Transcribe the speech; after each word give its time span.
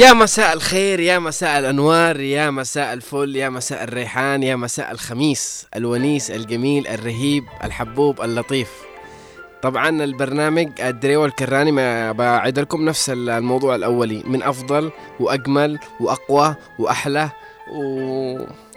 يا 0.00 0.12
مساء 0.12 0.52
الخير 0.52 1.00
يا 1.00 1.18
مساء 1.18 1.58
الأنوار 1.58 2.20
يا 2.20 2.50
مساء 2.50 2.92
الفل 2.92 3.36
يا 3.36 3.48
مساء 3.48 3.84
الريحان 3.84 4.42
يا 4.42 4.56
مساء 4.56 4.92
الخميس 4.92 5.66
الونيس 5.76 6.30
الجميل 6.30 6.88
الرهيب 6.88 7.44
الحبوب 7.64 8.20
اللطيف. 8.20 8.68
طبعا 9.62 9.88
البرنامج 9.88 10.80
الدريوة 10.80 11.26
الكراني 11.26 11.72
ما 11.72 12.12
بعد 12.12 12.58
لكم 12.58 12.84
نفس 12.84 13.10
الموضوع 13.10 13.74
الأولي. 13.74 14.22
من 14.26 14.42
أفضل 14.42 14.90
وأجمل 15.20 15.78
وأقوى 16.00 16.54
وأحلى 16.78 17.30
و 17.72 17.82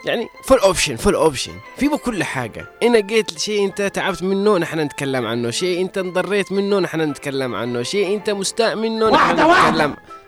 يعني 0.06 0.28
فول 0.44 0.60
اوبشن 0.60 0.96
فول 0.96 1.16
اوبشن 1.16 1.54
في 1.78 1.88
بكل 1.88 2.24
حاجة. 2.24 2.66
أنا 2.84 3.00
جيت 3.00 3.40
شيء 3.40 3.66
أنت 3.66 3.82
تعبت 3.82 4.24
منه 4.24 4.58
نحن 4.58 4.80
نتكلم 4.80 5.26
عنه. 5.26 5.52
شيء 5.52 5.82
أنت 5.82 5.98
انضريت 5.98 6.52
منه 6.52 6.80
نحن 6.80 7.02
نتكلم 7.02 7.56
عنه. 7.56 7.84
شيء 7.84 8.16
أنت 8.16 8.30
مستاء 8.30 8.76
منه 8.76 9.10
نحن 9.10 9.14
واحدة. 9.14 9.34
نتكلم 9.34 9.50
واحدة 9.50 10.23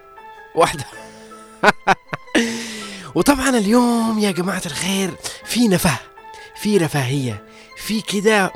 وطبعا 3.16 3.50
اليوم 3.50 4.20
يا 4.20 4.32
جماعة 4.32 4.62
الخير 4.66 5.12
في 5.46 5.68
نفاه 5.68 6.00
في 6.56 6.78
رفاهية 6.78 7.44
في 7.78 8.02
كده 8.02 8.54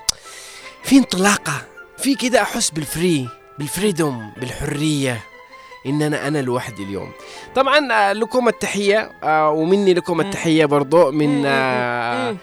في 0.83 0.97
انطلاقة 0.97 1.53
في 1.97 2.15
كده 2.15 2.41
أحس 2.41 2.69
بالفري 2.69 3.29
بالفريدوم 3.59 4.31
بالحرية 4.37 5.19
إن 5.85 6.01
أنا 6.01 6.27
أنا 6.27 6.41
لوحدي 6.41 6.83
اليوم. 6.83 7.11
طبعا 7.55 7.93
آه، 7.93 8.13
لكم 8.13 8.47
التحية 8.47 9.11
آه، 9.23 9.49
ومني 9.49 9.93
لكم 9.93 10.21
التحية 10.21 10.65
برضو 10.65 11.11
من 11.11 11.43
آه، 11.45 12.35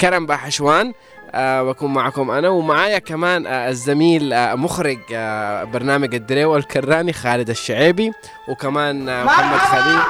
كرم 0.00 0.26
باحشوان. 0.26 0.92
آه 1.30 1.62
بكون 1.62 1.92
معكم 1.92 2.30
أنا. 2.30 2.48
ومعايا 2.48 2.98
كمان 2.98 3.46
آه 3.46 3.68
الزميل 3.68 4.32
آه 4.32 4.54
مخرج 4.54 4.98
برنامج 5.72 6.14
الدريوة 6.14 6.56
الكراني 6.56 7.12
خالد 7.12 7.50
الشعيبي 7.50 8.12
وكمان 8.48 9.24
محمد 9.24 9.58
خليل. 9.58 10.00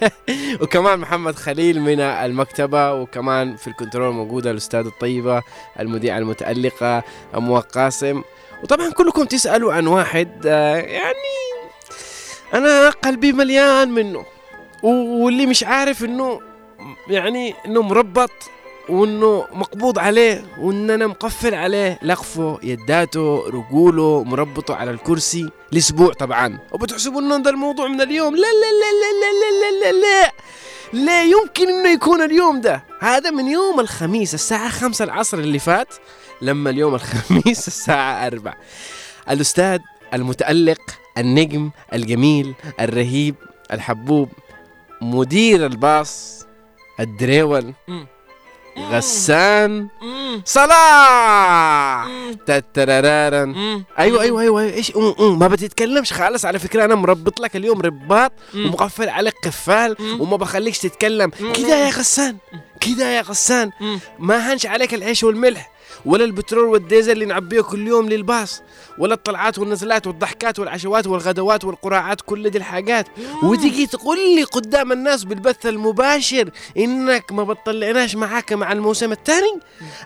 وكمان 0.62 0.98
محمد 0.98 1.34
خليل 1.34 1.80
من 1.80 2.00
المكتبة 2.00 2.92
وكمان 2.92 3.56
في 3.56 3.66
الكنترول 3.66 4.14
موجودة 4.14 4.50
الأستاذ 4.50 4.86
الطيبة 4.86 5.42
المذيعة 5.80 6.18
المتألقة 6.18 7.02
أموال 7.34 7.62
قاسم. 7.62 8.22
وطبعا 8.62 8.90
كلكم 8.90 9.24
تسألوا 9.24 9.72
عن 9.72 9.86
واحد 9.86 10.44
يعني 10.44 11.34
أنا 12.54 12.90
قلبي 12.90 13.32
مليان 13.32 13.90
منه 13.90 14.24
واللي 14.82 15.46
مش 15.46 15.64
عارف 15.64 16.04
إنه 16.04 16.40
يعني 17.08 17.54
إنه 17.66 17.82
مربط 17.82 18.30
وإنه 18.88 19.46
مقبوض 19.52 19.98
عليه 19.98 20.44
وإن 20.58 20.90
أنا 20.90 21.06
مقفل 21.06 21.54
عليه. 21.54 21.98
لقفه 22.02 22.58
يداته 22.62 23.44
رجوله 23.48 24.24
مربطه 24.24 24.74
على 24.74 24.90
الكرسي 24.90 25.50
لأسبوع 25.72 26.12
طبعا. 26.12 26.58
وبتحسبوا 26.72 27.20
إنه 27.20 27.36
ده 27.36 27.50
الموضوع 27.50 27.88
من 27.88 28.00
اليوم؟ 28.00 28.36
لا 28.36 28.40
لا 28.40 28.70
لا 28.80 28.90
لا 29.00 29.20
لا 29.20 29.90
لا 29.90 29.92
لا 29.92 30.00
لا 30.00 30.32
لا 31.04 31.24
يمكن 31.24 31.68
إنه 31.68 31.88
يكون 31.88 32.22
اليوم 32.22 32.60
ده. 32.60 32.84
هذا 33.00 33.30
من 33.30 33.46
يوم 33.48 33.80
الخميس 33.80 34.34
الساعة 34.34 34.68
خمسة 34.68 35.04
العصر 35.04 35.38
اللي 35.38 35.58
فات. 35.58 35.88
لما 36.42 36.70
اليوم 36.70 36.94
الخميس 36.94 37.66
الساعة 37.72 38.26
أربع 38.26 38.54
الأستاذ 39.30 39.78
المتألق 40.14 40.80
النجم 41.18 41.70
الجميل 41.92 42.54
الرهيب 42.80 43.34
الحبوب 43.72 44.28
مدير 45.02 45.66
الباص 45.66 46.46
الدريول. 47.00 47.74
غسان. 48.78 49.88
صلاح. 50.44 52.08
تترارارن. 52.46 53.82
أيوه 53.98 54.22
أيوه 54.22 54.40
أيوه 54.40 54.60
أيوة. 54.60 54.62
إيش؟ 54.62 54.96
أم 54.96 55.14
أم. 55.20 55.38
ما 55.38 55.48
بتتكلمش 55.48 56.12
خالص. 56.12 56.44
على 56.44 56.58
فكرة 56.58 56.84
أنا 56.84 56.94
مربط 56.94 57.40
لك 57.40 57.56
اليوم 57.56 57.80
رباط 57.80 58.32
ومقفل 58.54 59.08
عليك 59.08 59.34
قفال 59.44 59.96
وما 60.20 60.36
بخليكش 60.36 60.78
تتكلم. 60.78 61.30
كده 61.54 61.76
يا 61.76 61.90
غسان. 61.90 62.36
كده 62.80 63.10
يا 63.10 63.22
غسان. 63.22 63.70
ما 64.18 64.52
هنش 64.52 64.66
عليك 64.66 64.94
العيش 64.94 65.24
والملح. 65.24 65.70
ولا 66.04 66.24
البترول 66.24 66.64
والديزل 66.64 67.12
اللي 67.12 67.24
نعبيه 67.24 67.60
كل 67.60 67.86
يوم 67.86 68.08
للباص 68.08 68.62
ولا 68.98 69.14
الطلعات 69.14 69.58
والنزلات 69.58 70.06
والضحكات 70.06 70.58
والعشوات 70.58 71.06
والغدوات 71.06 71.64
والقراعات 71.64 72.20
كل 72.20 72.50
دي 72.50 72.58
الحاجات. 72.58 73.06
وتيجي 73.42 73.86
تقول 73.86 74.18
لي 74.36 74.42
قدام 74.42 74.92
الناس 74.92 75.24
بالبث 75.24 75.66
المباشر 75.66 76.50
إنك 76.76 77.32
ما 77.32 77.44
بتطلعناش 77.44 78.16
معاك 78.16 78.52
مع 78.52 78.72
الموسم 78.72 79.12
الثاني؟ 79.12 79.60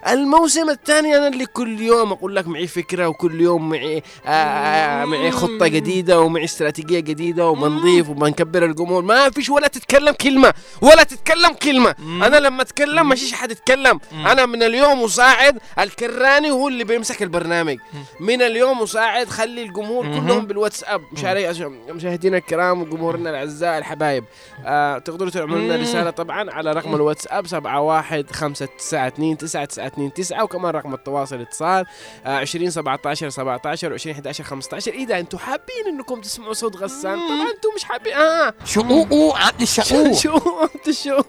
الموسم 0.09 0.71
الثاني 0.71 1.17
أنا 1.17 1.29
اللي 1.29 1.47
كل 1.47 1.81
يوم 1.81 2.13
أقول 2.13 2.37
لك 2.37 2.49
معي 2.49 2.67
فكرة 2.67 3.09
وكل 3.09 3.41
يوم 3.41 3.69
معي 3.71 4.03
آه 4.27 4.29
آه 4.29 5.05
معي 5.05 5.31
خطة 5.31 5.67
جديدة 5.67 6.21
ومعي 6.21 6.45
استراتيجية 6.45 7.01
جديدة 7.01 7.49
وبنضيف 7.49 8.09
وبنكبر 8.09 8.65
الجمهور. 8.65 9.03
ما 9.03 9.31
فيش 9.31 9.49
ولا 9.51 9.69
تتكلم 9.69 10.13
كلمة 10.13 10.55
ولا 10.81 11.03
تتكلم 11.03 11.53
كلمة. 11.53 11.95
أنا 12.01 12.37
لما 12.37 12.63
أتكلم 12.63 13.09
ما 13.09 13.15
فيش 13.15 13.33
حد 13.33 13.51
يتكلم. 13.51 14.01
أنا 14.13 14.47
من 14.47 14.63
اليوم 14.63 15.03
مساعد 15.03 15.59
الكراني 15.81 16.51
هو 16.51 16.69
اللي 16.69 16.85
بيمسك 16.85 17.23
البرنامج. 17.23 17.79
من 18.21 18.43
اليوم 18.43 18.83
مساعد 18.83 19.29
خلي 19.29 19.63
الجمهور 19.63 20.05
كلهم 20.07 20.47
بالواتساب. 20.47 21.03
مشاري 21.13 21.71
مشاهدينا 21.89 22.37
الكرام 22.37 22.83
وجمهورنا 22.83 23.31
الأعزاء 23.31 23.79
الحبايب. 23.79 24.25
آه 24.65 24.99
تقدروا 24.99 25.31
تعملوا 25.31 25.59
لنا 25.59 25.77
رسالة 25.77 26.11
طبعا 26.11 26.51
على 26.51 26.73
رقم 26.73 26.95
الواتساب 26.95 27.47
71 27.55 28.27
592 28.33 29.37
9929 29.37 30.43
وكمان 30.43 30.75
رقم 30.75 30.95
التواصل 30.95 31.41
اتصال 31.41 31.85
آه 32.27 32.37
20 32.37 32.71
17 32.71 33.29
17 33.29 33.99
و20 33.99 34.07
11 34.07 34.45
15 34.45 34.93
اذا 34.93 35.19
أنتم 35.19 35.39
حابين 35.39 35.87
إنكم 35.87 36.21
تسمعوا 36.21 36.53
صوت 36.53 36.77
غسان؟ 36.77 37.19
طبعا 37.19 37.51
أنتم 37.55 37.69
مش 37.77 37.85
حابين. 37.85 38.13
آه. 38.13 38.55
شقوق 38.65 39.37
عقد 39.37 39.65
شو 39.65 39.83
الشقوق 39.83 40.13
شو 40.13 40.39
انت 40.75 40.91
شو 40.91 41.23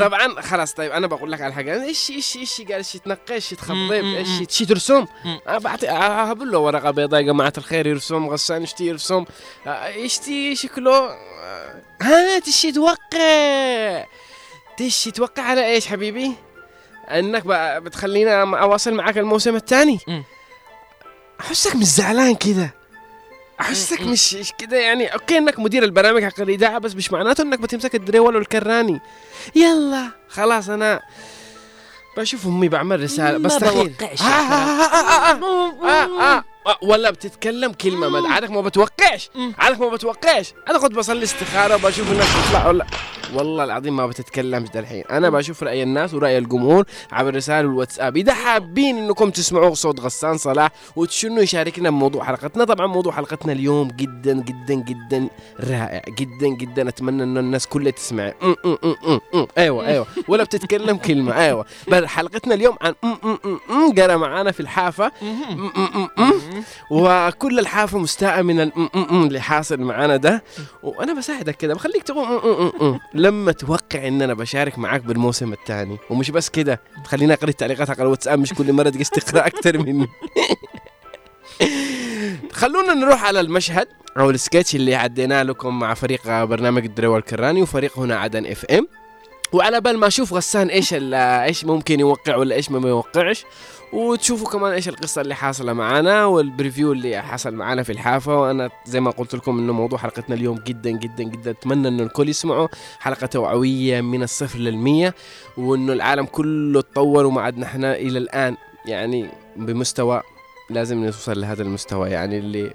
طبعا 0.00 0.40
خلاص 0.40 0.72
طيب 0.72 0.92
أنا 0.92 1.06
بقول 1.06 1.32
لك 1.32 1.40
على 1.40 1.54
حاجة. 1.54 1.82
إيش 1.84 2.10
إيش 2.10 2.36
إيش 2.36 2.62
قال 2.62 2.83
إيش 2.84 2.92
تنقي 2.92 3.34
إيش 3.34 3.50
تخضب 3.50 3.92
إيش 3.92 4.28
إيش 4.40 4.58
ترسم 4.68 5.06
أنا 5.48 5.58
بعطي 5.58 5.90
اهب 5.90 6.42
له 6.42 6.58
ورقة 6.58 6.90
بيضاء 6.90 7.20
يا 7.20 7.26
جماعة 7.26 7.52
الخير 7.58 7.86
يرسم 7.86 8.28
غسان 8.28 8.60
إيش 8.60 8.74
يرسم 8.80 9.24
آه، 9.66 9.86
إيش 9.86 10.18
تي 10.18 10.56
شكله؟ 10.56 11.10
آه، 11.10 11.82
ها 12.02 12.38
تشي 12.38 12.72
توقع 12.72 14.04
تشي 14.76 15.10
توقع 15.10 15.42
على 15.42 15.66
إيش 15.66 15.86
حبيبي؟ 15.86 16.32
انك 17.10 17.46
بتخلينا 17.82 18.42
أواصل 18.42 18.94
معك 18.94 19.18
الموسم 19.18 19.56
الثاني. 19.56 19.98
أحسك 21.40 21.76
مش 21.76 21.84
زعلان 21.84 22.34
كده؟ 22.34 22.74
أحسك 23.60 24.00
مش 24.00 24.34
مش 24.34 24.52
كده 24.58 24.76
يعني؟ 24.76 25.06
okay 25.06 25.38
إنك 25.38 25.58
مدير 25.58 25.82
البرامج 25.82 26.24
حق 26.24 26.40
الإذاعة 26.40 26.78
بس 26.78 26.94
مش 26.94 27.12
معناته 27.12 27.42
إنك 27.42 27.58
بتمسك 27.58 27.94
الدريول 27.94 28.36
والكراني. 28.36 29.00
يلا 29.54 30.10
خلاص 30.28 30.68
أنا 30.68 31.02
بشوف 32.16 32.46
امي 32.46 32.68
بعمل 32.68 33.02
رساله 33.02 33.38
ما 33.38 33.48
بستحيل 33.48 33.88
بوقعش 33.88 34.20
آه 36.66 36.78
ولا 36.82 37.10
بتتكلم 37.10 37.72
كلمة 37.72 38.08
ما 38.08 38.28
عادك 38.28 38.50
ما 38.50 38.60
بتوقعش؟ 38.60 39.30
عادك 39.58 39.80
ما 39.80 39.88
بتوقعش؟ 39.88 40.54
أنا 40.70 40.78
كنت 40.78 40.92
بصلي 40.94 41.22
استخارة 41.24 41.74
وبشوف 41.74 42.12
الناس 42.12 42.26
تطلع 42.48 42.68
ولا 42.68 42.86
والله 43.34 43.64
العظيم 43.64 43.96
ما 43.96 44.06
بتتكلمش 44.06 44.68
ده 44.68 44.80
الحين 44.80 45.04
أنا 45.10 45.30
بشوف 45.30 45.62
رأي 45.62 45.82
الناس 45.82 46.14
ورأي 46.14 46.38
الجمهور 46.38 46.84
عبر 47.12 47.28
الرسائل 47.28 47.66
والواتساب. 47.66 48.16
إذا 48.16 48.34
حابين 48.34 48.98
إنكم 48.98 49.30
تسمعوا 49.30 49.74
صوت 49.74 50.00
غسان 50.00 50.38
صلاح 50.38 50.70
وتشنوا 50.96 51.42
يشاركنا 51.42 51.90
بموضوع 51.90 52.24
حلقتنا 52.24 52.64
طبعا 52.64 52.86
موضوع 52.86 53.12
حلقتنا 53.12 53.52
اليوم 53.52 53.88
جدا 53.88 54.32
جدا 54.32 54.74
جدا 54.74 55.28
رائع. 55.60 56.02
جدا 56.18 56.48
جدا 56.48 56.88
أتمنى 56.88 57.22
انه 57.22 57.40
الناس 57.40 57.66
كلها 57.66 57.90
تسمع. 57.92 58.32
م- 58.42 58.46
م- 58.64 58.78
م- 58.82 58.94
م- 59.12 59.38
م. 59.40 59.46
أيوه 59.58 59.86
أيوه. 59.86 60.06
ولا 60.28 60.44
بتتكلم 60.44 60.96
كلمة. 60.96 61.32
أيوه. 61.36 61.64
بل 61.88 62.08
حلقتنا 62.08 62.54
اليوم 62.54 62.76
عن. 62.82 62.94
قرأ 63.98 64.16
معانا 64.16 64.52
في 64.52 64.60
الحافة. 64.60 65.12
وكل 66.90 67.58
الحافة 67.58 67.98
مستاءة 67.98 68.42
من 68.42 68.60
الم- 68.60 68.72
م- 68.94 69.14
م 69.16 69.26
اللي 69.26 69.40
حاصل 69.40 69.80
معانا 69.80 70.16
ده. 70.16 70.44
وأنا 70.82 71.12
بساعدك 71.14 71.56
كده 71.56 71.74
بخليك 71.74 72.02
تقول 72.02 72.26
م- 72.28 72.30
م- 72.32 72.72
م- 72.80 72.92
م. 72.94 72.98
لما 73.14 73.52
توقع 73.52 74.08
إن 74.08 74.22
أنا 74.22 74.34
بشارك 74.34 74.78
معاك 74.78 75.00
بالموسم 75.04 75.52
الثاني 75.52 75.98
ومش 76.10 76.30
بس 76.30 76.48
كده 76.48 76.80
تخليني 77.04 77.32
أقرأ 77.32 77.48
التعليقات 77.48 77.90
على 77.90 78.02
الواتساب 78.02 78.38
مش 78.38 78.52
كل 78.54 78.72
مرة 78.72 78.90
تقص 78.90 79.10
تقرا 79.10 79.46
أكثر 79.46 79.78
مني. 79.78 80.06
خلونا 82.52 82.94
نروح 82.94 83.24
على 83.24 83.40
المشهد 83.40 83.88
أو 84.18 84.30
السكتش 84.30 84.74
اللي 84.74 84.94
عديناه 84.94 85.42
لكم 85.42 85.78
مع 85.78 85.94
فريق 85.94 86.44
برنامج 86.44 86.84
الدريول 86.84 87.18
والكراني 87.18 87.62
وفريق 87.62 87.98
هنا 87.98 88.16
عدن 88.16 88.46
FM. 88.46 88.88
وعلى 89.52 89.80
بال 89.80 89.98
ما 89.98 90.06
أشوف 90.06 90.32
غسان 90.32 90.68
إيش 90.68 90.94
إيش 90.94 91.64
ممكن 91.64 92.00
يوقع 92.00 92.36
ولا 92.36 92.54
إيش 92.54 92.70
ما 92.70 92.88
يوقعش 92.88 93.44
وتشوفوا 93.92 94.48
كمان 94.48 94.72
إيش 94.72 94.88
القصة 94.88 95.20
اللي 95.20 95.34
حاصلة 95.34 95.72
معانا 95.72 96.24
وال 96.24 96.39
preview 96.39 96.92
اللي 96.92 97.22
حصل 97.22 97.54
معانا 97.54 97.82
في 97.82 97.92
الحافة. 97.92 98.40
وأنا 98.40 98.70
زي 98.86 99.00
ما 99.00 99.10
قلت 99.10 99.34
لكم 99.34 99.58
إنه 99.58 99.72
موضوع 99.72 99.98
حلقتنا 99.98 100.34
اليوم 100.34 100.58
جدا 100.58 100.90
جدا 100.90 101.24
جدا. 101.24 101.50
أتمنى 101.50 101.88
إنه 101.88 102.02
الكل 102.02 102.28
يسمعوا 102.28 102.68
حلقة 102.98 103.26
توعوية 103.26 104.00
من 104.00 104.22
الصفر 104.22 104.58
للمية 104.58 105.14
وإنه 105.56 105.92
العالم 105.92 106.24
كله 106.24 106.80
تطور 106.80 107.26
وما 107.26 107.42
عدنا 107.42 107.66
إحنا 107.66 107.96
إلى 107.96 108.18
الآن. 108.18 108.56
يعني 108.86 109.28
بمستوى 109.56 110.22
لازم 110.70 111.04
نوصل 111.04 111.40
لهذا 111.40 111.62
المستوى 111.62 112.10
يعني 112.10 112.38
اللي 112.38 112.74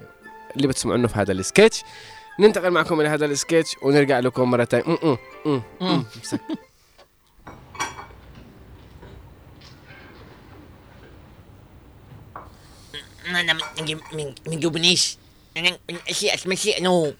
اللي 0.56 0.68
بتسمعونه 0.68 1.08
في 1.08 1.18
هذا 1.18 1.32
السكتش. 1.32 1.82
ننتقل 2.38 2.70
معكم 2.70 3.00
إلى 3.00 3.08
هذا 3.08 3.26
السكتش 3.26 3.76
ونرجع 3.82 4.18
لكم 4.18 4.50
مرة 4.50 4.64
ثانية 4.64 5.18
أنا 13.26 13.52
من 13.52 13.60
من 14.12 14.34
من 14.46 14.60
جبنيش. 14.60 15.16
أنا 15.56 15.78
من 15.90 15.96
اشياء 16.08 16.34
اسمها 16.34 16.56
شيء 16.56 16.78
انه 16.78 17.14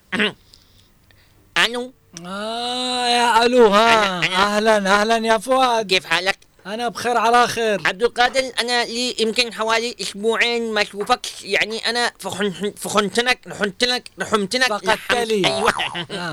أنو؟ 1.58 1.92
آه 2.26 3.08
يا 3.08 3.46
ألو 3.46 3.66
ها 3.66 4.20
أنا- 4.20 4.24
أنا- 4.24 4.30
أهلا 4.30 5.00
أهلا 5.00 5.16
يا 5.16 5.38
فؤاد. 5.38 5.86
كيف 5.86 6.06
حالك؟ 6.06 6.38
أنا 6.74 6.88
بخير 6.88 7.16
على 7.16 7.48
خير. 7.48 7.80
عبد 7.86 8.02
القادر 8.02 8.52
أنا 8.60 8.84
لي 8.84 9.14
يمكن 9.18 9.52
حوالي 9.52 9.96
أسبوعين 10.00 10.72
ما 10.72 10.82
أشوفك 10.82 11.26
يعني 11.42 11.78
أنا 11.78 12.12
فخن 12.18 12.72
فخنتنك 12.76 13.38
رحمتنك 13.46 14.10
رحمتنك 14.20 14.68
فقدت 14.68 15.12
لي. 15.12 15.46
أيوه. 15.46 15.72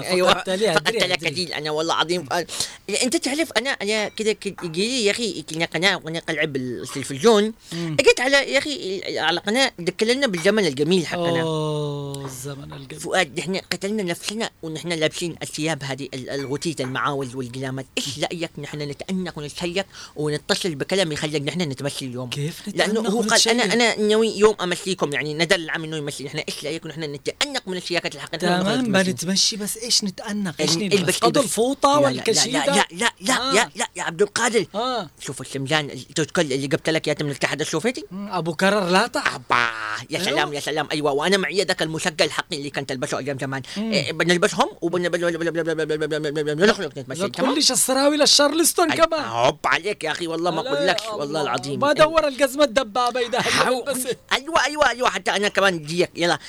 أيوه 0.08 0.34
فقدت 0.34 0.50
لي، 0.50 0.74
فقدت. 0.74 1.26
كثير. 1.26 1.58
أنا 1.58 1.72
والله 1.72 1.94
عظيم 1.94 2.26
أنت 3.04 3.16
تعرف 3.18 3.52
أنا 3.58 3.70
أنا 3.70 4.10
كذا 4.10 4.30
يجي 4.64 4.88
لي 4.88 5.06
يا 5.06 5.12
أخي 5.12 5.42
كنا 5.42 5.66
قناه 5.66 6.02
وأنا 6.04 6.20
قلعب 6.20 6.56
التلفزيون. 6.56 7.54
اجيت 7.74 8.20
على 8.20 8.38
يا 8.54 8.58
أخي 8.58 9.02
على 9.20 9.40
قناة 9.40 9.72
ذكرنا 9.82 10.28
بالزمن 10.28 10.66
الجميل 10.66 11.08
حقنا. 11.08 11.42
أوه 11.42 12.26
الزمن 12.26 12.74
القديم 12.74 13.00
فؤاد 13.00 13.40
نحن 13.40 13.56
قتلنا 13.56 14.04
نفسنا 14.04 14.50
ونحن 14.64 14.90
لابسين 14.90 15.36
الثياب 15.42 15.84
هذه 15.84 16.10
ال- 16.14 16.30
الغوتيت 16.30 16.82
المعاوز 16.82 17.36
والقلامات 17.36 17.86
إيش 17.98 18.20
رأيك 18.20 18.52
نحن 18.58 18.78
نتأنق 18.82 19.38
ونتشيك 19.38 19.86
ونتصل 20.28 20.76
بكلام 20.76 21.12
يخليك 21.12 21.44
نحن 21.44 21.62
نتمشي 21.62 22.06
اليوم 22.06 22.30
كيف 22.30 22.62
لأنه 22.76 23.00
هو 23.00 23.22
قال 23.22 23.50
أنا؟ 23.50 23.74
أنا 23.74 24.00
ناوي 24.00 24.28
يوم 24.40 24.56
امشيكم 24.62 25.14
يعني 25.14 25.34
ندل 25.34 25.64
العام 25.64 25.84
انه 25.84 25.98
يمشي 25.98 26.24
نحن 26.24 26.38
إيش 26.38 26.66
رايك 26.66 26.86
نحن 26.86 27.04
نتانق 27.04 27.64
من 27.68 27.78
الشياكات 27.78 28.16
الحقيقيه 28.16 28.38
تمام 28.62 28.92
بنتمشي 28.92 29.56
بس 29.56 29.78
إيش 29.78 30.04
نتأنق 30.04 30.54
إيش 30.60 30.72
يعني 30.72 30.88
نلبس 30.90 31.18
قد 31.18 31.38
البس. 31.38 31.44
الفوطة 31.50 32.00
لا- 32.02 32.10
لا- 32.10 32.86
لا 32.92 33.12
لا 33.22 33.34
آه. 33.50 33.54
لا 33.54 33.70
لا 33.76 33.88
يا 33.96 34.04
عبد 34.04 34.22
القادر 34.22 34.66
آه 34.76 35.10
شوف 35.20 35.42
الشمجان 35.42 35.92
تذكر 36.16 36.42
اللي 36.42 36.68
جبت 36.68 36.90
لك 36.90 37.08
اياه 37.08 37.18
من 37.22 37.28
الاتحاد 37.30 37.62
السوفيتي 37.62 38.04
أبو 38.14 38.54
كرر 38.54 38.90
لا 38.90 39.08
تع 39.08 39.36
أبا 39.36 39.68
يا. 40.10 40.24
سلام 40.24 40.54
يا 40.54 40.60
سلام 40.60 40.88
أيوه 40.92 41.12
وأنا 41.12 41.38
معي 41.38 41.64
ذاك 41.64 41.82
المشقة 41.82 42.26
الحقي 42.26 42.58
اللي 42.58 42.70
كنت 42.70 42.92
البسه 42.92 43.18
أيام 43.18 43.38
زمان. 43.42 43.62
إيه، 43.78 44.12
بنلبسهم 44.12 44.70
وبنخلق 44.82 46.80
لا 46.96 47.02
نتمشي 47.02 47.20
تمام 47.20 47.32
تقوليش 47.32 47.72
السراويل 47.72 48.22
الشارلستون 48.22 48.92
أي- 48.92 48.96
كمان 48.96 49.24
هوب 49.26 49.58
عليك 49.66 50.04
يا 50.08 50.12
أخي 50.12 50.28
والله 50.28 50.52
ما 50.52 50.62
أقول 50.68 50.88
لك 50.88 50.98
والله 51.12 51.24
الله. 51.24 51.42
العظيم. 51.42 51.80
ما 51.80 51.94
دور 51.94 52.28
القزمة 52.28 52.64
الدبابة 52.64 53.20
إذا 53.20 53.42
حاو- 53.42 53.84
بس 53.84 54.08
أيوه 54.34 54.66
أيوه 54.66 54.90
أيوه. 54.90 55.10
حتى 55.10 55.32
أنا 55.32 55.48
كمان 55.48 55.84
جيك 55.84 56.12
يلا. 56.16 56.40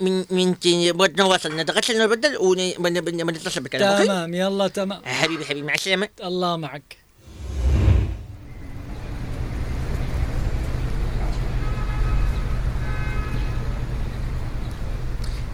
من 0.00 0.24
من 0.30 0.58
تي- 0.60 0.92
نواصل 1.20 1.56
نتغسل 1.56 2.02
نبدل 2.04 2.36
ونتصل 2.36 3.50
أوكي؟ 3.92 4.04
تمام 4.04 4.34
يلا 4.34 4.68
تمام. 4.68 5.00
حبيبي 5.04 5.44
حبيبي 5.44 5.66
مع 5.66 5.74
السلامة. 5.74 6.08
الله 6.24 6.56
معك. 6.56 7.05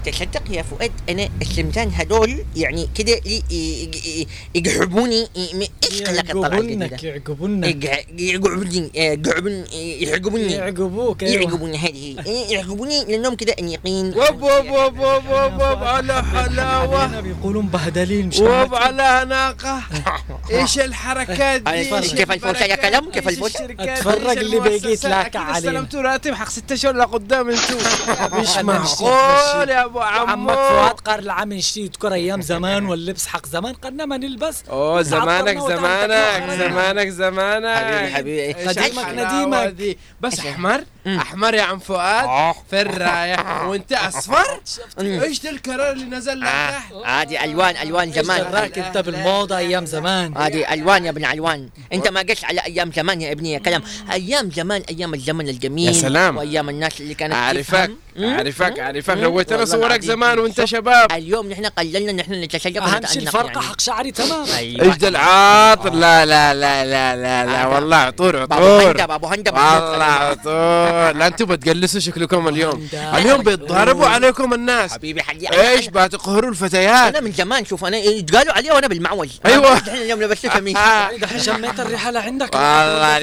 تصدق 0.06 0.42
يا 0.50 0.62
فؤاد 0.62 0.92
أنا 1.08 1.28
السمسان 1.42 1.90
هدول 1.94 2.44
يعني 2.56 2.88
كده 2.94 3.12
ي- 3.12 3.42
ي- 3.50 3.90
ي- 3.94 4.26
يقحبوني 4.54 5.28
ي- 5.36 5.68
إيش 5.90 6.02
خلاك 6.02 6.30
الطلعة 6.30 6.48
يعقبونك 6.50 6.92
الجديدة 6.92 7.08
يعقبونك 7.08 7.84
يقعبوني 8.18 8.90
يقعبون 8.94 9.64
يعقبوني 9.72 10.52
يعقبوك 10.52 11.22
أيوة. 11.22 11.42
يعقبوني 11.42 11.76
هذه 11.78 12.16
إيه، 12.26 12.46
يعقبوني 12.56 13.04
لأنهم 13.04 13.34
كده 13.34 13.54
انيقين 13.60 14.06
وب 14.06 14.42
وب 14.42 14.70
وب 14.70 14.98
وب 14.98 15.24
وب 15.30 15.54
وب 15.54 15.82
على 15.84 16.22
حلاوة 16.24 17.20
بيقولوا 17.20 17.62
مبهدلين 17.62 18.26
مش 18.26 18.38
وب. 18.38 18.74
على 18.74 19.24
ناقة 19.28 19.82
إيش 20.50 20.78
الحركات 20.78 21.62
دي 21.62 21.84
كيف 21.84 22.32
الفوسة 22.32 22.64
يا 22.64 22.76
كلام؟ 22.76 23.10
كيف؟ 23.10 23.28
الشركات؟ 23.28 23.88
اتفرج 23.88 24.38
اللي 24.38 24.60
بقيت؟ 24.60 24.84
لك 25.06 25.14
أكيد 25.14 25.36
عليه. 25.36 25.58
استلمتوا 25.58 26.00
راتب 26.02 26.34
حق 26.34 26.48
ست 26.48 26.72
اشهر 26.72 26.96
لقدام 26.96 27.50
أنتوا 27.50 27.78
مش 28.40 28.56
معقول. 28.58 29.68
يا 29.68 29.86
أبو 29.92 30.00
عمك 30.00 30.28
عمو 30.28 30.48
فؤاد 30.48 31.00
قال 31.00 31.18
العم 31.20 31.52
نشتي 31.52 31.80
يذكر 31.80 32.12
أيام 32.12 32.40
زمان 32.40 32.86
واللبس 32.86 33.26
حق 33.26 33.46
زمان 33.46 33.74
قلنا 33.74 34.04
ما 34.06 34.16
نلبس 34.16 34.62
أوه 34.70 35.02
زمانك 35.02 35.58
زمانك 35.58 36.50
زمانك 36.50 37.08
زمانك 37.08 37.76
حبيبي، 37.76 38.54
حبيبي. 38.54 38.68
قديمك 38.68 39.08
نديمك. 39.08 39.68
دي؟ 39.68 39.98
بس؟ 40.20 40.38
أحمر. 40.38 40.84
أحمر 41.06 41.54
يا 41.54 41.62
عم 41.62 41.78
فؤاد 41.78 42.24
آه. 42.24 42.54
في 42.70 42.80
الرايح 42.80 43.62
وأنت 43.68 43.92
أصفر. 43.92 44.60
إيش 45.00 45.40
ده 45.40 45.50
القرار 45.50 45.92
اللي 45.92 46.04
نزل 46.04 46.40
لك 46.40 46.46
آه، 46.46 46.70
تحت؟ 46.70 46.92
هذه 47.06 47.44
ألوان 47.44 47.76
ألوان 47.76 48.08
إيش 48.08 48.18
زمان. 48.24 48.50
دراك 48.50 48.78
أنت 48.78 48.98
بالموضة 48.98 49.56
أيام 49.58 49.86
زمان؟ 49.86 50.36
هذه 50.38 50.74
ألوان 50.74 51.04
يا 51.04 51.10
ابن 51.10 51.24
ألوان. 51.24 51.68
أنت 51.92 52.08
ما 52.08 52.20
قلت 52.20 52.44
على 52.44 52.60
أيام 52.60 52.92
زمان 52.92 53.20
يا 53.20 53.32
ابني 53.32 53.52
يا 53.52 53.58
كلام. 53.58 53.82
أيام 54.12 54.50
زمان 54.50 54.82
أيام 54.90 55.14
الزمن 55.14 55.48
الجميل. 55.48 55.88
يا 55.88 55.92
سلام. 55.92 56.36
وأيام 56.36 56.68
الناس 56.68 57.00
اللي 57.00 57.14
كانت 57.14 57.34
أعرفك؟ 57.34 57.90
أعرفك؟ 58.20 58.78
أعرفك؟ 58.78 59.14
لو 59.16 59.42
ترى 59.42 59.58
والله 59.58 59.64
صورك. 59.64 60.00
زمان 60.02 60.38
وأنت 60.38 60.64
شباب. 60.64 61.12
اليوم 61.12 61.48
نحن 61.50 61.66
قللنا 61.66 62.12
نحن 62.12 62.32
نتشيك 62.34 62.76
اهم 62.76 63.06
شيء 63.06 63.22
الفرقه. 63.22 63.60
حق 63.60 63.80
شعري 63.80 64.10
تمام. 64.10 64.46
أيوة. 64.56 64.84
إيش 64.84 64.96
ده 64.96 65.08
العاطر 65.08 65.92
لا 65.92 66.26
لا 66.26 66.54
لا 66.54 66.84
لا 66.84 67.16
لا 67.16 67.46
لا 67.46 67.66
والله 67.66 67.96
عطور 67.96 68.36
عطور. 68.42 68.90
هندا 68.90 69.06
بابو 69.06 69.26
هندا 69.26 69.50
والله 69.52 70.04
عطور. 70.04 70.91
لا 70.92 71.26
أنتم 71.26 71.44
بتقلسوا 71.44 72.00
شكلكم 72.00 72.48
اليوم. 72.48 72.88
اليوم 72.94 73.42
بيتضاربوا 73.42 74.06
عليكم 74.06 74.54
الناس. 74.54 74.92
حبيبي 74.92 75.22
حقي 75.22 75.70
إيش 75.70 75.86
بتقهروا 75.88 76.50
الفتيات؟ 76.50 77.16
أنا 77.16 77.20
من 77.20 77.32
زمان 77.32 77.64
شوف 77.64 77.84
أنا 77.84 77.96
يتقالوا 77.96 78.52
علي 78.52 78.70
وأنا 78.70 78.86
بالمعوز 78.86 79.40
أيوة. 79.46 79.76
إحنا 79.76 79.94
اليوم 79.94 80.22
لبست 80.22 80.46
فمي 80.46 80.72
دحين 81.20 81.38
شميت 81.40 81.80
الريحه 81.80 82.10
لعندك 82.10 82.54
والله 82.54 83.18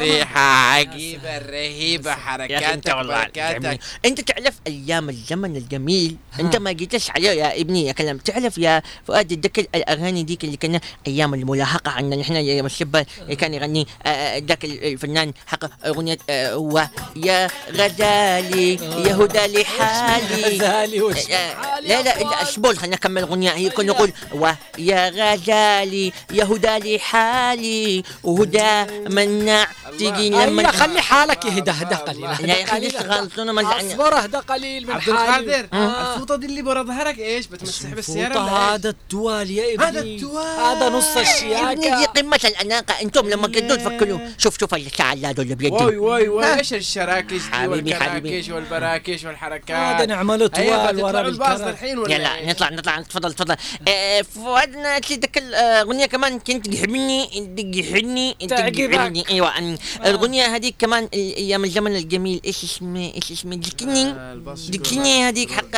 رهيبة 1.49 2.09
يا 2.09 2.13
أخي 2.13 2.21
حركاتك 2.21 2.63
أنت 2.63 2.89
والله. 2.89 3.27
أنت 4.05 4.21
تعرف 4.21 4.55
أيام 4.67 5.09
الزمن 5.09 5.55
الجميل؟ 5.55 6.15
أنت 6.39 6.55
ما 6.55 6.71
جيتش 6.71 7.09
عليه 7.11 7.29
يا 7.29 7.61
ابني 7.61 7.85
يا 7.85 7.91
كلام. 7.91 8.17
تعرف 8.17 8.57
يا 8.57 8.81
فؤاد 9.07 9.27
تذكر 9.41 9.65
الأغاني 9.75 10.23
ديك 10.23 10.43
اللي 10.43 10.57
كنا 10.57 10.79
أيام 11.07 11.33
الملاحقة 11.33 11.91
عندنا 11.91 12.21
نحن 12.21 12.33
أيام 12.33 12.65
الشبه 12.65 13.05
كان 13.37 13.53
يغني 13.53 13.87
آه، 14.05 14.37
ذاك 14.37 14.65
الفنان 14.65 15.33
حق 15.47 15.85
أغنية 15.87 16.17
آه، 16.29 16.53
هو. 16.53 16.87
يا 17.15 17.49
غزالي 17.71 18.73
يا 19.07 19.15
هدى 19.15 19.61
لحالي 19.61 20.43
غزالي؟ 20.43 21.01
وش 21.01 21.31
آه، 21.31 21.79
لا 21.79 22.01
لا 22.01 22.19
لا 22.19 22.41
اصبر 22.41 22.75
خلينا 22.75 22.95
نكمل 22.95 23.23
الاغنيه 23.23 23.49
هي 23.49 23.69
كنا 23.69 23.93
نقول 23.93 24.11
ويا 24.33 25.09
غزالي 25.09 26.13
يا 26.31 26.43
هدى 26.43 26.95
لحالي. 26.95 28.03
وهدى 28.23 28.85
منع 29.09 29.67
تجي 29.99 30.29
لما 30.29 30.63
هيا 30.63 30.71
خلي 30.71 31.01
حالك 31.01 31.45
يهدى 31.45 31.71
هدى 31.71 31.95
قليل. 31.95 32.21
لا 32.21 32.61
ما 33.51 33.61
زعلني. 33.61 33.93
اصبر 33.93 34.17
أهدى 34.17 34.37
قليل 34.37 34.87
من 34.87 34.93
عبد 34.93 35.01
حالي. 35.01 35.11
القادر 35.11 35.67
آه. 35.73 36.13
الفوطة 36.13 36.35
دي 36.35 36.45
اللي 36.45 36.61
برا 36.61 36.83
ظهرك 36.83 37.19
إيش؟ 37.19 37.47
بتمسح 37.47 37.93
إيش؟ 37.97 38.09
هذا 38.49 38.89
التوال 38.89 39.51
يا 39.51 39.73
ابني. 39.73 39.85
هذا 39.85 39.99
التوال. 39.99 40.59
هذا 40.59 40.89
نص 40.89 41.05
ابني 41.05 41.13
دي 41.13 41.21
الشياكة 41.21 42.05
قمة 42.05 42.39
الأناقة. 42.45 43.01
أنتم 43.01 43.29
لما 43.29 43.47
كنتوا 43.47 43.75
تفكروا. 43.75 44.19
شوف 44.37 44.59
شوف 44.59 44.73
الشعلات 44.73 45.39
اللي 45.39 45.55
واي 45.55 45.55
بيدي 45.55 45.75
واي 45.83 46.27
واي. 46.27 46.45
ها؟ 46.45 46.59
إيش 46.59 46.73
الشراكش؟ 46.73 47.41
حبيبي، 47.51 47.95
حبيبي. 47.95 48.51
والبراكش 48.53 49.23
والحركات 49.25 49.71
هذا 49.95 50.05
نعمله 50.05 50.49
أيوة، 50.57 50.85
توال 50.91 51.03
ورا 51.03 51.21
الباص 51.21 51.61
الحين 51.61 51.97
ولا 51.97 52.15
يلا؟ 52.15 52.49
نطلع 52.51 52.69
نطلع 52.69 53.01
تفضل 53.01 53.33
تفضل 53.33 53.55
آه، 53.87 54.21
فؤادنا 54.21 54.99
ذاك 54.99 55.37
الأغنية 55.37 56.05
كمان 56.05 56.39
كنت 56.39 56.67
تحبني 56.67 57.25
تحبني 57.81 58.35
تعجبك. 58.49 58.95
تحبني 58.95 59.23
أيوة 59.29 59.53
أن- 59.53 59.79
الأغنية 60.05 60.55
هذيك 60.55 60.75
كمان 60.79 61.09
أيام 61.13 61.63
الزمن 61.63 61.95
الجميل 61.95 62.41
إيش 62.45 62.63
اسمه 62.63 63.11
إيش 63.15 63.31
اسمه 63.31 63.59
ذكرني 63.65 64.03
آه، 64.09 64.33
الباص 64.33 64.67
شكله 64.67 64.79
ذكرني 64.81 65.23
هذيك 65.27 65.51
حق 65.51 65.75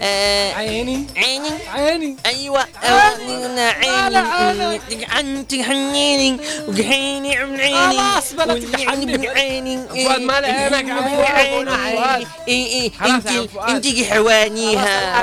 آه، 0.00 0.52
عيني 0.52 1.06
عيني 1.16 1.48
عيني 1.68 2.16
أيوه 2.26 2.66
عيني. 2.82 4.80
انت 5.20 5.50
تحنيني 5.54 6.40
وقحيني 6.68 7.36
عن 7.36 7.60
عيني 7.60 7.76
خلاص 7.98 8.32
بلا. 8.32 8.54
من 8.54 9.26
عيني 9.26 9.78
فؤاد 9.88 10.20
ما 10.20 10.40
لعينك 10.40 10.86
فؤاد. 10.86 11.09
عيني 11.16 11.70
اي 11.70 12.26
اي 12.48 12.92
انت. 13.06 13.26
انت 13.68 13.86
حوانيها 14.12 15.16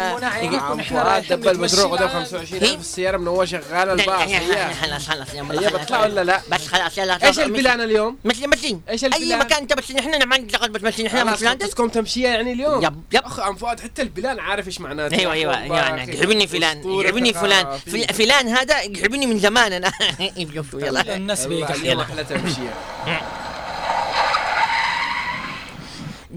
عم 0.60 0.82
فؤاد 0.84 1.28
دبل 1.28 1.58
بتروح 1.58 1.92
وده 1.92 2.08
25000 2.08 2.80
السيارة 2.80 3.18
من 3.18 3.28
اول 3.28 3.48
شغالة 3.50 3.94
الباص. 3.94 4.22
هي 4.22 4.74
خلاص 4.74 5.08
خلاص 5.10 5.34
يا 5.34 5.44
هي 5.52 5.70
بتطلع 5.70 6.02
ولا 6.04 6.24
لا؟ 6.24 6.42
بس 6.52 6.68
خلاص 6.68 6.98
يلا 6.98 7.28
إيش 7.28 7.40
البلان 7.40 7.82
اليوم؟ 7.82 8.18
مثل 8.26 8.48
مثل. 8.48 8.80
إيش 8.90 9.04
أي 9.04 9.10
البلان؟ 9.10 9.40
مكان 9.40 9.58
انت 9.62 9.74
بس 9.74 9.92
نحن 9.92 10.24
ما 10.28 10.36
عندنا 10.36 10.58
دخل 10.58 10.70
بس 10.70 10.82
مثل 10.84 11.06
نحن 11.06 11.18
خلاص 11.20 11.34
مثل 11.42 11.50
خطتكم 11.50 11.88
تمشية 11.90 12.28
يعني 12.28 12.54
اليوم؟ 12.54 12.84
يب 12.86 13.02
يب. 13.14 13.22
أخ 13.26 13.40
عم 13.40 13.56
فؤاد 13.56 13.80
حتى 13.80 14.02
البلان 14.02 14.40
عارف 14.40 14.68
إيش 14.68 14.82
معناته. 14.82 15.20
أيوه 15.20 15.34
أيوه 15.34 15.58
أخي. 16.04 16.14
يحبني 16.14 16.48
فلان 16.48 17.00
يحبني 17.02 17.34
فلان. 17.34 17.64
ثقافية. 17.64 18.08
فل- 18.08 18.14
فلان 18.14 18.48
هذا 18.48 18.82
يحبني 18.82 19.26
من 19.26 19.40
زمان 19.40 19.74
أنا. 19.74 19.92
يلا. 20.74 21.16
الناس 21.16 21.46
والله 21.46 22.08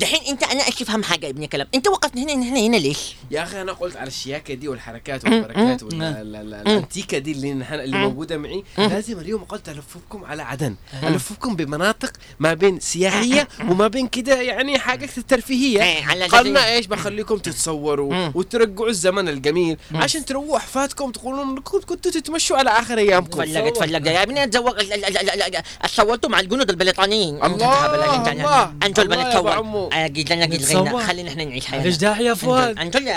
دحين 0.00 0.20
انت 0.28 0.42
أنا 0.42 0.66
إيش 0.66 0.82
افهم 0.82 1.02
حاجة 1.02 1.26
يا 1.26 1.30
ابني 1.30 1.46
كلام 1.46 1.66
انت 1.74 1.88
وقفتنا 1.88 2.22
هنا 2.22 2.32
هنا 2.32 2.60
هنا 2.60 2.76
ليش؟ 2.76 3.16
يا 3.30 3.42
أخي 3.42 3.60
أنا 3.60 3.72
قلت 3.72 3.96
على 3.96 4.08
الشياكه 4.08 4.54
دي 4.54 4.68
والحركات 4.68 5.24
والبركات 5.24 5.82
والانتيكه 5.82 7.18
دي 7.18 7.32
اللي 7.32 7.54
نحن 7.54 7.74
اللي 7.74 7.98
موجوده 7.98 8.36
معي 8.36 8.64
لازم 8.78 9.18
اليوم 9.18 9.44
قلت 9.44 9.68
الفكم 9.68 10.24
على 10.24 10.42
عدن 10.42 10.76
الفكم 11.02 11.56
بمناطق 11.56 12.12
ما 12.38 12.54
بين 12.54 12.80
سياحيه 12.80 13.48
وما 13.60 13.88
بين 13.88 14.08
كده 14.08 14.40
يعني 14.40 14.78
حاجات 14.78 15.18
الترفيهيه 15.18 15.82
إيه، 15.82 16.04
على 16.04 16.24
قلنا 16.24 16.72
إيش 16.72 16.86
بخليكم 16.86 17.38
تتصوروا. 17.38 18.30
وترجعوا 18.34 18.88
الزمن 18.88 19.28
الجميل 19.28 19.76
عشان 19.94 20.24
تروحوا 20.24 20.56
احفادكم 20.56 21.10
تقولون 21.10 21.60
كنتوا 21.60 22.10
تتمشوا 22.12 22.56
على 22.56 22.70
اخر 22.70 22.98
ايامكم 22.98 23.42
تفلق 23.44 23.72
تفلق 23.72 24.08
يا 24.08 24.22
ابني 24.22 24.44
اتزوج 24.44 24.74
تصورتوا 25.82 26.30
مع 26.30 26.40
الجنود 26.40 26.70
البريطانيين 26.70 27.44
الله، 27.44 27.86
الله. 28.32 28.74
أنتوا 28.82 29.04
الله 29.04 29.16
يا 29.16 29.24
بنتصور 29.24 29.89
بعمو. 29.90 30.04
أجي 30.04 30.24
لنا 30.34 30.46
نتصور. 30.46 30.88
غنى 30.88 31.04
خلينا 31.06 31.30
إحنا 31.30 31.44
نعيش 31.44 31.54
ليش 31.64 31.66
حياتنا 31.66 31.96
داعي 31.96 32.24
يا 32.24 32.34
فؤاد. 32.34 32.78
أنتوا 32.78 33.00
يا 33.00 33.14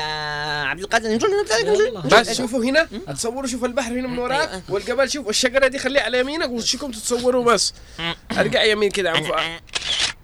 عبد 0.66 0.80
القادر 0.82 1.10
يلا. 1.10 2.02
بس 2.02 2.38
شوفوا 2.38 2.64
هنا 2.64 2.88
تصوروا 3.14 3.48
شوف 3.48 3.64
البحر 3.66 3.92
هنا 3.92 4.08
من 4.08 4.20
وراك. 4.20 4.64
والجبل 4.70 5.10
شوف 5.10 5.28
والشجره 5.28 5.68
دي 5.68 5.80
خليها 5.80 6.04
على 6.04 6.20
يمينك 6.20 6.50
وشكم 6.50 6.92
تتصوروا 6.92 7.44
بس. 7.54 7.74
أرجع 8.38 8.64
يمين 8.64 8.90
كده 8.92 9.12
عم 9.12 9.24
فؤاد. 9.24 9.40
أنا 9.40 9.60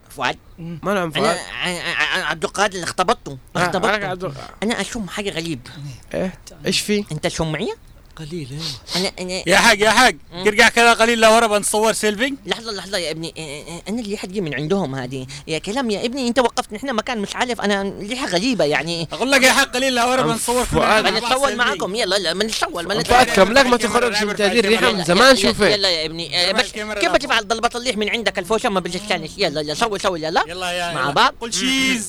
فؤاد. 0.10 0.38
ما 0.60 0.92
أنا 0.92 1.00
عم 1.00 1.12
أنا 1.16 1.34
فؤاد 1.34 1.38
أنا- 1.38 2.18
عبد 2.30 2.44
القادر 2.44 2.74
اللي 2.76 2.84
اختبطته 2.84 3.38
آه، 3.56 3.60
اختبطته 3.66 4.34
أنا 4.64 4.82
أشم 4.82 5.08
حاجة 5.08 5.30
غريب 5.30 5.68
إيه؟ 6.14 6.34
إيش 6.66 6.80
في؟ 6.82 7.06
أنت 7.12 7.28
شم 7.28 7.52
معي 7.52 7.74
قليل 8.20 8.48
أيوه 8.52 8.64
أنا 8.96 9.12
أنا 9.20 9.44
يا 9.50 9.58
حق 9.58 9.78
يا 9.80 9.90
حق 9.90 10.14
ارجع 10.48 10.70
كذا 10.70 10.94
قليل 10.94 11.20
لورا 11.22 11.48
بنصور 11.48 11.94
سيلفي 11.94 12.34
لحظة 12.46 12.72
لحظة 12.72 12.98
يا 12.98 13.12
ابني 13.12 13.34
إيه، 13.38 13.64
إيه، 13.64 13.82
أنا 13.90 14.00
اللي 14.02 14.18
حقي 14.18 14.42
من 14.42 14.54
عندهم 14.54 14.96
هذه. 14.96 15.28
يا 15.48 15.60
كلام 15.60 15.90
يا 15.90 16.06
ابني 16.06 16.28
أنت 16.28 16.40
وقفت 16.40 16.74
نحن 16.74 16.94
مكان 16.96 17.18
مش 17.20 17.36
عارف 17.36 17.62
أنا 17.62 17.94
ريحة 18.02 18.28
غريبة 18.28 18.66
يعني. 18.66 19.08
أقول 19.14 19.32
لك 19.32 19.44
يا 19.44 19.52
حق 19.52 19.74
قليل 19.74 19.96
لورا 19.96 20.22
بنصور 20.22 20.66
فؤاد. 20.66 21.04
بنتصور 21.04 21.56
معاكم 21.56 21.96
يلا 21.96 22.16
لا 22.16 22.34
بنتصور 22.34 22.84
فؤاد 22.84 22.88
بنتصور 22.88 23.24
كم 23.24 23.54
لك 23.54 23.66
ما 23.66 23.78
تخرجش 23.78 24.24
من 24.24 24.30
هذه 24.42 24.60
الريحه 24.60 24.92
من 24.92 25.04
زمان؟ 25.04 25.36
شوفي. 25.36 25.72
يلا 25.74 25.90
يا 25.90 26.06
ابني 26.06 26.54
بس 26.54 26.72
كيف 26.72 27.12
لا. 27.12 27.18
تفعل 27.18 27.48
ضربة 27.48 27.70
الليح 27.76 27.98
من 27.98 28.10
عندك 28.10 28.40
الفوشة؟ 28.40 28.70
ما 28.70 28.80
بتستانس 28.80 29.32
يلا 29.38 29.62
يلا 29.62 29.74
سوي 29.74 30.00
سوي 30.00 30.22
يلا. 30.22 30.44
يلا 30.48 30.72
يا 30.72 30.94
مع. 30.94 31.10
بعض. 31.10 31.34
قول 31.42 31.54
شيز 31.54 31.64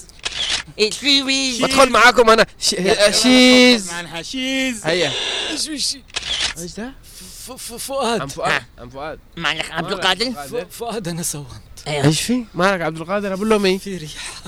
إيه، 0.04 0.09
بدخل 1.62 1.90
معاكم 1.90 2.30
أنا 2.30 2.46
شيز 3.10 3.90
معناها 3.92 4.22
شيز 4.22 4.86
هيا 4.86 5.12
إيش 5.50 5.68
إيش 5.68 5.96
إيش 6.58 6.72
ده؟ 6.72 6.92
ف- 7.46 7.52
ف- 7.52 7.72
عم 7.72 7.78
فؤاد 7.78 8.30
فؤاد 8.30 8.62
عم 8.78 8.90
فؤاد 8.90 9.18
معلك 9.36 9.70
عبد 9.70 9.92
مالك 9.92 9.92
القادر 10.04 10.66
فؤاد 10.70 11.08
أنا 11.08 11.22
سومت 11.22 11.48
أيوه. 11.86 12.04
إيش 12.04 12.20
في؟ 12.20 12.44
مالك 12.54 12.80
عبد 12.80 12.96
القادر 13.00 13.34
أقول 13.34 13.50
لهم 13.50 13.64
إيه؟ 13.66 13.78
في 13.78 13.96
ريحه 13.96 14.42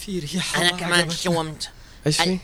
في 0.00 0.18
ريحه 0.18 0.60
أنا 0.62 0.72
ما 0.72 0.76
كمان. 0.78 1.10
شومت 1.10 1.70
إيش 2.06 2.20
في؟ 2.20 2.38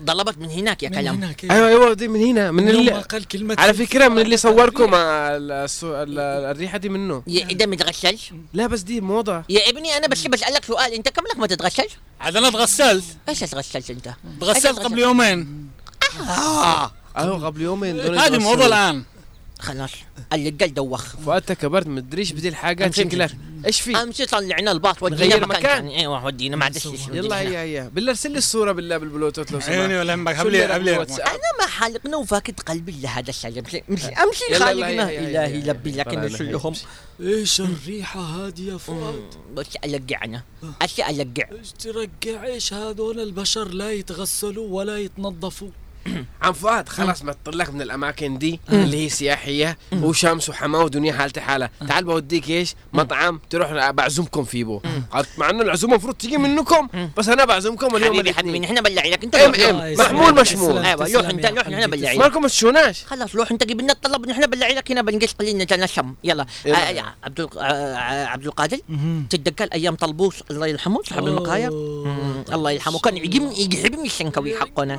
ضربت 0.00 0.38
من 0.38 0.50
هناك 0.50 0.82
يا 0.82 0.88
من 0.88 0.94
كلام. 0.94 1.14
هنا 1.14 1.32
كده. 1.32 1.54
أيوه 1.54 1.68
أيوه 1.68 1.92
دي 1.92 2.08
من 2.08 2.24
هنا 2.24 2.50
من 2.50 2.64
من 2.64 2.70
اللي 2.70 2.90
قال 2.90 3.24
كلمة 3.24 3.56
على 3.58 3.74
فكرة 3.74 4.08
من 4.08 4.18
اللي 4.18 4.36
صوركم 4.36 4.90
الريحة 4.94 6.78
دي 6.78 6.88
منه. 6.88 7.22
يا 7.26 7.46
إذا 7.46 7.66
متغسل 7.66 8.18
لا 8.54 8.66
بس 8.66 8.80
دي 8.80 9.00
موضة. 9.00 9.44
يا 9.48 9.70
ابني 9.70 9.96
أنا 9.96 10.06
بس 10.06 10.26
بسألك 10.26 10.64
سؤال. 10.64 10.92
أنت 10.92 11.08
كم 11.08 11.22
لك 11.22 11.38
ما 11.38 11.46
تتغسل؟ 11.46 11.88
عاد 12.20 12.36
أنا 12.36 12.50
تغسلت. 12.50 13.04
إيش 13.28 13.40
تغسلت 13.40 13.90
أنت؟ 13.90 14.14
تغسلت 14.40 14.78
قبل 14.78 14.98
يومين. 14.98 15.68
أيوه 17.18 17.46
قبل 17.46 17.60
يومين 17.62 18.00
هذه 18.00 18.38
موضة 18.38 18.66
الآن. 18.66 19.04
خلاص. 19.58 19.90
اللي 20.32 20.50
قال 20.50 20.74
دوخ. 20.74 21.16
فؤاد 21.16 21.42
كبرت 21.42 21.86
ما 21.86 21.98
ادريش 21.98 22.32
بدي 22.32 22.48
الحاجات 22.48 22.94
شكلها 22.94 23.28
إيش 23.66 23.80
في؟ 23.80 23.96
امشي 23.96 24.26
طلعنا 24.26 24.72
الباص 24.72 25.02
ودينا 25.02 25.36
مكان 25.36 25.48
مكان. 25.48 25.62
ثاني 25.62 26.00
أيوه 26.00 26.24
ودينا 26.24 26.56
ما 26.56 26.64
عاد 26.64 26.78
يلا 27.12 27.40
هيا 27.40 27.60
هيا 27.60 27.90
بالله 27.94 28.10
ارسل 28.10 28.30
لي 28.30 28.38
الصورة 28.38 28.72
بالله 28.72 28.96
بالبلوتوث 28.98 29.52
لو 29.52 29.58
عيني 29.58 29.66
سمحت 29.66 30.00
ولا 30.00 30.12
يهمك. 30.12 30.36
شو 30.36 30.42
قبل 30.42 30.58
قبل؟ 30.94 31.22
أنا 31.22 31.50
ما 31.60 31.66
حالقنا 31.66 32.16
وفاقد 32.16 32.60
قلبي 32.60 32.94
لهذا 33.02 33.30
الشيء. 33.30 33.58
أمشي 33.58 34.08
أمشي 34.08 34.54
خالقنا 34.54 35.10
الهي. 35.10 35.60
لبي 35.60 35.90
لكن 35.90 36.10
طلعنا، 36.10 36.26
رسل 36.26 36.44
هيا. 36.44 36.52
لهم 36.52 36.74
إيش 37.20 37.60
الريحة 37.60 38.20
هذه 38.20 38.60
يا 38.60 38.76
فؤاد؟ 38.76 39.34
بس 39.54 39.66
ألقع 39.84 40.24
أنا. 40.24 40.42
اشياء 40.82 41.10
ألقع. 41.10 41.48
إيش 41.58 41.72
ترجع 41.72 42.44
إيش 42.44 42.72
هذول 42.72 43.20
البشر 43.20 43.68
لا 43.68 43.92
يتغسلوا 43.92 44.68
ولا 44.68 44.98
يتنظفوا؟ 44.98 45.68
عم 46.42 46.52
فؤاد 46.52 46.88
خلاص 46.88 47.22
ما 47.24 47.32
تطلق 47.32 47.70
من 47.70 47.82
الأماكن 47.82 48.38
دي 48.38 48.60
اللي 48.72 49.04
هي 49.04 49.08
سياحية 49.08 49.78
وشمس 49.92 50.48
وحماة 50.48 50.84
ودنيا 50.84 51.12
حالتي 51.12 51.40
حالة. 51.40 51.68
تعال 51.88 52.04
بوديك 52.04 52.50
إيش؟ 52.50 52.74
مطعم 52.92 53.40
تروح 53.50 53.90
بعزمكم 53.90 54.44
فيه 54.44 54.64
بو. 54.64 54.80
قالت 55.12 55.28
مع 55.38 55.50
إنه 55.50 55.62
العزومة 55.62 55.92
المفروض 55.94 56.14
تيجي 56.14 56.36
منكم 56.38 56.88
بس 57.16 57.28
أنا 57.28 57.44
بعزمكم 57.44 57.96
اليوم 57.96 58.12
حبيبي 58.14 58.34
حبيبي 58.34 58.58
نحن 58.58 58.80
بلعي 58.80 59.10
لك 59.10 59.24
انت 59.24 59.34
ام. 59.34 59.54
ام 59.54 59.92
محمول 59.98 60.34
مشمول. 60.40 60.78
أيوه 60.78 60.94
روح 60.94 61.08
تسلم 61.08 61.30
انت 61.30 61.46
روح 61.46 61.68
نحن 61.68 61.82
حبيبي، 61.82 61.96
بلعي 61.96 62.18
مالكم 62.18 62.46
تشوناش 62.46 63.04
خلاص 63.04 63.34
روح 63.36 63.50
انت 63.50 63.64
جيب 63.64 63.80
لنا 63.80 63.92
الطلب 63.92 64.26
نحن 64.28 64.46
بلعي 64.46 64.74
لك 64.74 64.90
هنا 64.90 65.02
بنقص 65.02 65.32
قليل 65.32 65.56
نتنشم 65.58 66.14
يلا. 66.24 66.46
يلا. 66.64 67.00
آه، 67.00 67.14
عبد 67.24 67.40
الق- 67.40 67.58
آه، 67.58 68.26
عبد 68.26 68.46
القادر 68.46 68.78
تتذكر 69.30 69.64
أيام 69.74 69.94
طلبوس؟ 69.94 70.34
الله 70.50 70.66
يرحمه 70.66 71.02
صاحب 71.02 71.26
المقاير 71.26 71.68
الله 72.52 72.70
يرحمه. 72.70 72.98
كان 72.98 73.16
يعجبني 73.16 73.60
يعجبني 73.60 74.06
الشنكوي 74.06 74.56
حقنا. 74.58 74.98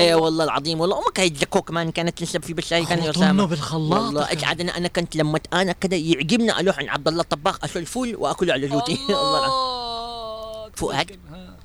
إيه 0.00 0.14
والله 0.14 0.44
العظيم 0.44 0.80
والله 0.80 0.98
أمك 0.98 1.20
هي 1.20 1.26
الزكو 1.26 1.62
كمان 1.62 1.90
كانت 1.90 2.18
تنسب 2.18 2.42
في 2.44 2.52
بالشاي 2.52 2.84
كان 2.84 2.98
أسامة 2.98 3.44
بالخلاط 3.44 4.02
والله 4.02 4.32
أجعد 4.32 4.60
أنا 4.60 4.76
أنا 4.76 4.88
كنت 4.88 5.16
لما 5.16 5.40
أنا 5.52 5.72
كده 5.72 5.96
يعجبني 5.96 6.58
أروح 6.60 6.78
عند 6.78 6.88
عبد 6.88 7.08
الله 7.08 7.22
الطباخ 7.22 7.64
اشيل 7.64 7.86
فول 7.86 8.16
وأكله 8.16 8.52
على 8.52 8.68
جوتي 8.68 8.92
الله 9.08 9.38
العظيم. 9.38 10.72
فؤاد 10.74 11.18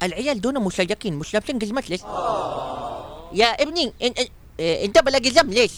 العيال 0.04 0.42
دول 0.42 0.60
مسلكين 0.60 1.14
مش 1.14 1.34
لابسين 1.34 1.60
جزمات 1.60 1.90
ليش؟ 1.90 2.02
يا 3.34 3.46
ابني 3.64 3.94
إيه، 4.60 4.86
أنت 4.86 5.00
بلا 5.00 5.20
جزم 5.20 5.50
ليش؟ 5.50 5.72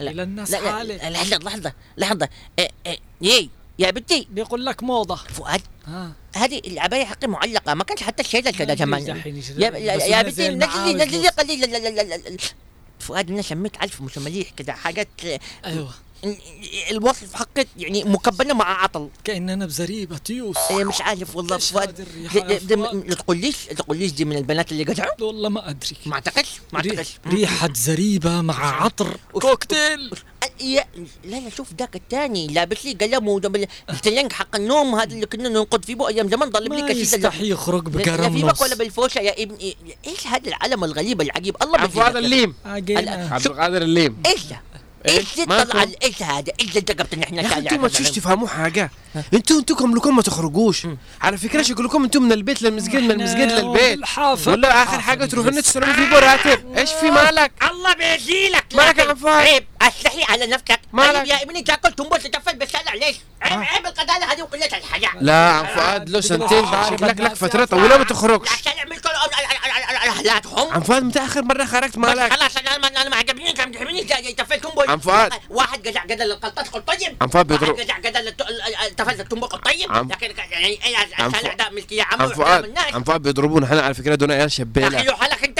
لا 0.00 0.22
الناس 0.22 0.50
لا 0.50 0.60
لا 0.60 0.72
حالة. 0.72 1.08
لا، 1.08 1.10
لحظة 1.38 1.72
لحظة 1.96 2.28
يا 3.80 3.90
بنتي 3.90 4.26
بيقول 4.30 4.66
لك 4.66 4.82
موضة 4.82 5.16
فؤاد 5.16 5.60
ها 5.86 6.12
هذه 6.36 6.60
العباية 6.66 7.04
حقي 7.04 7.26
معلقة 7.28 7.74
ما 7.74 7.84
كانش 7.84 8.02
حتى 8.02 8.22
الشيء 8.22 8.40
كذا 8.50 8.74
زمان. 8.74 9.02
يا 9.58 9.68
يا, 9.78 10.22
بنتي 10.22 10.48
نزلي 10.48 10.48
نزلي. 11.04 11.28
قليل. 11.28 12.40
فؤاد 13.00 13.30
أنا 13.30 13.42
سميت 13.42 13.82
ألف 13.82 14.00
مشمليح 14.00 14.50
كذا 14.50 14.72
حاجات 14.72 15.08
أيوه 15.64 15.94
الوصف 16.90 17.34
حقت 17.34 17.66
يعني 17.76 18.04
مكبله 18.04 18.54
مع 18.54 18.82
عطل. 18.82 19.08
كاننا 19.24 19.66
بزريبة 19.66 20.18
تيوس. 20.18 20.56
إيه 20.70 20.84
مش 20.84 21.00
عارف 21.00 21.36
والله. 21.36 21.58
فؤاد؟ 21.58 22.06
لا 23.08 23.14
تقوليش 23.14 23.56
تقوليش 23.76 24.12
دي 24.12 24.24
من 24.24 24.36
البنات 24.36 24.72
اللي 24.72 24.84
قطعوا؟ 24.84 25.22
والله 25.22 25.48
ما 25.48 25.70
أدري. 25.70 25.96
ما 26.06 26.14
أعتقدش 26.14 26.60
ما 26.72 26.78
أعتقدش. 26.78 27.18
ريحة 27.26 27.68
زريبة 27.74 28.40
مع 28.40 28.82
عطر. 28.82 29.16
كوكتيل. 29.32 30.10
يا 30.60 30.84
لا 31.24 31.36
لا 31.36 31.50
شوف 31.50 31.68
ذاك 31.78 31.96
الثاني. 31.96 32.46
لابس 32.46 32.84
لي 32.84 32.92
قلم 32.92 33.28
ودبل 33.28 33.66
التلنج 33.90 34.32
حق 34.32 34.56
النوم 34.56 34.94
هذا 34.94 35.14
اللي 35.14 35.26
كنا 35.26 35.48
ننقض 35.48 35.84
فيه 35.84 35.94
بو 35.94 36.08
أيام 36.08 36.28
زمان 36.28 36.50
ضل 36.50 36.62
لي 36.62 36.68
ما 36.68 36.80
كشيده 36.80 37.00
يستحي 37.00 37.50
يخرج 37.50 37.96
لا 37.96 38.16
لا 38.16 38.30
في 38.30 38.42
بك 38.42 38.60
ولا 38.60 38.74
بالفوشة 38.74 39.18
يا 39.18 39.42
ابني. 39.42 39.76
إيش 40.06 40.26
هذا 40.26 40.48
العلم 40.48 40.84
الغريب 40.84 41.20
العجيب؟ 41.20 41.56
الله 41.62 41.86
فؤاد 41.86 42.12
بيجزيك. 42.12 42.24
الليم. 42.24 42.54
عبد 43.32 43.46
القادر 43.46 43.82
الليم. 43.82 44.22
إيش 44.26 44.44
ده؟ 44.44 44.60
إيش 45.08 45.34
دي 45.36 45.46
مالكم؟ 45.46 45.70
طلع 45.70 45.86
إيش 46.02 46.22
هذا؟ 46.22 46.52
إيش 46.60 46.78
نحن 47.18 47.34
يا 47.34 47.46
أخي 47.46 47.58
أنتم 47.58 47.82
ما 47.82 47.88
تشوش 47.88 48.10
تفهموا 48.10 48.48
حاجة. 48.48 48.90
أنتوا 49.34 49.58
أنتوا 49.58 49.76
كلكم 49.76 50.16
ما 50.16 50.22
تخرجوش. 50.22 50.86
على 51.20 51.38
فكرة 51.38 51.62
شكلكم 51.62 52.04
أنتم 52.04 52.22
من 52.22 52.32
البيت 52.32 52.62
للمسجد 52.62 52.96
من 52.96 53.10
المسجد 53.10 53.52
للبيت. 53.52 54.00
ولا 54.46 54.82
آخر 54.82 55.00
حاجة 55.00 55.24
تروحون 55.24 55.62
تستلموا 55.62 55.94
في 55.94 56.14
راتب 56.14 56.76
إيش 56.78 56.90
في 56.90 57.10
مالك؟ 57.10 57.52
الله 57.70 57.94
بيجيلك. 57.94 58.64
مالك 58.74 58.98
يا 58.98 59.04
لكن 59.04 59.69
استحي 59.82 60.24
على 60.28 60.46
نفسك. 60.46 60.80
مالك؟ 60.92 61.16
عيب 61.16 61.26
يا 61.26 61.42
إبني 61.42 61.62
تاكل 61.62 61.92
تنبل 61.92 62.18
تتفل 62.22 62.56
بالشارع 62.56 62.94
ليش؟ 62.94 63.16
عيب 63.42 63.60
عيب 63.62 63.86
القدالة 63.86 64.32
هذه 64.32 64.42
وقلة 64.42 64.66
الحياة 64.66 65.10
لا 65.20 65.50
عم 65.50 65.66
فؤاد 65.66 66.10
لو 66.10 66.20
سنتين 66.20 66.66
شكلك 66.90 67.20
لك 67.20 67.34
فترة 67.34 67.64
طويلة 67.64 67.98
ما 67.98 68.04
تخرجش. 68.04 68.48
عشان 68.52 68.72
يعمل 68.76 68.98
كل 69.00 69.10
أهلاتهم. 70.08 70.72
عم 70.72 70.80
فؤاد 70.82 71.02
متى 71.04 71.18
آخر 71.18 71.42
مرة 71.42 71.64
خرجت 71.64 71.98
مالك؟ 71.98 72.32
خلاص 72.32 72.56
أنا 72.56 72.78
ما 72.78 72.88
أنا 72.88 73.08
ما 73.08 73.16
عجبنيش 73.16 73.56
ما 73.58 73.62
عجبنيش 73.62 74.04
جاي 74.04 74.26
يتفل 74.30 74.60
تنبل. 74.60 74.90
عم 74.90 74.98
فؤاد. 75.00 75.32
واحد 75.50 75.88
قزع 75.88 76.02
قدل 76.02 76.22
القلطات 76.32 76.68
قل 76.68 76.82
طيب 76.84 77.16
عم 77.22 77.28
فؤاد 77.28 77.46
بيضرب. 77.46 77.80
قزع 77.80 77.94
قدل 77.96 78.32
تفل 78.96 79.24
تنبل 79.24 79.46
قل 79.46 79.58
طيب 79.58 79.92
عم- 79.92 80.08
لكن 80.08 80.34
يعني 80.50 80.78
عم 81.18 81.26
الشارع 81.30 81.40
فؤاد. 81.40 81.56
ده 81.56 81.70
ملكية 81.70 82.02
عم 82.02 82.20
عامة 82.22 82.34
فؤاد 82.34 82.74
عم 82.94 83.04
فؤاد 83.04 83.22
بيضربونا 83.22 83.66
إحنا 83.66 83.82
على 83.82 83.94
فكرة 83.94 84.14
دون 84.14 84.30
عيال 84.30 84.42
يا 84.42 84.48
شبيلة. 84.48 85.02
لو 85.02 85.16
حالك 85.16 85.44
أنت. 85.44 85.59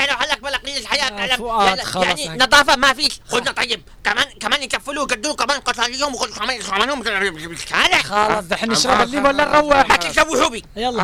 الحياة 0.81 1.37
فؤاد 1.37 1.73
يلا، 1.79 1.85
خلاص 1.85 2.05
يعني 2.07 2.31
هيك. 2.31 2.43
نظافة 2.43 2.77
ما 2.77 2.93
فيش. 2.93 3.21
خذنا 3.29 3.53
طيب 3.53 3.83
كمان 4.05 4.25
كمان 4.41 4.63
يكفلوا 4.63 5.03
يقدروا 5.03 5.35
كمان 5.35 5.61
كمان 5.61 5.81
هذا 7.73 7.99
خلاص 7.99 8.45
دحين 8.45 8.71
نشرب 8.71 9.01
الليم 9.01 9.25
ولا 9.25 9.45
نروح 9.45 9.89
ما 9.89 9.97
تسوي 9.97 10.45
حبي. 10.45 10.65
يلا. 10.77 11.03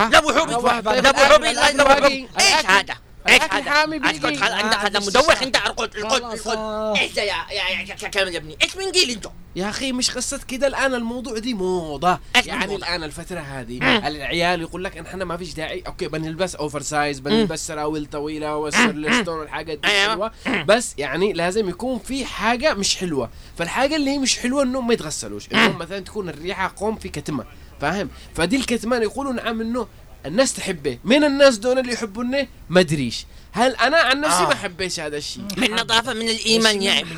بقى. 0.80 1.00
لابو 1.00 1.18
حبي. 1.18 1.52
لا 1.52 1.82
بقى. 1.82 1.94
حبي. 1.96 2.28
إيش 2.40 2.66
هذا؟ 2.66 2.96
إيش؟ 3.28 3.42
حامي 3.68 3.98
بيجي. 3.98 4.16
اسكت 4.16 4.40
خلاص 4.40 4.64
انت 4.64 4.74
هذا 4.74 5.00
مدوخ 5.00 5.42
أنت 5.42 5.56
ارقد 5.56 5.96
ارقد 5.96 6.22
ارقد. 6.22 6.98
إيش 6.98 7.12
ده 7.12 7.22
يا 7.22 7.34
يا 7.50 7.80
يا 8.12 8.30
يا 8.30 8.38
ابني؟ 8.38 8.56
إيش 8.62 8.76
من 8.76 8.92
جيل 8.92 9.10
أنتوا؟ 9.10 9.30
يا 9.56 9.68
أخي 9.68 9.92
مش 9.92 10.10
قصة 10.10 10.40
كده 10.48 10.66
الآن؟ 10.66 10.94
الموضوع 10.94 11.38
دي 11.38 11.54
موضة. 11.54 12.20
إيش 12.36 12.46
يعني؟ 12.46 12.76
الآن 12.76 13.04
الفترة 13.04 13.40
هذه 13.40 14.06
العيال 14.08 14.60
يقول 14.60 14.84
لك 14.84 14.96
إن 14.96 15.06
إحنا 15.06 15.24
ما 15.24 15.36
فيش 15.36 15.54
داعي. 15.54 15.82
okay 15.86 16.08
بنلبس 16.08 16.54
oversize 16.54 17.20
بنلبس 17.20 17.66
سراويل 17.66 18.06
طويلة 18.06 18.56
وال 18.56 18.70
Charleston 18.70 19.38
والحاجات 19.38 19.78
دي 19.78 19.88
أيوة. 19.88 20.32
حلوة. 20.44 20.64
بس 20.64 20.94
يعني 20.98 21.32
لازم 21.32 21.68
يكون 21.68 21.98
في 21.98 22.24
حاجة 22.24 22.74
مش 22.74 22.96
حلوة. 22.96 23.30
فالحاجة 23.58 23.96
اللي 23.96 24.10
هي 24.10 24.18
مش 24.18 24.38
حلوة 24.38 24.62
إنهم 24.62 24.86
ما 24.86 24.94
يتغسلوش. 24.94 25.48
إنهم 25.52 25.78
مثلا 25.78 26.00
تكون 26.00 26.28
الريحة 26.28 26.74
قوم 26.76 26.96
في 26.96 27.08
كتمة 27.08 27.44
فاهم؟ 27.80 28.10
فدي 28.34 28.56
الكتمان 28.56 29.02
يقولوا 29.02 29.32
نعم 29.32 29.60
إنه 29.60 29.86
الناس 30.26 30.52
تحبه. 30.52 30.98
من 31.04 31.24
الناس 31.24 31.58
دول 31.58 31.78
اللي 31.78 31.92
يحبونه 31.92 32.46
ما 32.70 32.80
أدريش. 32.80 33.26
هل 33.52 33.76
أنا 33.76 33.96
عن 33.96 34.20
نفسي 34.20 34.42
آه. 34.42 34.48
ما 34.48 34.54
حبيش 34.54 35.00
هذا 35.00 35.16
الشيء؟ 35.16 35.42
النظافة 35.58 36.14
من 36.14 36.28
الإيمان 36.28 36.82
يا 36.82 37.00
إبني. 37.00 37.14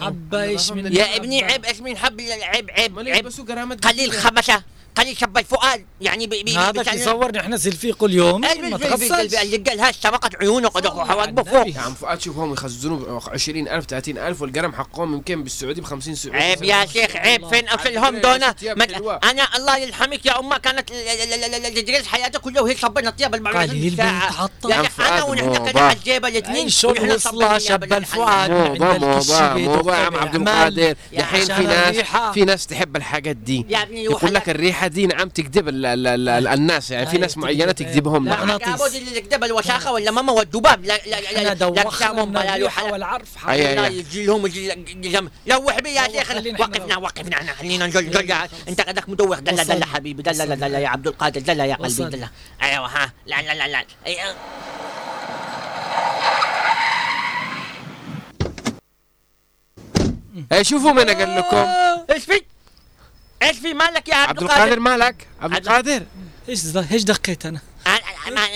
من 0.73 0.93
يا 0.93 1.17
إبني 1.17 1.45
عيب 1.45 1.65
إيش 1.65 1.81
من 1.81 1.97
حب؟ 1.97 2.21
عيب 2.21 2.71
عيب 2.71 2.99
عيب. 2.99 3.27
قرامة 3.49 4.63
قليل 4.97 5.17
شب 5.17 5.39
الفؤاد 5.39 5.87
يعني 6.01 6.27
بي 6.27 6.43
بي 6.43 6.57
هذا 6.57 6.83
بيسألنا- 6.83 6.95
يصورني 6.95 7.41
إحنا 7.41 7.57
سيلفي 7.57 7.93
كل 7.93 8.13
يوم 8.15 8.41
ما 8.41 8.77
تغسلش 8.79 9.35
اللي 9.35 9.57
قالها 9.57 9.93
سبقت 9.93 10.37
عيونه 10.37 10.69
قد 10.69 10.87
صلى 10.89 11.07
حواجبه 11.07 11.41
على 11.43 11.51
فوق 11.51 11.61
النبي. 11.61 11.79
يا 11.79 11.81
عم 11.81 11.95
فؤاد 11.95 12.21
شوف 12.21 12.37
هم 12.39 12.53
يخزنوا 12.53 13.21
20000 13.31 13.87
30000 13.87 14.43
والقرم 14.43 14.73
حقهم 14.73 15.15
يمكن 15.15 15.43
بالسعودي 15.45 15.81
ب 15.81 15.85
50 15.85 16.15
سعودي 16.15 16.39
عيب 16.39 16.63
يا 16.63 16.87
شيخ 16.87 17.17
عيب 17.17 17.47
فين 17.49 17.69
اصلهم 17.69 18.17
دونا. 18.19 18.55
أنا 19.25 19.57
الله 19.57 19.77
يرحمك 19.79 20.27
يا 20.27 20.39
أمة 20.41 20.59
كانت 20.59 20.89
تجلس 21.77 22.07
حياتها 22.07 22.39
كلها 22.39 22.63
وهي 22.63 22.77
صبنا 22.77 23.09
الطيب 23.09 23.35
المعروف 23.35 23.61
قليل 23.61 23.91
بنتعطل. 23.91 24.71
يا 24.71 24.75
عم 24.75 24.85
شيخ 24.85 25.01
أنا 25.01 25.23
ونحن. 25.25 25.57
كنا 25.57 25.81
على 25.81 25.97
الجيبه 25.97 26.29
الاثنين 26.29 26.65
اي 26.65 26.71
شلون 26.71 26.93
ونحن 26.99 27.11
وصل 27.11 27.21
صبنا 27.31 27.59
شب 27.59 27.93
الفؤاد 27.93 28.51
موضوع 28.51 28.93
موضوع 28.99 29.17
الكشك 29.17 29.41
موضوع 29.57 29.99
يا 29.99 30.05
عم 30.07 30.17
عبد. 30.17 30.35
القادر 30.35 30.83
يا 31.13 31.19
دحين 31.19 31.45
في 31.45 31.63
ناس. 31.63 31.97
في 32.35 32.45
ناس 32.45 32.67
تحب 32.67 32.97
الحاجات 32.97 33.37
دي 33.37 33.67
يا 33.69 33.83
ابني 33.83 34.05
يقول 34.05 34.35
لك 34.35 34.49
الريحة 34.49 34.88
دي 34.89 35.07
نعم 35.07 35.29
تكذب 35.29 35.69
ال- 35.69 35.87
ال- 35.87 36.07
ال- 36.07 36.29
ال- 36.29 36.47
الناس. 36.49 36.91
يعني 36.91 37.07
في 37.07 37.19
ناس 37.19 37.39
معينة 37.39 37.73
تكذب. 37.73 37.89
تكذبهم. 37.91 38.25
لا، 38.29 38.31
نعم 38.31 38.51
أنا 38.51 38.59
لا 38.59 38.69
عبود 38.69 38.95
اللي 38.95 39.21
كذب 39.21 39.45
الوساخه 39.45 39.93
ولا 39.93 40.11
ماما 40.11 40.33
والذباب 40.33 40.85
لا 40.85 40.97
لا 41.07 41.21
لا 41.21 41.55
لا 41.55 41.55
لا 41.55 42.83
والعرف. 42.93 43.35
أي- 43.35 43.39
حاجة. 43.39 43.69
أي. 43.71 43.75
لا 43.75 43.87
يجي 43.87 44.27
لهم 44.27 44.47
يجي 44.47 44.73
لوح 45.47 45.81
بي 45.81 45.91
يا 45.95 46.03
شيخ 46.09 46.31
وقفنا. 46.61 46.97
وقفنا 46.97 47.37
إحنا 47.37 47.53
خلينا 47.53 47.87
نجل 47.87 48.07
أنت 48.69 48.81
قدك 48.81 49.09
مدوخ. 49.09 49.39
دلا. 49.39 49.63
دلا 49.63 49.87
حبيبي. 49.87 50.23
دلا 50.23 50.55
دلا 50.55 50.79
يا 50.79 50.89
عبد 50.89 51.07
القادر. 51.07 51.41
دلا 51.41 51.65
يا 51.65 51.75
قلبي. 51.75 52.05
دلا 52.05 52.29
أيوه 52.63 52.87
ها. 52.87 53.13
لا 53.27 53.43
لا 53.43 53.55
لا 53.55 53.69
لا. 53.69 53.85
أي- 54.07 54.35
اي 60.53 60.65
شوفوا 60.65 60.93
من 60.93 61.05
قال 61.11 61.37
لكم. 61.37 61.67
إيش 62.15 62.25
في؟ 62.25 62.43
إيش 63.43 63.59
في 63.59 63.75
مالك 63.75 64.09
يا 64.09 64.15
عبد, 64.15 64.29
عبد 64.29 64.43
القادر 64.43 64.81
مالك؟ 64.81 65.27
عبد 65.41 65.57
القادر. 65.57 66.03
إيش 66.49 66.61
إيش 66.93 67.03
دقيت 67.05 67.47
أنا؟ 67.47 67.61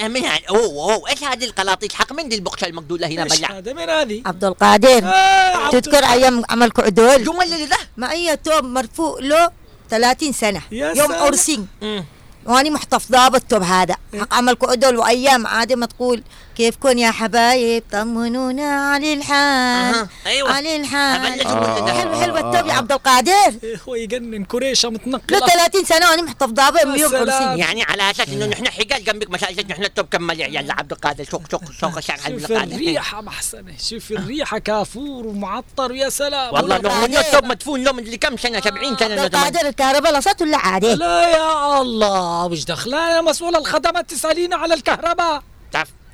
من 0.09 0.25
أوه 0.51 0.95
أوه 0.95 1.11
إيش 1.11 1.25
هذه 1.25 1.45
القلاطيش 1.45 1.95
حق 1.95 2.13
من 2.13 2.29
دي 2.29 2.37
البقشة 2.37 2.67
المقدولة 2.67 3.07
هنا؟ 3.07 3.23
إيش 3.25 3.39
بلع. 3.39 3.59
هذا؟ 3.59 3.73
من 3.73 3.91
هذه؟ 3.91 4.23
عبد 4.27 4.45
القادر. 4.45 5.05
آه، 5.05 5.71
تذكر 5.71 6.05
أيام 6.05 6.43
عملكوا 6.51 6.85
عدول 6.85 7.25
جمل 7.25 7.43
اللي 7.43 7.67
ده 7.67 7.77
معي 7.97 8.37
توب 8.37 8.65
مرفوع 8.65 9.19
له 9.21 9.51
30 9.91 10.33
سنة. 10.33 10.63
يوم 10.73 10.95
سلام. 10.95 11.13
عرسي 11.13 11.65
مم. 11.83 12.05
وأني 12.47 12.71
محتفظة 12.71 13.29
بالتوب 13.29 13.63
هذا. 13.63 13.97
حق 14.21 14.35
عملكوا 14.35 14.71
عدول 14.71 14.97
وأيام 14.97 15.47
عادي 15.47 15.77
ما 15.77 15.87
تقول 15.87 16.23
كيفكن 16.57 16.99
يا 16.99 17.11
حبايب 17.11 17.83
طمنونا 17.93 18.91
على 18.91 19.13
الحال 19.15 19.95
أها، 19.95 20.09
أيوة. 20.27 20.53
على 20.53 20.77
الحال. 20.77 21.39
لك. 21.39 21.47
حلو 21.91 22.21
حلو 22.21 22.37
التوب 22.37 22.67
يا 22.67 22.73
عبد 22.73 22.93
القادر. 22.93 23.55
إيه، 23.65 23.81
هو 23.89 23.95
يجنن 23.95 24.45
كريشه 24.45 24.89
له 24.89 24.91
متنقله 24.91 25.47
30 25.47 25.85
سنة 25.85 26.11
واني 26.11 26.23
محتفظه 26.23 26.71
به 26.71 26.85
من 26.85 26.95
يا 26.95 27.01
يوم 27.01 27.11
سلام. 27.11 27.49
عرسي 27.49 27.61
يعني 27.61 27.83
على 27.83 28.11
أساس 28.11 28.29
إنه 28.29 28.47
نحن 28.47 28.69
حجاج 28.69 29.05
جنبك 29.05 29.31
أساس 29.31 29.71
نحن 29.71 29.85
التوب 29.85 30.07
كمل. 30.07 30.41
يا 30.41 30.47
عيال 30.47 30.71
عبد 30.71 30.93
القادر 30.93 31.25
سوق 31.25 31.43
سوق 31.81 31.97
الشارع 31.97 32.21
عبد 32.25 32.41
شوف 32.41 32.51
القادر. 32.51 32.75
الريحة 32.75 33.21
محسنة. 33.21 33.73
شوف 33.91 34.11
الريحة 34.11 34.59
كافور 34.59 35.27
ومعطر 35.27 35.93
ويا 35.93 36.09
سلام. 36.09 36.55
والله 36.55 36.79
لو 36.79 36.91
من. 36.91 37.21
التوب 37.21 37.45
مدفون 37.45 37.85
له 37.85 37.93
من 37.93 37.99
اللي 37.99 38.17
كم 38.17 38.37
سنة؟ 38.37 38.61
70 38.61 38.97
سنة 38.97 39.23
عبد 39.23 39.35
له. 39.35 39.49
القادر 39.49 39.69
الكهرباء 39.69 40.19
لصت 40.19 40.43
ولا 40.43 40.59
عادي؟ 40.59 40.95
لا 40.95 41.29
يا 41.29 41.81
الله 41.81 42.47
وش 42.47 42.65
دخلها 42.65 43.17
يا 43.17 43.21
مسؤول 43.21 43.57
الخدمات؟ 43.57 44.11
تسألينا 44.11 44.57
على 44.57 44.75
الكهرباء. 44.75 45.43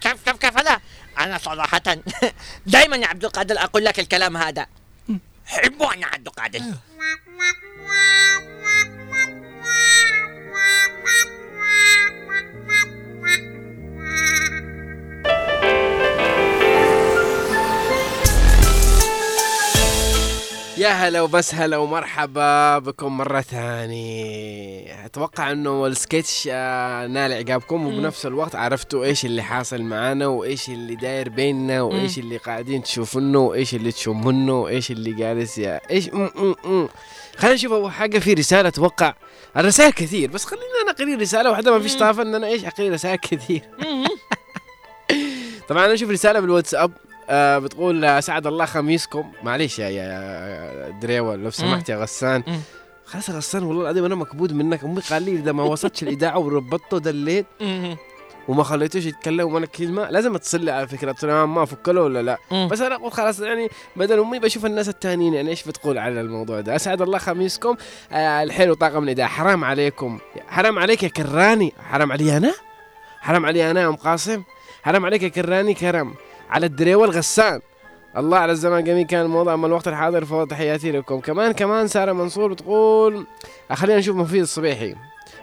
كيف 0.00 0.24
كيف 0.24 0.36
كيف 0.36 0.56
لا 0.56 0.80
أنا 1.18 1.38
صراحة 1.38 1.82
دائما 2.66 2.96
يا 2.96 3.06
عبد 3.06 3.24
القادر 3.24 3.58
أقول 3.58 3.84
لك 3.84 4.00
الكلام 4.00 4.36
هذا. 4.36 4.66
حبوا 5.46 5.94
أنا 5.94 6.06
عبد 6.06 6.26
القادر. 6.26 6.60
يا 20.78 20.88
هلا 20.88 21.20
وبس 21.22 21.54
هلا 21.54 21.76
ومرحبا 21.76 22.78
بكم 22.78 23.16
مرة 23.16 23.40
ثانية. 23.40 25.04
أتوقع 25.06 25.52
أنه 25.52 25.86
السكتش 25.86 26.48
آه، 26.52 27.06
نال 27.06 27.32
إعجابكم 27.32 27.86
وبنفس 27.86 28.26
الوقت 28.26 28.54
عرفتوا 28.54 29.04
إيش 29.04 29.24
اللي 29.24 29.42
حاصل 29.42 29.82
معانا 29.82 30.26
وإيش 30.26 30.68
اللي 30.68 30.94
داير 30.94 31.28
بيننا 31.28 31.82
وإيش 31.82 32.18
اللي 32.18 32.36
قاعدين 32.36 32.82
تشوفونه 32.82 33.38
وإيش 33.38 33.74
اللي 33.74 33.92
تشمونه 33.92 34.60
وإيش 34.60 34.90
اللي 34.90 35.12
جالس 35.12 35.58
يا 35.58 35.80
إيش. 35.90 36.10
خلينا 37.36 37.54
نشوف 37.54 37.72
أول 37.72 37.92
حاجة. 37.92 38.18
في 38.18 38.34
رسالة 38.34 38.68
أتوقع 38.68 39.14
الرسائل 39.56 39.92
كثير 39.92 40.30
بس 40.30 40.44
خلينا 40.44 40.64
أنا 40.82 40.90
أقري 40.90 41.14
رسالة 41.14 41.50
واحدة 41.50 41.72
ما 41.72 41.80
فيش 41.80 41.96
طافة 41.96 42.22
إن 42.22 42.34
أنا 42.34 42.46
إيش 42.46 42.64
أقري 42.64 42.88
رسائل 42.90 43.16
كثير. 43.16 43.62
طبعا 45.68 45.84
أنا 45.84 45.94
أشوف 45.94 46.10
رسالة 46.10 46.40
بالواتساب. 46.40 46.92
آه 47.28 47.58
بتقول 47.58 48.04
آه، 48.04 48.18
اسعد 48.18 48.46
الله 48.46 48.64
خميسكم. 48.64 49.32
معليش 49.42 49.78
يا 49.78 49.88
يا 49.88 50.90
دريوة 51.02 51.36
لو 51.36 51.50
سمحت 51.50 51.88
يا 51.88 51.96
غسان. 51.96 52.42
خلاص 53.04 53.28
يا 53.28 53.34
غسان 53.34 53.62
والله 53.62 53.82
العظيم 53.82 54.04
أنا 54.04 54.14
مكبود 54.14 54.52
منك. 54.52 54.84
أمي 54.84 55.00
قال 55.00 55.22
لي 55.22 55.32
إذا 55.32 55.52
ما 55.52 55.62
وصلتش 55.62 56.02
الاذاعه 56.02 56.38
وربطته 56.38 56.98
دليت. 56.98 57.46
وما 58.48 58.62
خليتوش 58.62 59.06
يتكلم 59.06 59.54
ولا 59.54 59.66
كلمة. 59.66 60.10
لازم 60.10 60.34
اتصل 60.34 60.60
لي 60.60 60.70
على 60.70 60.88
فكرة. 60.88 61.16
له 61.22 61.46
ما 61.46 61.62
افك 61.62 61.88
له 61.88 62.02
ولا 62.02 62.22
لا؟ 62.22 62.38
مم. 62.50 62.68
بس 62.68 62.80
أنا 62.80 62.94
أقول 62.94 63.12
خلاص 63.12 63.40
يعني 63.40 63.68
بدل 63.96 64.18
أمي 64.18 64.38
بشوف 64.38 64.66
الناس 64.66 64.88
التانيين. 64.88 65.34
يعني 65.34 65.50
إيش 65.50 65.64
بتقول 65.68 65.98
على 65.98 66.20
الموضوع 66.20 66.60
ده؟ 66.60 66.76
اسعد 66.76 67.02
الله 67.02 67.18
خميسكم. 67.18 67.76
آه 68.12 68.42
الحلو 68.42 68.74
طاقم 68.74 69.02
الاذاعه 69.02 69.28
حرام 69.28 69.64
عليكم. 69.64 70.18
حرام 70.48 70.78
عليك 70.78 71.02
يا 71.02 71.08
كراني. 71.08 71.72
حرام 71.90 72.12
علي 72.12 72.36
أنا؟ 72.36 72.54
حرام 73.20 73.46
علي 73.46 73.70
أنا 73.70 73.80
يا 73.80 73.88
أم 73.88 73.96
قاسم؟ 73.96 74.42
حرام 74.82 75.06
عليك 75.06 75.22
يا 75.22 75.28
كراني 75.28 75.74
كرم. 75.74 76.14
على 76.50 76.66
الدريوة 76.66 77.04
الغسان. 77.04 77.60
الله 78.16 78.38
على 78.38 78.52
الزمان 78.52 78.84
جميل 78.84 79.06
كان 79.06 79.24
الموضوع 79.24 79.54
أما 79.54 79.66
الوقت 79.66 79.88
الحاضر 79.88 80.24
فهو 80.24 80.44
تحياتي 80.44 80.92
لكم. 80.92 81.20
كمان 81.20 81.52
كمان 81.52 81.88
سارة 81.88 82.12
منصور 82.12 82.52
بتقول 82.52 83.26
آه، 83.70 83.74
خلينا 83.74 83.98
نشوف 83.98 84.16
مفيد 84.16 84.42
الصبيحي. 84.42 84.94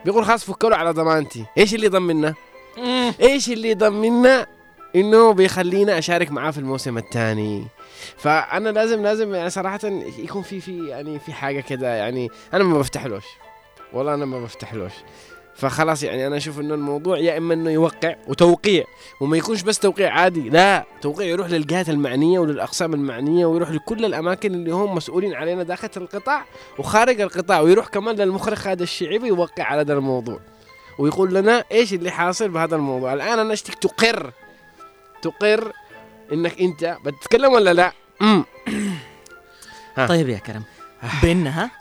بيقول 0.05 0.25
خلاص 0.25 0.45
فكروا 0.45 0.75
على 0.77 0.91
ضمانتي. 0.91 1.45
إيش 1.57 1.75
اللي 1.75 1.85
يضمننا؟ 1.85 2.33
إيش 3.21 3.49
اللي 3.49 3.69
يضمننا؟ 3.69 4.47
إنه 4.95 5.33
بيخلينا 5.33 5.97
أشارك 5.97 6.31
معاه 6.31 6.51
في 6.51 6.57
الموسم 6.57 6.97
الثاني. 6.97 7.67
فأنا 8.17 8.69
لازم 8.69 9.01
لازم 9.01 9.35
يعني 9.35 9.49
صراحة 9.49 9.79
يكون 10.17 10.41
في 10.41 10.59
في 10.61 10.87
يعني 10.87 11.19
في 11.19 11.33
حاجة 11.33 11.59
كده 11.59 11.95
يعني 11.95 12.29
أنا 12.53 12.63
ما 12.63 12.79
بفتحلوش. 12.79 13.25
والله 13.93 14.13
أنا 14.13 14.25
ما 14.25 14.39
بفتحلوش. 14.39 14.93
فخلاص 15.55 16.03
يعني 16.03 16.27
أنا 16.27 16.37
أشوف 16.37 16.59
إنه 16.59 16.73
الموضوع 16.73 17.17
يا 17.17 17.37
إما 17.37 17.53
إنه 17.53 17.71
يوقع 17.71 18.15
وتوقيع 18.27 18.83
وما 19.21 19.37
يكونش 19.37 19.61
بس 19.61 19.79
توقيع 19.79 20.13
عادي 20.13 20.49
لا 20.49 20.85
توقيع 21.01 21.27
يروح 21.27 21.49
للجهات 21.49 21.89
المعنية 21.89 22.39
وللأقسام 22.39 22.93
المعنية 22.93 23.45
ويروح 23.45 23.71
لكل 23.71 24.05
الأماكن 24.05 24.53
اللي 24.53 24.71
هم 24.71 24.95
مسؤولين 24.95 25.33
علينا 25.33 25.63
داخل 25.63 25.89
القطاع 25.97 26.45
وخارج 26.77 27.21
القطاع 27.21 27.59
ويروح 27.59 27.87
كمان 27.87 28.15
للمخرج 28.15 28.57
هذا 28.67 28.83
الشعبي 28.83 29.27
يوقع 29.27 29.63
على 29.63 29.81
هذا 29.81 29.93
الموضوع 29.93 30.39
ويقول 30.99 31.33
لنا 31.33 31.63
إيش 31.71 31.93
اللي 31.93 32.11
حاصل 32.11 32.49
بهذا 32.49 32.75
الموضوع. 32.75 33.13
الآن 33.13 33.39
أنا 33.39 33.53
اشتك 33.53 33.75
تقر 33.75 34.31
تقر 35.21 35.71
إنك 36.33 36.61
أنت 36.61 36.97
بتتكلم 37.05 37.53
ولا 37.53 37.73
لا؟ 37.73 37.91
امم. 38.21 38.45
طيب 40.07 40.29
يا 40.29 40.37
كرم. 40.37 40.63
بيننا 41.21 41.63
ها؟ 41.63 41.71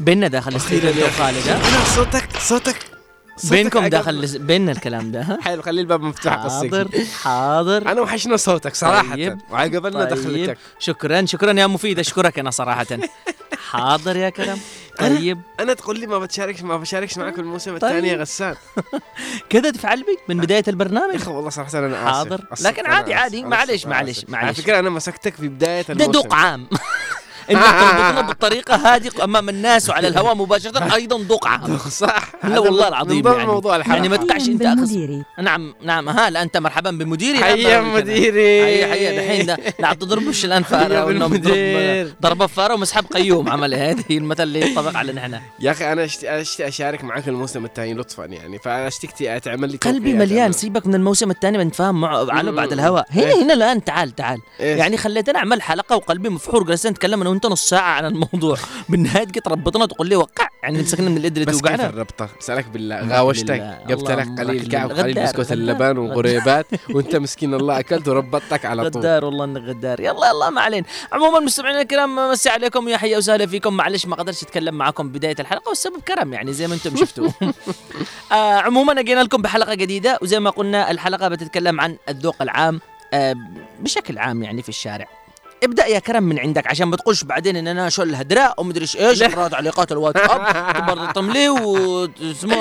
بيننا 0.00 0.28
داخل 0.28 0.50
الاستوديو 0.50 1.06
خالد؟ 1.18 1.48
أنا 1.48 1.84
صوتك 1.84 2.28
صوتك 2.38 2.95
بينكم 3.44 3.86
داخل 3.86 4.38
بيننا 4.38 4.72
الكلام 4.72 5.12
ده 5.12 5.20
ها؟ 5.22 5.38
حلو 5.42 5.62
خلي 5.62 5.80
الباب 5.80 6.00
مفتوح 6.02 6.32
حاضر 6.32 6.88
حاضر. 7.22 7.92
أنا 7.92 8.00
وحشنا 8.00 8.36
صوتك 8.36 8.74
صراحة. 8.74 9.14
طيب. 9.14 9.38
وعقبلنا 9.50 10.04
طيب. 10.04 10.18
دخلتك. 10.18 10.58
شكرا 10.78 11.26
شكرا 11.26 11.52
يا 11.52 11.66
مفيد 11.66 11.98
أشكرك 11.98 12.38
أنا 12.38 12.50
صراحة. 12.50 12.86
حاضر 13.70 14.16
يا 14.16 14.30
كرم. 14.30 14.58
طيب. 15.00 15.40
أنا 15.60 15.74
تقول 15.74 16.00
لي 16.00 16.06
ما 16.06 16.18
بتشاركش 16.18 16.62
ما 16.62 16.76
بشاركش 16.76 17.18
معك 17.18 17.38
الموسم 17.38 17.70
طيب. 17.78 17.84
الثاني 17.84 18.08
يا 18.08 18.16
غسان. 18.16 18.54
كذا 19.50 19.70
تفعل 19.70 20.02
بي 20.02 20.18
من 20.28 20.40
بداية 20.40 20.58
يا 20.66 20.70
البرنامج 20.70 21.14
أخي 21.14 21.30
والله 21.30 21.50
صراحة 21.50 21.78
أنا 21.78 21.86
آسف. 21.96 22.04
حاضر. 22.16 22.40
لكن 22.60 22.86
عادي- 22.86 23.14
عادي. 23.14 23.42
معلش- 23.42 23.86
معلش-. 23.86 24.24
معلش. 24.28 24.44
على 24.44 24.54
فكرة 24.54 24.78
أنا 24.78 24.90
مسكتك 24.90 25.34
في 25.34 25.48
بداية 25.48 25.82
ده 25.82 25.92
الموسم. 25.92 26.10
دوق 26.12 26.34
عام 26.34 26.66
انت 27.50 27.58
تربطنا 27.58 28.20
بالطريقة 28.20 28.74
هذه 28.74 29.10
أمام 29.24 29.48
الناس 29.48 29.88
وعلى 29.90 30.08
الهواء 30.08 30.34
مباشرة 30.34 30.94
أيضا 30.94 31.22
دوق 31.22 31.46
عام. 31.48 31.78
صح. 31.78 32.32
لا 32.44 32.58
والله 32.58 32.88
العظيم 32.88 33.26
يعني. 33.26 33.46
موضوع 33.46 33.76
الحلقة 33.76 33.96
يعني 33.96 34.08
ما 34.08 34.16
تقعش 34.16 34.48
أنت 34.48 34.62
بالمديري. 34.62 35.24
نعم 35.42 35.74
نعم. 35.82 36.08
ها 36.08 36.30
لا 36.30 36.42
أنت 36.42 36.56
مرحبا 36.56 36.90
بمديري. 36.90 37.38
حيا 37.38 37.80
ما- 37.80 37.94
مديري. 37.94 38.64
حيا 38.64 38.86
حيا. 38.86 39.20
دحين 39.20 39.56
لا 39.78 39.94
تضربش 39.94 40.44
الآن 40.44 40.62
فاره 40.62 41.26
ضربه 42.22 42.46
فارة 42.46 42.74
ومسحب 42.74 43.04
قيوم. 43.14 43.48
عمل 43.48 43.74
هذه 43.74 44.04
المثل 44.10 44.42
اللي 44.42 44.60
ينطبق 44.70 44.96
على 44.96 45.12
نحن. 45.12 45.38
يا 45.60 45.70
أخي 45.70 45.92
أنا 45.92 46.04
اشتي 46.24 46.68
أشارك 46.68 47.04
معك 47.04 47.28
الموسم 47.28 47.64
الثاني 47.64 47.94
لطفا 47.94 48.24
يعني. 48.24 48.58
فأنا 48.58 48.88
اشتكتي 48.88 49.40
تعمل 49.40 49.70
لي 49.70 49.76
قلبي 49.76 50.14
مليان. 50.14 50.52
سيبك 50.52 50.86
من 50.86 50.94
الموسم 50.94 51.30
الثاني 51.30 51.58
بنتفاهم 51.58 52.00
معه 52.00 52.32
عنه 52.32 52.50
بعد. 52.50 52.72
الهواء. 52.72 53.06
هنا. 53.10 53.42
هنا 53.42 53.52
الآن 53.54 53.84
تعال 53.84 54.10
تعال؟ 54.14 54.38
يعني 54.60 54.96
خليتنا 54.96 55.38
أعمل 55.38 55.62
حلقة 55.62 55.96
وقلبي 55.96 56.28
مفحور. 56.28 56.62
جلسنا 56.64 56.90
نتكلم 56.92 57.20
أنا 57.20 57.30
وانت 57.36 57.46
نص 57.46 57.68
ساعة 57.68 57.90
عن 57.92 58.06
الموضوع 58.06 58.56
بالنهايه 58.88 59.24
جيت 59.24 59.48
ربطنا 59.48 59.86
تقول 59.86 60.08
لي 60.08 60.16
وقع 60.16 60.48
يعني 60.62 60.78
مسكنا 60.78 61.10
من 61.10 61.16
اليد 61.16 61.36
اللي 61.38 61.46
بس 61.52 61.60
كيف 61.60 61.80
الربطة؟ 61.80 62.28
بسألك 62.40 62.66
بالله 62.68 63.08
غاوشتك. 63.08 63.78
جبت 63.88 64.10
لك 64.10 64.28
قليل 64.40 64.68
كعب. 64.68 64.92
قليل 64.92 65.22
بسكوت 65.22 65.52
غدار. 65.52 65.98
وغريبات 65.98 66.66
وأنت 66.90 67.16
مسكين 67.16 67.54
الله 67.54 67.78
أكلت 67.78 68.08
وربطتك 68.08 68.64
على 68.64 68.90
طول 68.90 69.02
غدار 69.02 69.24
والله 69.24 69.44
إنك 69.44 69.62
غدار 69.62 70.00
يلا 70.00 70.28
يلا 70.28 70.50
ما 70.50 70.60
علينا 70.60 70.86
عموما 71.12 71.40
مستمعينا 71.40 71.80
الكرام 71.80 72.30
مسي 72.30 72.48
عليكم 72.48 72.88
يا 72.88 72.96
حيا 72.96 73.18
وسهلا 73.18 73.46
فيكم 73.46 73.76
معلش 73.76 74.06
ما 74.06 74.16
قدرتش 74.16 74.42
أتكلم 74.42 74.74
معكم 74.74 75.08
بداية 75.08 75.36
الحلقة 75.40 75.68
والسبب 75.68 76.00
كرم 76.08 76.32
يعني 76.32 76.52
زي 76.52 76.66
ما 76.66 76.74
أنتم 76.74 76.96
شفتوا 77.06 77.28
آه 78.32 78.54
عموما 78.54 79.02
جينا 79.02 79.20
لكم 79.20 79.42
بحلقة 79.42 79.74
جديدة 79.74 80.18
وزي 80.22 80.40
ما 80.40 80.50
قلنا 80.50 80.90
الحلقة 80.90 81.28
بتتكلم 81.28 81.80
عن 81.80 81.96
الذوق 82.08 82.36
العام 82.42 82.80
آه 83.12 83.34
بشكل 83.80 84.18
عام 84.18 84.42
يعني 84.42 84.62
في 84.62 84.68
الشارع 84.68 85.25
ابدأ 85.64 85.86
يا 85.86 85.98
كرم 85.98 86.22
من 86.22 86.38
عندك 86.38 86.66
عشان 86.66 86.88
ما 86.88 86.96
تقولش 86.96 87.24
بعدين 87.24 87.56
إن 87.56 87.68
أنا 87.68 87.88
شو 87.88 88.02
الهدراء 88.02 88.54
ومدري 88.60 88.86
إيش 88.98 89.22
قرأت 89.22 89.50
تعليقات 89.50 89.92
الواتساب 89.92 90.72
تبرطم 90.74 91.30
لي 91.30 91.48
واسمه 91.48 92.56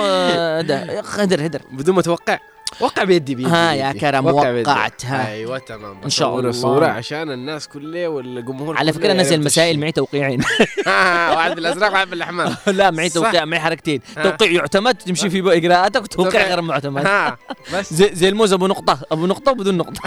ده 0.61 1.01
هدر 1.01 1.45
هدر 1.45 1.61
بدون 1.71 1.95
ما 1.95 2.01
توقع 2.01 2.39
وقع 2.79 3.03
بيدي 3.03 3.35
بيدي 3.35 3.49
ها 3.49 3.73
يا. 3.73 3.91
كرم،. 3.91 4.25
وقعت، 4.25 5.05
ها. 5.05 5.27
أيوه 5.31 5.57
تمام 5.57 5.97
إن 6.03 6.09
شاء 6.09 6.39
الله. 6.39 6.51
صورة 6.51 6.85
عشان 6.85 7.31
الناس 7.31 7.67
كلها 7.67 8.07
والجمهور 8.07 8.77
على 8.77 8.93
فكرة 8.93 9.13
نزل 9.13 9.35
المسائل. 9.35 9.79
معي 9.79 9.91
توقيعين 9.91 10.41
واحد 11.35 11.55
بالازرق 11.55 11.91
واحد 11.91 12.09
بالأحمر 12.09 12.55
لا 12.67 12.91
معي. 12.91 13.09
توقيع 13.09 13.45
معي 13.45 13.59
حركتين. 13.59 14.01
توقيع 14.23 14.51
يعتمد 14.51 14.95
تمشي 14.95 15.29
في 15.29 15.57
إجراءاتك 15.57 16.03
وتوقيع 16.03 16.31
توقيع. 16.31 16.47
غير 16.47 16.61
معتمد 16.61 17.07
بس 17.73 17.93
زي, 17.93 18.09
زي 18.15 18.29
الموز 18.29 18.53
أبو 18.53 18.67
نقطة 18.67 18.99
أبو 19.11 19.25
نقطة 19.25 19.51
وبدون 19.51 19.77
نقطة 19.77 20.01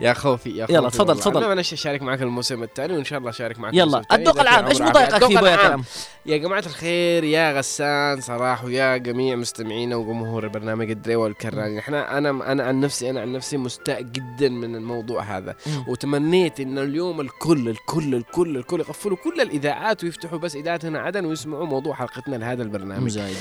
يا 0.00 0.12
خوفي 0.12 0.50
يا 0.50 0.66
خوفي 0.66 0.74
يلا، 0.74 0.88
تفضل،. 0.88 1.16
تفضل. 1.18 1.44
أنا 1.44 1.52
أنا 1.52 1.60
اشارك 1.60 2.02
معك 2.02 2.22
الموسم 2.22 2.62
الثاني 2.62 2.92
وإن 2.96 3.04
شاء 3.04 3.18
الله 3.18 3.30
اشارك 3.30 3.58
معك 3.58 3.74
يلا 3.74 4.02
الذوق 4.12 4.34
في 4.36 4.42
العام 4.42 4.66
إيش. 4.66 4.80
مضايقك 4.80 5.14
الذوق 5.14 5.28
فيه 5.28 5.38
يا 5.48 5.54
العام. 5.54 5.70
كرم 5.70 5.84
يا 6.26 6.36
جماعة 6.36 6.62
الخير 6.66 7.24
يا 7.24 7.58
غسان 7.58 8.20
صراحة 8.20 8.66
ويا 8.66 8.96
جميع 8.96 9.36
مستمعينا 9.36 9.96
وجمهور 9.96 10.48
برنامج 10.48 10.90
الدريوة 10.90 11.22
والكراني 11.24 11.78
إحنا 11.78 12.18
أنا 12.18 12.52
أنا 12.52 12.62
عن 12.64 12.80
نفسي 12.80 13.10
أنا 13.10 13.20
عن 13.20 13.32
نفسي 13.32 13.56
مستاء 13.56 14.02
جدا 14.02 14.48
من 14.48 14.76
الموضوع 14.76 15.22
هذا. 15.22 15.54
وتمنيت 15.88 16.60
إن 16.60 16.78
اليوم 16.78 17.20
الكل 17.20 17.68
الكل 17.68 18.14
الكل 18.14 18.56
الكل 18.56 18.80
يقفلوا 18.80 19.16
كل 19.16 19.40
الإذاعات 19.40 20.04
ويفتحوا 20.04 20.38
بس 20.38 20.56
اذاعة 20.56 20.80
هنا 20.84 20.98
عدن 21.00 21.24
ويسمعوا 21.24 21.66
موضوع 21.66 21.94
حلقتنا 21.94 22.36
لهذا 22.36 22.62
البرنامج 22.62 23.04
مزايد 23.04 23.36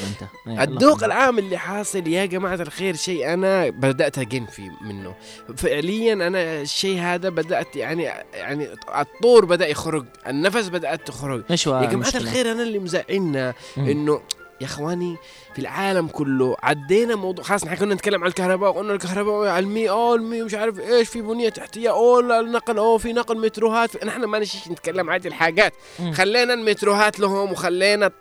أنت 0.48 0.60
الذوق. 0.70 1.04
العام 1.04 1.40
اللي 1.40 1.58
حاصل 1.58 2.08
يا 2.08 2.26
جماعة 2.26 2.56
الخير 2.56 2.96
شيء 2.96 3.34
أنا 3.34 3.70
بدأت 3.70 4.18
أجن 4.18 4.46
فيه 4.46 4.70
منه 4.82 5.16
فعليا 5.58 6.14
أنا 6.14 6.38
الشيء 6.39 6.99
هذا 6.99 7.30
بدأت 7.30 7.75
يعني 7.75 8.04
يعني 8.34 8.67
الطور 8.99 9.45
بدأ 9.45 9.67
يخرج 9.67 10.06
النفس 10.28 10.67
بدأت 10.67 11.08
تخرج 11.08 11.43
إيش 11.52 11.67
يا 11.67 11.91
المشكلة؟ 11.91 12.21
الخير 12.21 12.52
أنا 12.52 12.63
اللي 12.63 12.80
مزعلنا. 12.80 13.54
إنه 13.78 14.21
يا 14.62 14.65
أخواني 14.65 15.17
في 15.60 15.65
العالم 15.65 16.08
كله 16.08 16.56
عدينا 16.63 17.15
موضوع 17.15 17.43
خلاص 17.45 17.65
نحن 17.65 17.76
كنا 17.76 17.95
نتكلم 17.95 18.24
عن 18.24 18.30
الكهرباء 18.30 18.69
وقلنا 18.69 18.93
الكهرباء 18.93 19.48
على 19.48 19.65
المي 19.65 19.89
آه 19.89 20.15
المي 20.15 20.41
مش 20.41 20.54
عارف 20.54 20.80
إيش 20.80 21.10
في 21.10 21.22
بنية 21.22 21.50
تحتية 21.50 21.89
أوه 21.89 22.39
النقل 22.39 22.78
أوه 22.78 22.98
في 22.98 23.13
نقل 23.13 23.38
متروهات. 23.38 24.06
نحن 24.06 24.24
ما 24.24 24.39
نشيش 24.39 24.67
نتكلم 24.67 25.10
عن 25.10 25.19
هذه 25.19 25.28
الحاجات. 25.28 25.74
خلينا 26.13 26.54
المتروهات 26.54 27.19
لهم 27.19 27.52
وخلينا. 27.52 28.12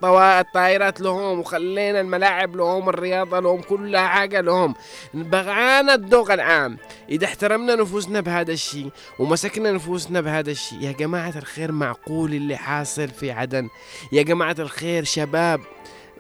الطائرات 0.41 1.01
لهم 1.01 1.41
وخلينا 1.41 2.01
الملاعب 2.01 2.57
لهم 2.57 2.89
الرياضة 2.89 3.41
لهم 3.41 3.61
كل 3.61 3.97
حاجة 3.97 4.41
لهم 4.41 4.75
بغانا 5.15 5.95
الذوق 5.95 6.31
العام 6.33 6.79
إذا 7.09 7.25
احترمنا 7.27 7.75
نفوسنا 7.75 8.21
بهذا 8.21 8.53
الشيء 8.53 8.91
ومسكنا 9.19 9.73
نفوسنا 9.73 10.21
بهذا 10.21 10.51
الشيء 10.51 10.83
يا 10.83 10.93
جماعة 10.93 11.35
الخير 11.37 11.73
معقول 11.73 12.35
اللي 12.35 12.57
حاصل 12.57 13.09
في 13.09 13.31
عدن 13.31 13.69
يا 14.13 14.23
جماعة 14.23 14.57
الخير 14.59 15.05
شباب 15.05 15.61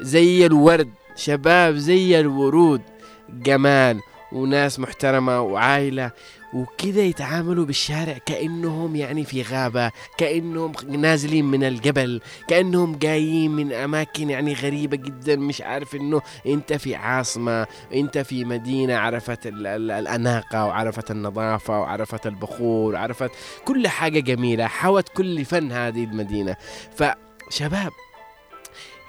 زي 0.00 0.46
الورد 0.46 0.90
شباب 1.18 1.74
زي 1.76 2.20
الورود 2.20 2.83
جمال 3.31 4.00
وناس 4.33 4.78
محترمة 4.81 5.40
وعائلة 5.40 6.11
وكذا 6.54 7.00
يتعاملوا 7.02 7.64
بالشارع 7.64 8.18
كأنهم 8.26 8.96
يعني 8.96 9.24
في 9.24 9.42
غابة 9.42 9.90
كأنهم 10.18 10.72
نازلين 10.88 11.44
من 11.44 11.64
الجبل 11.64 12.20
كأنهم 12.48 12.96
جايين 12.98 13.50
من 13.50 13.72
أماكن 13.72 14.31
يعني 14.31 14.54
غريبة 14.54 14.96
جدا 14.96 15.37
مش 15.37 15.61
عارف 15.61 15.94
إنه 15.94 16.22
أنت 16.46 16.72
في 16.72 16.94
عاصمة 16.94 17.66
أنت 17.94 18.18
في 18.18 18.44
مدينة 18.44 18.96
عرفت 18.96 19.46
ال- 19.46 19.66
ال- 19.66 19.90
الأناقة 19.90 20.66
وعرفت 20.66 21.11
النظافة 21.11 21.81
وعرفت 21.81 22.26
البخور 22.26 22.94
وعرفت 22.94 23.31
كل 23.64 23.88
حاجة 23.88 24.20
جميلة 24.20 24.66
حوت 24.66 25.09
كل 25.09 25.44
فن 25.44 25.72
هذه 25.72 26.04
المدينة. 26.04 26.57
فشباب 26.96 27.92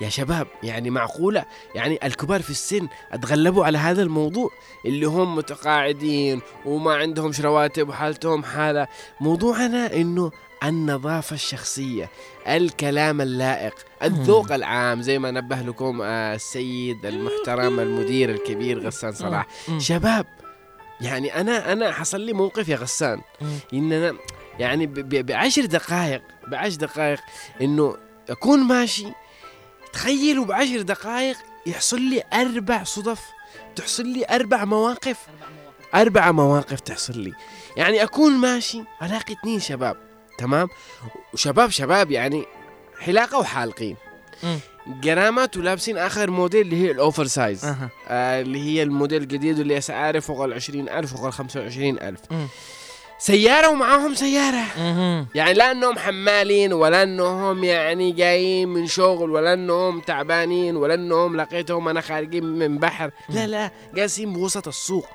يا 0.01 0.09
شباب 0.09 0.47
يعني 0.63 0.89
معقولة؟ 0.89 1.45
يعني 1.75 1.99
الكبار 2.03 2.41
في 2.41 2.49
السن 2.49 2.87
أتغلبوا 3.11 3.65
على 3.65 3.77
هذا 3.77 4.01
الموضوع؟ 4.03 4.49
اللي 4.85 5.05
هم 5.05 5.35
متقاعدين 5.35 6.41
وما 6.65 6.95
عندهم 6.95 7.31
رواتب 7.41 7.89
وحالتهم 7.89 8.43
حالة. 8.43 8.87
موضوعنا 9.21 9.93
إنه 9.93 10.31
النظافة 10.63 11.33
الشخصية 11.33 12.09
الكلام 12.47 13.21
اللائق 13.21 13.73
الذوق 14.03 14.51
العام 14.51 15.01
زي 15.01 15.19
ما 15.19 15.31
نبه 15.31 15.55
لكم 15.55 16.01
آه، 16.01 16.35
السيد 16.35 17.05
المحترم 17.05 17.79
المدير 17.79 18.29
الكبير 18.29 18.79
غسان 18.79 19.11
صلاح. 19.11 19.47
شباب 19.77 20.25
يعني 21.01 21.41
أنا 21.41 21.73
أنا 21.73 21.91
حصل 21.91 22.21
لي 22.21 22.33
موقف 22.33 22.69
يا 22.69 22.75
غسان. 22.75 23.21
إن 23.73 23.91
أنا 23.91 24.17
يعني 24.59 24.85
بعشر 25.23 25.65
دقائق 25.65 26.21
بعشر 26.47 26.75
دقائق 26.77 27.19
إنه 27.61 27.97
أكون 28.29 28.59
ماشي 28.59 29.07
تخيلوا 29.93 30.45
بعشر 30.45 30.81
دقائق 30.81 31.37
يحصل 31.65 32.01
لي 32.01 32.23
أربع 32.33 32.83
صدف 32.83 33.19
تحصل 33.75 34.07
لي 34.07 34.25
أربع 34.29 34.65
مواقف 34.65 35.17
أربع 35.95 36.31
مواقف 36.31 36.79
تحصل 36.79 37.19
لي 37.19 37.33
يعني 37.77 38.03
أكون 38.03 38.31
ماشي 38.31 38.83
ألاقي 39.01 39.33
اثنين 39.33 39.59
شباب 39.59 39.97
تمام 40.37 40.67
وشباب 41.33 41.69
شباب 41.69 42.11
يعني 42.11 42.45
حلاقة 42.99 43.37
وحالقين 43.39 43.95
مم. 44.43 44.59
قرامات 45.03 45.57
ولابسين 45.57 45.97
آخر 45.97 46.31
موديل 46.31 46.61
اللي 46.61 46.75
هي 46.87 46.91
الأوفر 46.91 47.25
سايز 47.27 47.65
أها. 47.65 47.89
آه 48.07 48.41
اللي 48.41 48.59
هي 48.63 48.83
الموديل 48.83 49.21
الجديد 49.21 49.59
اللي 49.59 49.77
أسعاره 49.77 50.19
فوق 50.19 50.43
ال 50.43 50.53
20000 50.53 51.13
فوق 51.15 51.25
ال 51.25 51.33
25000 51.33 52.19
مم. 52.31 52.47
سيارة 53.19 53.69
ومعاهم 53.69 54.15
سيارة. 54.15 54.65
مهم. 54.77 55.27
يعني 55.35 55.53
لا 55.53 55.71
إنهم 55.71 55.97
حمالين 55.99 56.73
ولا 56.73 57.03
إنهم 57.03 57.63
يعني 57.63 58.11
جايين 58.11 58.69
من 58.69 58.87
شغل 58.87 59.31
ولا 59.31 59.53
إنهم 59.53 59.99
تعبانين 59.99 60.75
ولا 60.75 60.93
إنهم 60.93 61.37
لقيتهم 61.37 61.87
أنا 61.87 62.01
خارجين 62.01 62.43
من 62.45 62.77
بحر. 62.77 63.11
لا 63.29 63.47
لا 63.47 63.71
جالسين 63.93 64.33
بوسط 64.33 64.67
السوق 64.67 65.07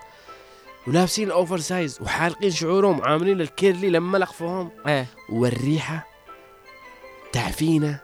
ولابسين 0.87 1.31
أوفر 1.31 1.59
سايز 1.59 1.99
وحالقين 2.03 2.51
شعورهم 2.51 2.99
وعاملين 2.99 3.40
الكيرلي 3.40 3.90
لما 3.90 4.19
لقفهم 4.19 4.71
إيه. 4.87 5.07
والريحة 5.29 6.07
تعفينا 7.33 7.99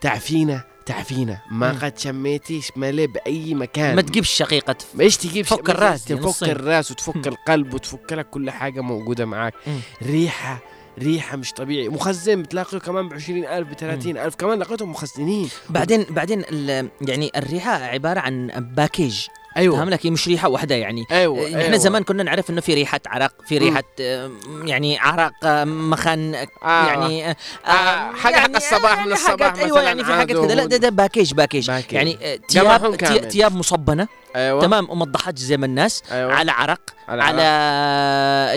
تعفينا 0.00 0.64
تعفينا 0.92 1.38
ما. 1.50 1.72
قد 1.82 1.98
شميتيش 1.98 2.70
ملي 2.76 3.06
بأي 3.06 3.54
مكان. 3.54 3.96
ما 3.96 4.02
تجيبش 4.02 4.30
شقيقة. 4.30 4.76
إيش 5.00 5.16
تجيب 5.16 5.44
فك 5.46 5.56
شيء- 5.66 5.70
الرأس 5.74 6.04
تفك. 6.04 6.48
الرأس 6.48 6.90
وتفك. 6.90 7.26
القلب 7.26 7.74
وتفك 7.74 8.12
لك 8.12 8.30
كل 8.30 8.50
حاجة 8.50 8.80
موجودة 8.80 9.24
معاك. 9.24 9.54
ريحة 10.02 10.58
ريحة 10.98 11.36
مش 11.36 11.52
طبيعي. 11.52 11.88
مخزن 11.88 12.42
بتلاقيه 12.42 12.78
كمان 12.78 13.08
ب 13.08 13.12
20000 13.14 13.68
ب 13.68 13.72
30000 13.72 14.34
كمان 14.34 14.58
لقيتهم 14.58 14.90
مخزنين. 14.90 15.48
بعدين 15.70 16.04
بعدين 16.10 16.42
يعني 17.00 17.30
الريحة 17.36 17.72
عبارة 17.72 18.20
عن 18.20 18.46
package. 18.76 19.26
أيوه 19.56 19.76
فاهم 19.76 19.90
لك 19.90 20.06
هي 20.06 20.10
مش 20.10 20.28
ريحة 20.28 20.48
واحدة 20.48 20.74
يعني 20.74 21.04
أيوه 21.10 21.46
إحنا 21.46 21.58
أيوة. 21.62 21.76
زمان 21.76 22.02
كنا 22.02 22.22
نعرف 22.22 22.50
إنه 22.50 22.60
في 22.60 22.74
ريحة 22.74 23.00
عرق 23.06 23.32
في 23.46 23.58
ريحة 23.58 23.82
آه، 24.00 24.30
يعني 24.64 24.98
عرق 24.98 25.32
آه، 25.44 25.64
مخن 25.64 26.34
آه، 26.34 26.46
آه. 26.62 26.86
يعني 26.86 27.30
آه، 27.30 27.36
آه، 27.66 28.12
حاجة 28.12 28.36
حق 28.36 28.56
الصباح 28.56 28.92
من 28.92 28.98
يعني 28.98 29.12
الصباح 29.12 29.48
حاجات 29.48 29.58
أيوه 29.58 29.76
مثلاً 29.76 29.82
يعني 29.88 30.04
في 30.04 30.12
حاجات 30.12 30.36
كذا 30.36 30.54
لا 30.54 30.64
ده 30.64 30.76
ده 30.76 30.88
package 30.88 31.34
package 31.34 31.70
package. 31.70 31.92
يعني 31.92 32.18
آه،. 32.22 32.38
ثي- 32.96 33.30
ثياب 33.30 33.54
مصبنة 33.56 34.08
أيوه. 34.36 34.60
تمام 34.60 34.90
وما 34.90 35.04
تضحكش 35.04 35.40
زي 35.40 35.56
ما 35.56 35.66
الناس. 35.66 36.02
أيوة. 36.12 36.32
على 36.32 36.50
عرق 36.50 36.80
على 37.08 37.22
على 37.22 37.42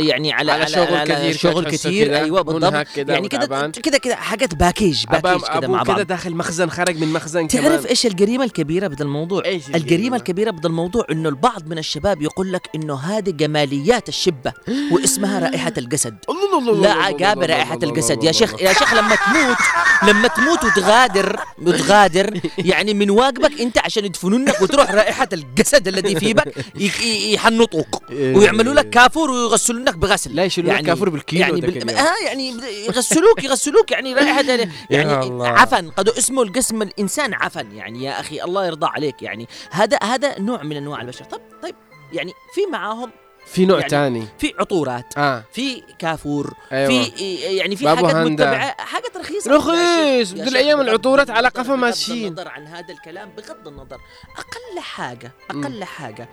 يعني 0.07 0.33
على 0.33 0.51
على 0.51 0.67
شغل 0.67 1.03
كثير 1.03 1.37
شغل 1.37 1.65
كثير 1.71 2.17
أيوه 2.17 2.41
بالضبط. 2.41 2.87
كده 2.95 3.13
يعني 3.13 3.27
كده 3.29 3.43
وتعبان. 3.43 3.71
كده 3.71 3.97
كده 3.97 4.15
حاجات 4.15 4.55
package 4.55 5.05
package 5.05 5.41
كده 5.55 5.67
مع 5.67 5.83
بعض. 5.83 6.01
داخل 6.01 6.35
مخزن 6.35 6.69
خرج 6.69 6.97
من 6.97 7.13
مخزن 7.13 7.47
تعرف 7.47 7.65
كمان. 7.65 7.85
إيش 7.85 8.05
الجريمة 8.05 8.43
الكبيرة 8.43 8.87
بدل 8.87 9.05
الموضوع؟ 9.05 9.45
إيش 9.45 9.55
الجريمة؟ 9.67 9.77
الجريمة 9.83 10.17
الكبيرة 10.17 10.51
بدل 10.51 10.69
الموضوع 10.69 11.05
إنه 11.11 11.29
البعض 11.29 11.67
من 11.67 11.77
الشباب 11.77 12.21
يقول 12.21 12.53
لك 12.53 12.69
إنه 12.75 12.95
هذه 12.95 13.29
جماليات 13.29 14.09
الشبة 14.09 14.53
واسمها 14.91 15.39
رائحة 15.39 15.73
الجسد. 15.77 16.17
لا 16.83 16.91
عقاب 16.93 17.43
الله 17.43 17.73
الجسد. 17.73 18.23
يا 18.23 18.31
شيخ 18.31 18.61
يا 18.61 18.73
شيخ 18.73 18.93
لما 18.93 19.15
تموت 19.15 19.57
لما 20.03 20.27
تموت 20.27 20.63
وتغادر 20.63 21.39
وتغادر 21.61 22.39
يعني 22.57 22.93
من 22.93 23.09
واجبك 23.09 23.61
أنت 23.61 23.77
عشان 23.77 24.05
يدفنونك 24.05 24.61
وتروح 24.61 24.91
رائحة 24.91 25.27
الجسد. 25.33 25.62
الذي 25.87 26.15
في 26.15 26.33
بك 26.33 26.67
يحنطوك. 27.03 28.01
ويعملوا 28.11 28.73
لك 28.73 28.89
كافور 28.89 29.31
ويغسلونك 29.31 29.97
بغسل. 29.97 30.35
لا 30.35 30.43
يشيلون 30.43 30.71
يعني 30.71 30.87
كافور 30.87 31.09
بالكيلو 31.09 31.41
يعني 31.41 31.61
بال... 31.61 31.89
آه 31.89 32.25
يعني 32.25 32.53
يغسلوك 32.87 33.43
يغسلوك 33.43 33.91
يعني 33.91 34.13
رائحة 34.23 34.41
يعني. 34.89 35.43
عفن. 35.43 35.89
قد 35.89 36.09
اسمه 36.09 36.43
الجسم 36.43 36.81
الإنسان 36.81 37.33
عفن. 37.33 37.71
يعني 37.71 38.03
يا 38.03 38.19
أخي 38.19 38.43
الله 38.43 38.65
يرضى 38.65 38.85
عليك. 38.85 39.21
يعني 39.21 39.47
هذا 39.71 39.97
هذا 40.03 40.39
نوع 40.39 40.63
من 40.63 40.77
أنواع 40.77 41.01
البشر. 41.01 41.25
طيب 41.25 41.41
طيب 41.63 41.75
يعني 42.13 42.31
في 42.53 42.71
معاهم 42.71 43.11
في 43.45 43.65
نوع 43.65 43.77
يعني 43.77 43.89
تاني 43.89 44.27
في 44.39 44.53
عطورات 44.59 45.17
آه 45.17 45.43
في 45.53 45.83
كافور 45.99 46.53
أيوة. 46.71 47.03
في 47.03 47.33
يعني 47.35 47.75
في 47.75 47.89
حاجات. 47.89 48.15
متبعة 48.15 48.75
حاجات 48.81 49.17
رخيصة 49.17 49.55
رخيص. 49.55 50.33
شيخ 50.33 50.45
بغض- 50.45 50.79
العطورات 50.79 51.29
على 51.29 51.47
قفا 51.47 51.61
بغض 51.63 51.79
ماشيين. 51.79 52.27
النظر 52.27 52.47
عن 52.47 52.67
هذا 52.67 52.93
الكلام 52.93 53.29
بغض 53.37 53.67
النظر 53.67 53.97
أقل 54.37 54.79
حاجة 54.79 55.31
أقل 55.49 55.83
حاجة 55.83 56.29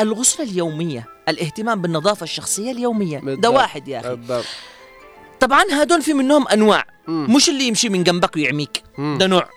الغسلة 0.00 0.46
اليومية 0.46 1.06
الاهتمام 1.28 1.82
بالنظافة 1.82 2.24
الشخصية 2.24 2.70
اليومية 2.72 3.18
ده 3.18 3.24
بالضبط. 3.24 3.54
واحد 3.54 3.88
يا 3.88 4.00
أخي 4.00 4.08
بالضبط 4.16 4.44
طبعا 5.40 5.64
هذول 5.72 6.02
في 6.02 6.12
منهم 6.14 6.48
أنواع 6.48 6.86
مم. 7.08 7.34
مش 7.36 7.48
اللي 7.48 7.64
يمشي 7.68 7.88
من 7.88 8.04
جنبك 8.04 8.36
ويعميك. 8.36 8.82
ده 8.98 9.26
نوع 9.26 9.48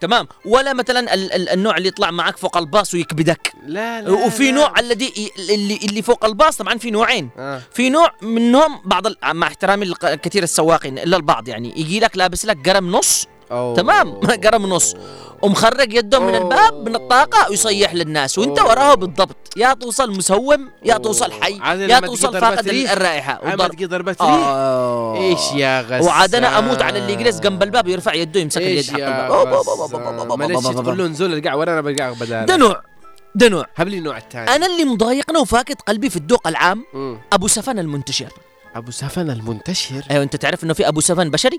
تمام 0.00 0.28
ولا 0.44 0.72
مثلا 0.72 1.14
ال- 1.14 1.32
ال- 1.32 1.48
النوع 1.48 1.76
اللي 1.76 1.88
يطلع 1.88 2.10
معك 2.10 2.36
فوق 2.36 2.56
الباص 2.56 2.94
ويكبدك 2.94 3.52
لا 3.66 4.02
لا 4.02 4.10
وفي 4.10 4.44
لا. 4.44 4.50
نوع 4.50 4.72
الذي 4.80 5.12
اللي 5.50 5.76
اللي 5.76 6.02
فوق 6.02 6.24
الباص 6.24 6.56
طبعا 6.56 6.78
في 6.78 6.90
نوعين 6.90 7.30
آه. 7.38 7.62
في 7.72 7.90
نوع 7.90 8.10
منهم 8.22 8.80
بعض 8.84 9.06
ال... 9.06 9.16
مع 9.24 9.46
احترامي 9.46 9.86
لكثير 9.86 10.42
السواقين 10.42 10.98
إلا 10.98 11.16
البعض 11.16 11.48
يعني 11.48 11.72
يجي 11.80 12.00
لك 12.00 12.16
لابس 12.16 12.46
لك 12.46 12.68
قرم 12.68 12.90
نص 12.90 13.26
أوه. 13.52 13.74
تمام 13.76 14.14
قرم 14.44 14.66
نص 14.66 14.94
ومخرج 15.42 15.94
يده 15.94 16.18
من. 16.18 16.34
الباب 16.34 16.88
من 16.88 16.94
الطاقه 16.94 17.50
ويصيح 17.50 17.94
للناس 17.94 18.38
وانت. 18.38 18.60
وراه 18.60 18.94
بالضبط 18.94 19.36
يا 19.56 19.74
توصل 19.74 20.10
مسوم 20.10 20.70
يا. 20.84 20.96
توصل 20.96 21.32
حي 21.32 21.58
عاد 21.60 21.80
يا 21.80 22.00
توصل 22.00 22.40
فاقد 22.40 22.68
وضرب 23.44 23.70
تجي 23.70 23.86
ضربة 23.86 24.16
آه. 24.20 25.16
إيش 25.16 25.52
يا 25.54 25.80
غسان 25.80 26.02
وعاد 26.02 26.34
أنا 26.34 26.58
أموت 26.58 26.82
على 26.82 26.98
اللي 26.98 27.12
يجلس 27.12 27.40
جنب 27.40 27.62
الباب 27.62 27.88
يرفع 27.88 28.14
يده 28.14 28.40
يمسك 28.40 28.60
اليد 28.60 28.90
حق 28.90 29.00
الباب 29.00 30.38
معلش 30.38 30.66
تقول 30.66 30.98
له 30.98 31.06
انزل 31.06 31.32
ارجع 31.32 31.54
ورا 31.54 31.72
أنا 31.72 31.80
برجع 31.80 32.12
بدال 32.12 32.46
ده 32.46 32.56
نوع 32.56 32.82
ده 33.34 33.48
نوع 33.48 33.66
هب 33.76 33.88
لي 33.88 33.98
النوع 33.98 34.18
الثاني 34.18 34.50
أنا 34.56 34.66
اللي 34.66 34.84
مضايقنا 34.84 35.38
وفاقد 35.38 35.76
قلبي 35.88 36.10
في 36.10 36.16
الذوق 36.16 36.46
العام. 36.48 36.84
ابو 37.32 37.48
سفن 37.48 37.78
المنتشر 37.78 38.28
ابو 38.74 38.90
سفن 38.90 39.30
المنتشر 39.30 40.02
أيوه 40.10 40.22
انت 40.22 40.36
تعرف 40.36 40.64
انه 40.64 40.74
في 40.74 40.88
ابو 40.88 41.00
سفن 41.00 41.30
بشري 41.30 41.58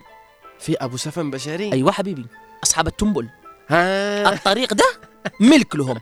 في 0.59 0.75
أبو 0.75 0.97
سفن 0.97 1.31
بشري 1.31 1.73
أيوه 1.73 1.91
حبيبي. 1.91 2.25
أصحاب 2.63 2.87
التنبل. 2.87 3.29
ها. 3.69 4.33
الطريق 4.33 4.73
ده 4.73 4.85
ملك 5.39 5.75
لهم. 5.75 5.99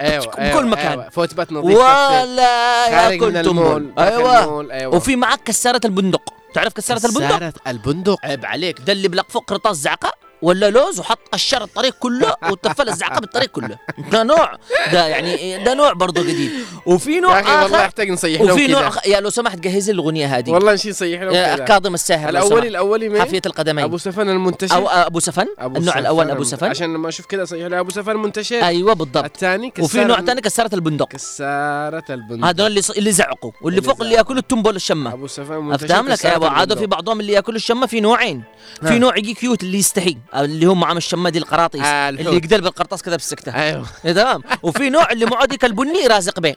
أيوه 0.00 0.24
كل 0.26 0.40
أيوه 0.40 0.62
مكان. 0.62 0.86
أيوة. 0.86 1.08
فوت 1.08 1.34
بات 1.34 1.52
نظيف 1.52 1.76
ولا 1.78 2.86
ياكل 2.88 3.42
تنبل. 3.42 3.94
داخل 3.96 4.70
أيوه. 4.70 4.94
وفي 4.94 5.16
معك 5.16 5.42
كسارة 5.44 5.80
البندق. 5.84 6.34
تعرف 6.54 6.72
كسارة 6.72 7.06
البندق؟ 7.06 7.28
سارة 7.28 7.52
البندق؟ 7.66 8.18
عيب 8.24 8.46
عليك. 8.46 8.80
ده 8.80 8.92
اللي 8.92 9.08
بلق 9.08 9.26
فوق 9.30 9.44
قرطاس 9.50 9.76
زعقة 9.76 10.12
ولا 10.44 10.70
لوز 10.70 11.00
وحط 11.00 11.18
قشر 11.32 11.64
الطريق 11.64 11.94
كله 12.00 12.34
وتفل 12.50 12.88
الزعقة 12.88 13.20
بالطريق 13.20 13.48
كله. 13.48 13.78
ده 14.12 14.22
نوع. 14.22 14.52
ده 14.92 15.06
يعني 15.06 15.64
ده 15.64 15.74
نوع 15.74 15.92
برضه 15.92 16.22
جديد. 16.22 16.50
وفي 16.86 17.20
نوع 17.20 17.38
يا 17.38 17.42
أخي 17.42 17.62
والله 17.62 17.82
يحتاج 17.82 18.10
نصيح 18.10 18.40
لهم 18.40 18.50
وفي 18.50 18.66
نوع. 18.66 18.90
يا 19.06 19.20
لو 19.20 19.30
سمحت 19.30 19.58
جهز 19.58 19.90
لي 19.90 19.94
الأغنية 19.94 20.38
هذه. 20.38 20.50
والله 20.50 20.72
نشي 20.72 20.90
نصيح 20.90 21.22
لهم 21.22 21.64
كاظم 21.64 21.94
الساهر 21.94 22.28
الاولي. 22.28 22.68
الأولي 22.68 23.08
مين؟ 23.08 23.20
حافيه 23.20 23.42
القدمين. 23.46 23.84
أبو 23.84 23.98
سفن 23.98 24.28
المنتشر. 24.28 24.74
أو 24.74 24.88
أبو 24.88 25.20
سفن؟ 25.20 25.46
النوع 25.60 25.98
الأول 25.98 26.30
أبو 26.30 26.44
سفن. 26.44 26.66
عشان 26.66 26.94
لما 26.94 27.08
أشوف 27.08 27.26
كده 27.26 27.44
صيح 27.44 27.66
له 27.66 27.80
أبو 27.80 27.90
سفن 27.90 28.16
منتشر. 28.16 28.64
أيوه 28.64 28.92
بالضبط. 28.92 29.24
الثاني 29.24 29.72
وفي 29.78 30.04
نوع 30.04 30.20
ثاني 30.20 30.40
كسارة 30.40 30.74
البندق. 30.74 31.08
كسارة 31.08 32.04
البندق. 32.10 32.46
هذول 32.46 32.66
اللي 32.66 32.82
اللي 32.96 33.12
زعقوا 33.12 33.52
واللي 33.62 33.78
اللي 33.78 33.88
فوق 33.88 34.02
اللي. 34.02 34.14
يأكلوا 34.14 34.38
التنبول 34.38 34.76
الشمه 34.76 35.12
أبو 35.12 35.26
سفن 35.26 35.54
منتشر 35.54 35.84
افتهم 35.84 36.08
لك 36.08 36.24
يا 36.24 36.36
أبو 36.36 36.46
عادوا 36.46 36.76
في. 36.76 36.86
بعضهم 36.86 37.20
اللي 37.20 37.32
يأكلوا 37.32 37.56
الشمة 37.56 37.86
في 37.86 38.00
نوعين. 38.00 38.42
في 38.80 38.88
ها. 38.88 38.98
نوع 38.98 39.16
يجي 39.16 39.34
كيوت 39.34 39.62
اللي 39.62 39.78
يستحي. 39.78 40.16
اللي 40.34 40.66
هم 40.66 40.80
معهم 40.80 40.96
الشمه 40.96 41.30
دي 41.30 41.38
القراطيس. 41.38 41.82
آه،. 41.82 42.08
اللي 42.08 42.36
يقدر 42.36 42.60
بالقرطاس 42.60 43.02
كذا 43.02 43.16
بالسكته 43.16 43.54
أيوه. 43.54 43.86
تمام. 44.02 44.42
وفي 44.62 44.90
نوع 44.90 45.12
اللي 45.12 45.26
معه 45.26 45.44
ديك 45.44 45.64
البني 45.64 46.06
رازق 46.06 46.40
به 46.40 46.54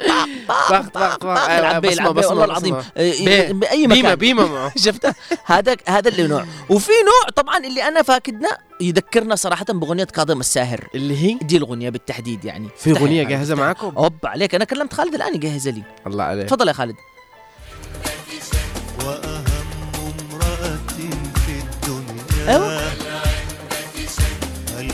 يلعب 1.49 1.81
به 1.81 1.91
يلعب 1.91 2.13
به 2.13 2.27
والله 2.27 2.45
العظيم. 2.45 2.75
إيه،. 2.97 3.53
بأي 3.53 3.87
مكان. 3.87 4.15
بيمة 4.15 4.47
معه. 4.47 4.71
شفته 4.85 5.13
هذا 5.45 5.75
هذا 5.87 6.09
اللي 6.09 6.27
نوع. 6.27 6.45
وفي 6.69 6.91
نوع 6.91 7.29
طبعا 7.35 7.57
اللي 7.57 7.83
أنا 7.83 8.01
فاكدنا 8.01 8.57
يذكرنا 8.81 9.35
صراحة 9.35 9.65
باغنيه 9.69 10.03
كاظم 10.03 10.39
الساهر. 10.39 10.87
اللي 10.95 11.17
هي؟ 11.17 11.37
دي 11.41 11.57
الاغنيه 11.57 11.89
بالتحديد 11.89 12.45
يعني. 12.45 12.69
في 12.77 12.93
جاهزة 13.23 13.55
خالد، 13.55 13.59
معاكم؟ 13.59 13.93
أوب 13.97 14.13
عليك. 14.23 14.55
أنا 14.55 14.65
كلمت 14.65 14.93
خالد 14.93 15.15
الآن 15.15 15.35
يجهز 15.35 15.67
لي. 15.67 15.83
الله 16.07 16.23
عليك. 16.23 16.49
تفضل 16.49 16.67
يا 16.67 16.73
خالد. 16.73 16.95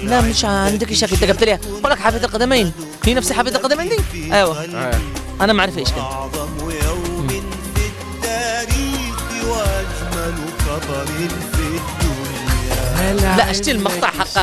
لا 0.09 0.21
مش 0.21 0.45
عندك 0.45 0.93
شك. 0.93 1.13
انت 1.13 1.23
قلت 1.23 1.43
لي. 1.43 1.59
بقول 1.79 1.91
لك 1.91 1.99
حافيه 1.99 2.17
القدمين. 2.25 2.71
في 3.01 3.13
نفس 3.13 3.31
حافيه 3.31 3.51
القدمين 3.51 3.89
دي؟ 3.89 4.33
أيوه. 4.33 4.63
آه. 4.63 4.99
أنا 5.41 5.53
ما 5.53 5.59
أعرف 5.59 5.77
إيش 5.77 5.89
كان. 5.89 6.03
لا 13.21 13.51
أشتي 13.51 13.71
المقطع 13.71 14.07
حق 14.07 14.37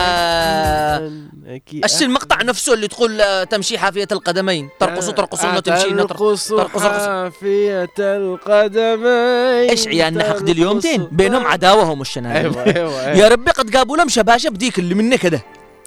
أكيد. 1.47 1.85
أشتي 1.85 2.05
المقطع 2.05 2.43
نفسه 2.43 2.75
اللي 2.75 2.89
تقول 2.89 3.21
آه، 3.21 3.45
تمشي 3.45 3.79
حافية 3.79 4.09
القدمين. 4.13 4.69
ترقصوا 4.81 5.13
ترقصون 5.13 5.57
وتمشين 5.57 6.01
وتر- 6.01 6.09
ترقص 6.17 6.49
ترقص- 6.49 6.73
ترقص. 6.83 7.07
حافية 7.07 7.89
القدمين. 7.99 9.71
إيش 9.71 9.87
عيالنا 9.89 10.25
حق 10.25 10.39
دي 10.39 10.53
اليومتين 10.53 11.09
بينهم 11.13 11.47
عداوهم 11.47 11.99
والشنان 11.99 12.37
أيوه 12.37 12.65
أيوه 12.67 13.09
يا 13.09 13.29
ربي 13.29 13.51
قد 13.51 13.71
جابوا 13.71 13.97
لهم 13.97 14.09
شباشب 14.09 14.55
ديك 14.55 14.79
اللي 14.79 14.95
مني 14.95 15.19
كده 15.19 15.43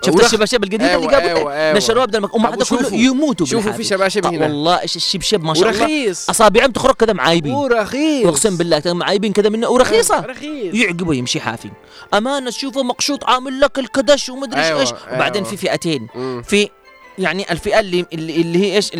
شفت 0.05 0.15
ورخ- 0.15 0.25
الشباشب 0.25 0.63
القديمه 0.63 0.89
أيوة، 0.89 1.05
اللي 1.05 1.11
جابوا 1.11 1.29
أيوة، 1.39 1.53
أيوة. 1.53 1.77
نشروها 1.77 2.05
بدل 2.05 2.19
ما 2.19 2.29
هم 2.33 2.45
هذا 2.45 2.65
كله. 2.69 2.93
يموتوا 2.93 3.45
شوفوا. 3.45 3.71
في 3.71 3.83
شباشب 3.83 4.25
آه، 4.25 4.29
هنا. 4.29 4.45
والله 4.45 4.81
إيش 4.81 4.95
الشبشب 4.95 5.43
ما 5.43 5.53
شاء 5.53 5.69
الله. 5.69 5.81
ورخيص. 5.81 6.29
أصابعهم 6.29 6.71
تخرج 6.71 6.95
كده 6.95 7.13
معايبين. 7.13 7.53
ورخيص. 7.53 8.27
أقسم 8.27 8.57
بالله 8.57 8.81
معايبين 8.85 9.33
كده 9.33 9.49
منه. 9.49 9.69
ورخيصة. 9.69 10.19
رخيص 10.19 10.73
يعقبه 10.75 11.13
يمشي 11.13 11.39
حافي 11.39 11.69
أمانة 12.13 12.49
تشوفه 12.49 12.83
مقشوط 12.83 13.23
عامل 13.23 13.59
لك 13.59 13.79
الكدش 13.79 14.29
ومدري 14.29 14.59
إيش 14.59 14.67
أيوة، 14.67 14.79
إيش. 14.79 14.89
وبعدين 15.13 15.43
أيوة. 15.43 15.55
في 15.55 15.67
فئتين. 15.67 16.07
في 16.43 16.69
يعني 17.17 17.51
الفئة 17.51 17.79
اللي 17.79 18.05
اللي, 18.13 18.35
اللي 18.41 18.59
هي 18.59 18.75
إيش؟ 18.75 18.91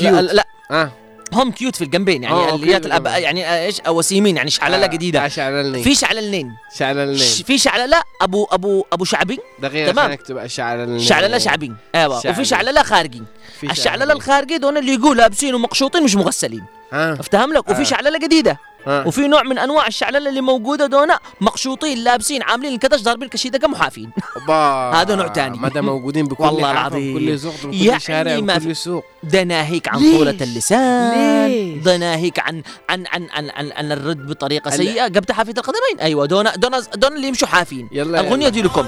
لا. 0.00 0.46
آه. 0.70 0.90
هم 1.32 1.50
كيوت 1.52 1.76
في 1.76 1.84
الجنبين 1.84 2.22
يعني 2.22 2.34
آه، 2.34 2.54
اللي 2.54 2.66
هي 2.66 2.74
أوكي، 2.74 2.86
الأب... 2.86 3.02
بالجنبين. 3.02 3.24
يعني 3.24 3.46
آه، 3.46 3.66
إيش 3.66 3.80
وسيمين 3.88 4.36
يعني 4.36 4.50
شعللة 4.50 4.86
جديدة. 4.86 5.28
شعللني 5.28 5.82
في 5.82 5.94
شعللنين 5.94 6.52
شعللني 6.78 7.18
ش- 7.18 7.42
في 7.42 7.58
شعللة 7.58 8.02
أبو 8.22 8.44
أبو 8.44 8.84
أبو 8.92 9.04
شعبي. 9.04 9.38
دقيقة 9.58 9.92
تمام. 9.92 10.10
نكتب 10.10 10.46
شعللني 10.46 11.00
شعللة 11.00 11.38
شعبي. 11.38 11.72
أيوه. 11.94 12.16
وفي 12.30 12.44
شعللة 12.44 12.82
خارجي 12.82 13.22
في 13.60 13.70
الشعللة 13.70 14.12
الخارجي 14.12 14.58
دول 14.58 14.78
اللي 14.78 14.94
يقول 14.94 15.16
لابسين 15.16 15.54
ومقشوطين 15.54 16.02
مش 16.02 16.16
مغسلين. 16.16 16.64
أفتهم 16.92 17.52
لك؟ 17.52 17.70
وفي 17.70 17.80
آه. 17.80 17.84
شعللة 17.84 18.18
جديدة. 18.18 18.58
وفي 18.86 19.28
نوع 19.28 19.42
من 19.42 19.58
أنواع 19.58 19.86
الشعللة 19.86 20.28
اللي 20.28 20.40
موجودة 20.40 20.86
دونا 20.86 21.18
مقشوطين 21.40 21.98
لابسين 21.98 22.42
عاملين 22.42 22.74
الكدش 22.74 23.02
ضاربين 23.02 23.28
كشيدة 23.28 23.68
محافين 23.68 24.10
أوبا. 24.36 24.54
هذا 25.00 25.14
نوع 25.14 25.26
تاني. 25.26 25.58
ما 25.58 25.68
دام 25.68 25.86
موجودين 25.86 26.26
بكل 26.26 26.44
والله 26.44 26.70
العظيم. 26.70 27.14
بكل 27.14 27.38
سوق 27.40 27.54
بكل 27.64 27.74
يعني 27.74 28.00
شارع 28.00 28.38
بكل 28.38 28.76
سوق 28.76 29.04
ده 29.22 29.42
ناهيك 29.42 29.88
عن؟ 29.88 29.98
طولة 29.98 30.36
اللسان؟ 30.40 31.80
ده 31.82 31.96
ناهيك 31.96 32.38
عن 32.38 32.62
عن 32.88 33.04
عن 33.06 33.28
عن, 33.30 33.50
عن, 33.50 33.72
عن 33.72 33.92
الرد 33.92 34.26
بطريقة 34.26 34.70
سيئة 34.70 35.04
قبل 35.04 35.32
حافية 35.32 35.52
القدمين 35.52 36.00
أيوه 36.00 36.26
دون 36.26 36.44
دون 36.56 36.70
دون 36.94 37.16
اللي 37.16 37.28
يمشوا 37.28 37.48
حافين 37.48 37.88
يلا 37.92 38.20
الاغنيه. 38.20 38.48
دي 38.48 38.62
لكم 38.62 38.86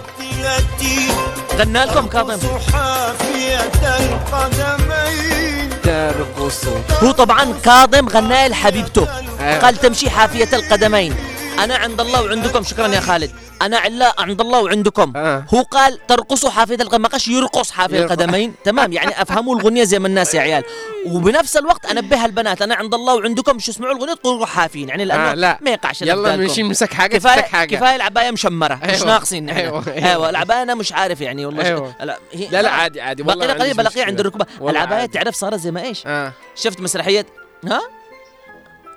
غنى 1.57 1.85
لكم 1.85 2.07
كاظم 2.07 2.39
هو 7.03 7.11
طبعا 7.11 7.53
كاظم 7.65 8.09
غنى 8.09 8.49
لحبيبته. 8.49 9.09
قال 9.41 9.77
تمشي 9.77 10.11
حافية 10.11 10.49
القدمين. 10.57 11.15
أنا 11.59 11.77
عند 11.77 12.01
الله 12.01 12.23
وعندكم. 12.23 12.63
شكرا 12.63 12.87
يا 12.89 13.01
خالد. 13.01 13.31
أنا 13.63 13.79
علا 13.79 14.15
عند 14.19 14.41
الله 14.41 14.63
وعندكم. 14.63 15.13
آه. 15.17 15.45
هو 15.55 15.63
قال 15.63 16.07
ترقصوا 16.07 16.51
حافية 16.51 16.75
القدمين 16.75 17.01
ما 17.01 17.09
قالش 17.09 17.29
يرقص 17.29 17.71
حافية. 17.71 18.05
القدمين. 18.05 18.55
تمام. 18.65 18.93
يعني 18.93 19.23
أفهموا 19.23 19.57
الغنية 19.57 19.85
زي 19.85 19.99
ما 19.99 20.09
الناس 20.09 20.35
يا 20.35 20.41
عيال. 20.41 20.65
وبنفس 21.07 21.57
الوقت 21.57 21.87
أنبه 21.87 22.25
البنات. 22.25 22.63
أنا 22.63 22.75
عند 22.75 22.95
الله 22.95 23.15
وعندكم. 23.15 23.59
شو 23.59 23.71
اسمعوا 23.71 23.95
الغنية؟ 23.97 24.15
تقولوا 24.15 24.47
حافين. 24.47 24.89
يعني 24.89 25.05
لأنه 25.05 25.31
آه 25.31 25.35
لا. 25.35 25.59
ما 25.63 25.71
يقعش 25.71 26.03
يلا 26.03 26.37
لكم. 26.37 26.61
نمسك 26.63 26.93
حاجة 26.95 27.17
كفايه 27.17 27.43
حاجة. 27.43 27.77
كفاية 27.77 27.97
العباية 27.97 28.31
مشمرة. 28.31 28.75
مش 28.85 28.91
أيوة. 28.91 29.07
ناقصين 29.07 29.47
نحن. 29.47 29.59
أيوه, 29.59 29.85
أيوة. 29.89 30.31
العباية 30.31 30.63
أنا 30.63 30.75
مش 30.75 30.93
عارف 30.93 31.21
يعني 31.21 31.47
والله. 31.47 31.65
أيوة. 31.65 31.95
لا, 32.01 32.19
لا 32.51 32.63
لا 32.63 32.71
عادي 32.71 33.01
عادي. 33.01 33.23
والله 33.23 33.47
باقي 33.47 33.49
ما 33.49 33.55
قليل 33.55 33.63
عنديش 33.63 33.77
بلاقيه 33.77 34.05
عند. 34.05 34.21
الركبة. 34.21 34.47
العباية. 34.61 35.07
تعرف 35.07 35.35
صارت 35.35 35.59
زي 35.61 35.71
ما 35.71 35.83
إيش. 35.83 36.03
آه. 36.07 36.33
شفت 36.57 36.81
مسرحيه 36.81 37.27
ها؟ 37.69 37.81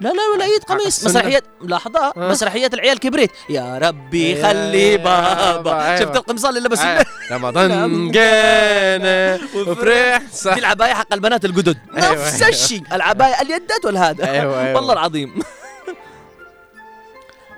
لا 0.01 0.09
لا 0.09 0.21
ولا 0.35 0.45
ايد 0.45 0.63
قميص. 0.63 1.05
مسرحية 1.05 1.43
لحظة. 1.61 1.99
ها؟ 2.07 2.13
مسرحية 2.17 2.69
العيال 2.73 2.99
كبرت 2.99 3.29
يا 3.49 3.77
ربي 3.77 4.31
يا 4.31 4.47
خلي 4.47 4.97
بابا، 4.97 5.51
بابا 5.55 5.85
أيوة. 5.85 5.99
شفت 5.99 6.15
القمصان 6.15 6.57
اللي 6.57 6.69
آه. 6.81 7.05
رمضان 7.31 8.11
جانا 8.11 9.39
وفرح. 9.55 10.21
صح 10.33 10.53
دي 10.53 10.59
العباية 10.59 10.93
حق 10.93 11.13
البنات 11.13 11.45
الجدد. 11.45 11.77
أيوة، 11.97 12.11
نفس 12.11 12.41
أيوة. 12.41 12.49
الشيء. 12.49 12.83
العباية 12.93 13.41
اليدات 13.41 13.85
والهذا. 13.85 14.31
أيوة،. 14.31 14.75
والله 14.75 14.93
العظيم. 14.93 15.33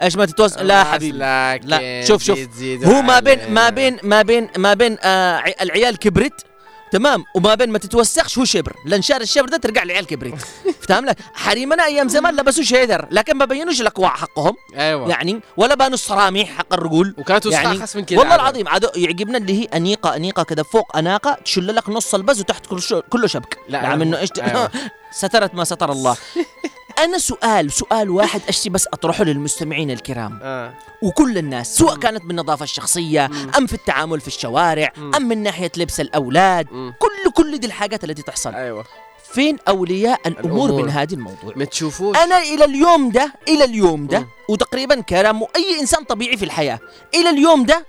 أيش 0.04 0.16
ما 0.16 0.26
تتوس 0.26 0.58
لا 0.58 0.84
حبيبي. 0.84 1.18
لا 1.18 2.04
شوف 2.08 2.24
شوف. 2.24 2.40
هو 2.86 3.02
ما 3.02 3.20
بين 3.20 3.54
ما 3.54 3.70
بين 3.70 3.98
ما 4.04 4.22
بين 4.22 4.50
ما 4.58 4.74
بين 4.74 4.98
آه 5.04 5.38
ع- 5.38 5.54
العيال 5.62 5.98
كبرت 6.00 6.46
تمام. 6.92 7.24
وما 7.36 7.56
بين 7.56 7.70
ما 7.70 7.78
تتوسخش 7.78 8.38
هو 8.38 8.46
شبر. 8.46 8.74
لأن 8.86 9.02
شار 9.02 9.22
الشبر 9.22 9.50
ده 9.50 9.58
ترجع 9.58 9.84
العيال 9.84 10.06
كبرت 10.06 10.34
فاهم 10.90 11.06
لك 11.06 11.18
حريمنا 11.34 11.86
أيام 11.86 12.08
زمان 12.08 12.36
لبسوا 12.36 12.64
شيدر 12.64 13.08
لكن 13.12 13.38
ما 13.38 13.46
بينوش 13.46 13.82
الاكواع 13.82 14.10
حقهم. 14.10 14.54
أيوه. 14.76 15.10
يعني 15.10 15.42
ولا 15.58 15.76
بانوا 15.76 15.94
الصراميح 15.94 16.50
حق 16.58 16.74
الرجول. 16.74 17.16
وكانت 17.18 17.46
يعني 17.46 17.66
يعني 17.78 17.88
من 17.96 18.06
كده. 18.06 18.20
والله. 18.20 18.36
العظيم 18.36 18.68
عاد 18.68 18.90
يعجبنا 18.96 19.38
اللي 19.38 19.62
هي 19.62 19.66
أنيقة 19.66 20.16
أنيقة 20.16 20.44
كذا 20.44 20.64
فوق 20.64 20.98
أناقة 20.98 21.38
تشل 21.46 21.76
لك 21.76 21.90
نص 21.90 22.16
البز 22.16 22.40
وتحت 22.40 22.66
كله 23.10 23.28
شبك. 23.28 23.58
لا، 23.70 23.82
نعم 23.82 24.00
أنا- 24.00 24.02
إنه 24.02 24.18
إيش 24.20 24.30
أيوة. 24.42 24.72
سترت 25.12 25.56
ما 25.56 25.64
ستر 25.64 25.92
الله. 25.92 26.18
أنا 27.02 27.18
سؤال 27.18 27.72
سؤال 27.72 28.10
واحد 28.10 28.42
أشتي 28.50 28.70
بس 28.70 28.88
أطرحه 28.88 29.24
للمستمعين 29.24 29.92
الكرام. 29.92 30.40
آه. 30.44 30.74
وكل 31.02 31.38
الناس 31.38 31.78
سواء 31.78 31.96
كانت 31.96 32.26
بالنظافة 32.26 32.64
الشخصية 32.64 33.26
أم 33.58 33.68
في 33.68 33.74
التعامل 33.74 34.22
في 34.22 34.28
الشوارع 34.28 34.94
أم 35.18 35.22
من 35.28 35.44
ناحية 35.44 35.72
لبس 35.78 36.00
الأولاد 36.00 36.68
مم. 36.72 36.94
كل 37.00 37.32
كل 37.34 37.58
دي 37.58 37.68
الحاجات 37.68 38.04
التي 38.04 38.22
تحصل. 38.22 38.54
أيوه. 38.56 38.86
فين 39.34 39.58
أولياء 39.68 40.20
الأمور 40.28 40.66
الأمور. 40.70 40.84
من 40.84 40.90
هذا 40.90 41.14
الموضوع؟ 41.14 41.54
ما 41.56 41.66
تشوفوش 41.66 42.18
أنا 42.18 42.38
إلى 42.38 42.66
اليوم 42.66 43.10
ده 43.10 43.34
إلى 43.48 43.64
اليوم 43.64 44.08
ده 44.08 44.20
مم. 44.20 44.28
وتقريبا 44.50 45.02
كرم 45.02 45.44
أي 45.56 45.80
إنسان 45.80 46.04
طبيعي 46.04 46.38
في 46.38 46.46
الحياة 46.46 46.80
إلى 47.14 47.30
اليوم 47.30 47.66
ده 47.66 47.86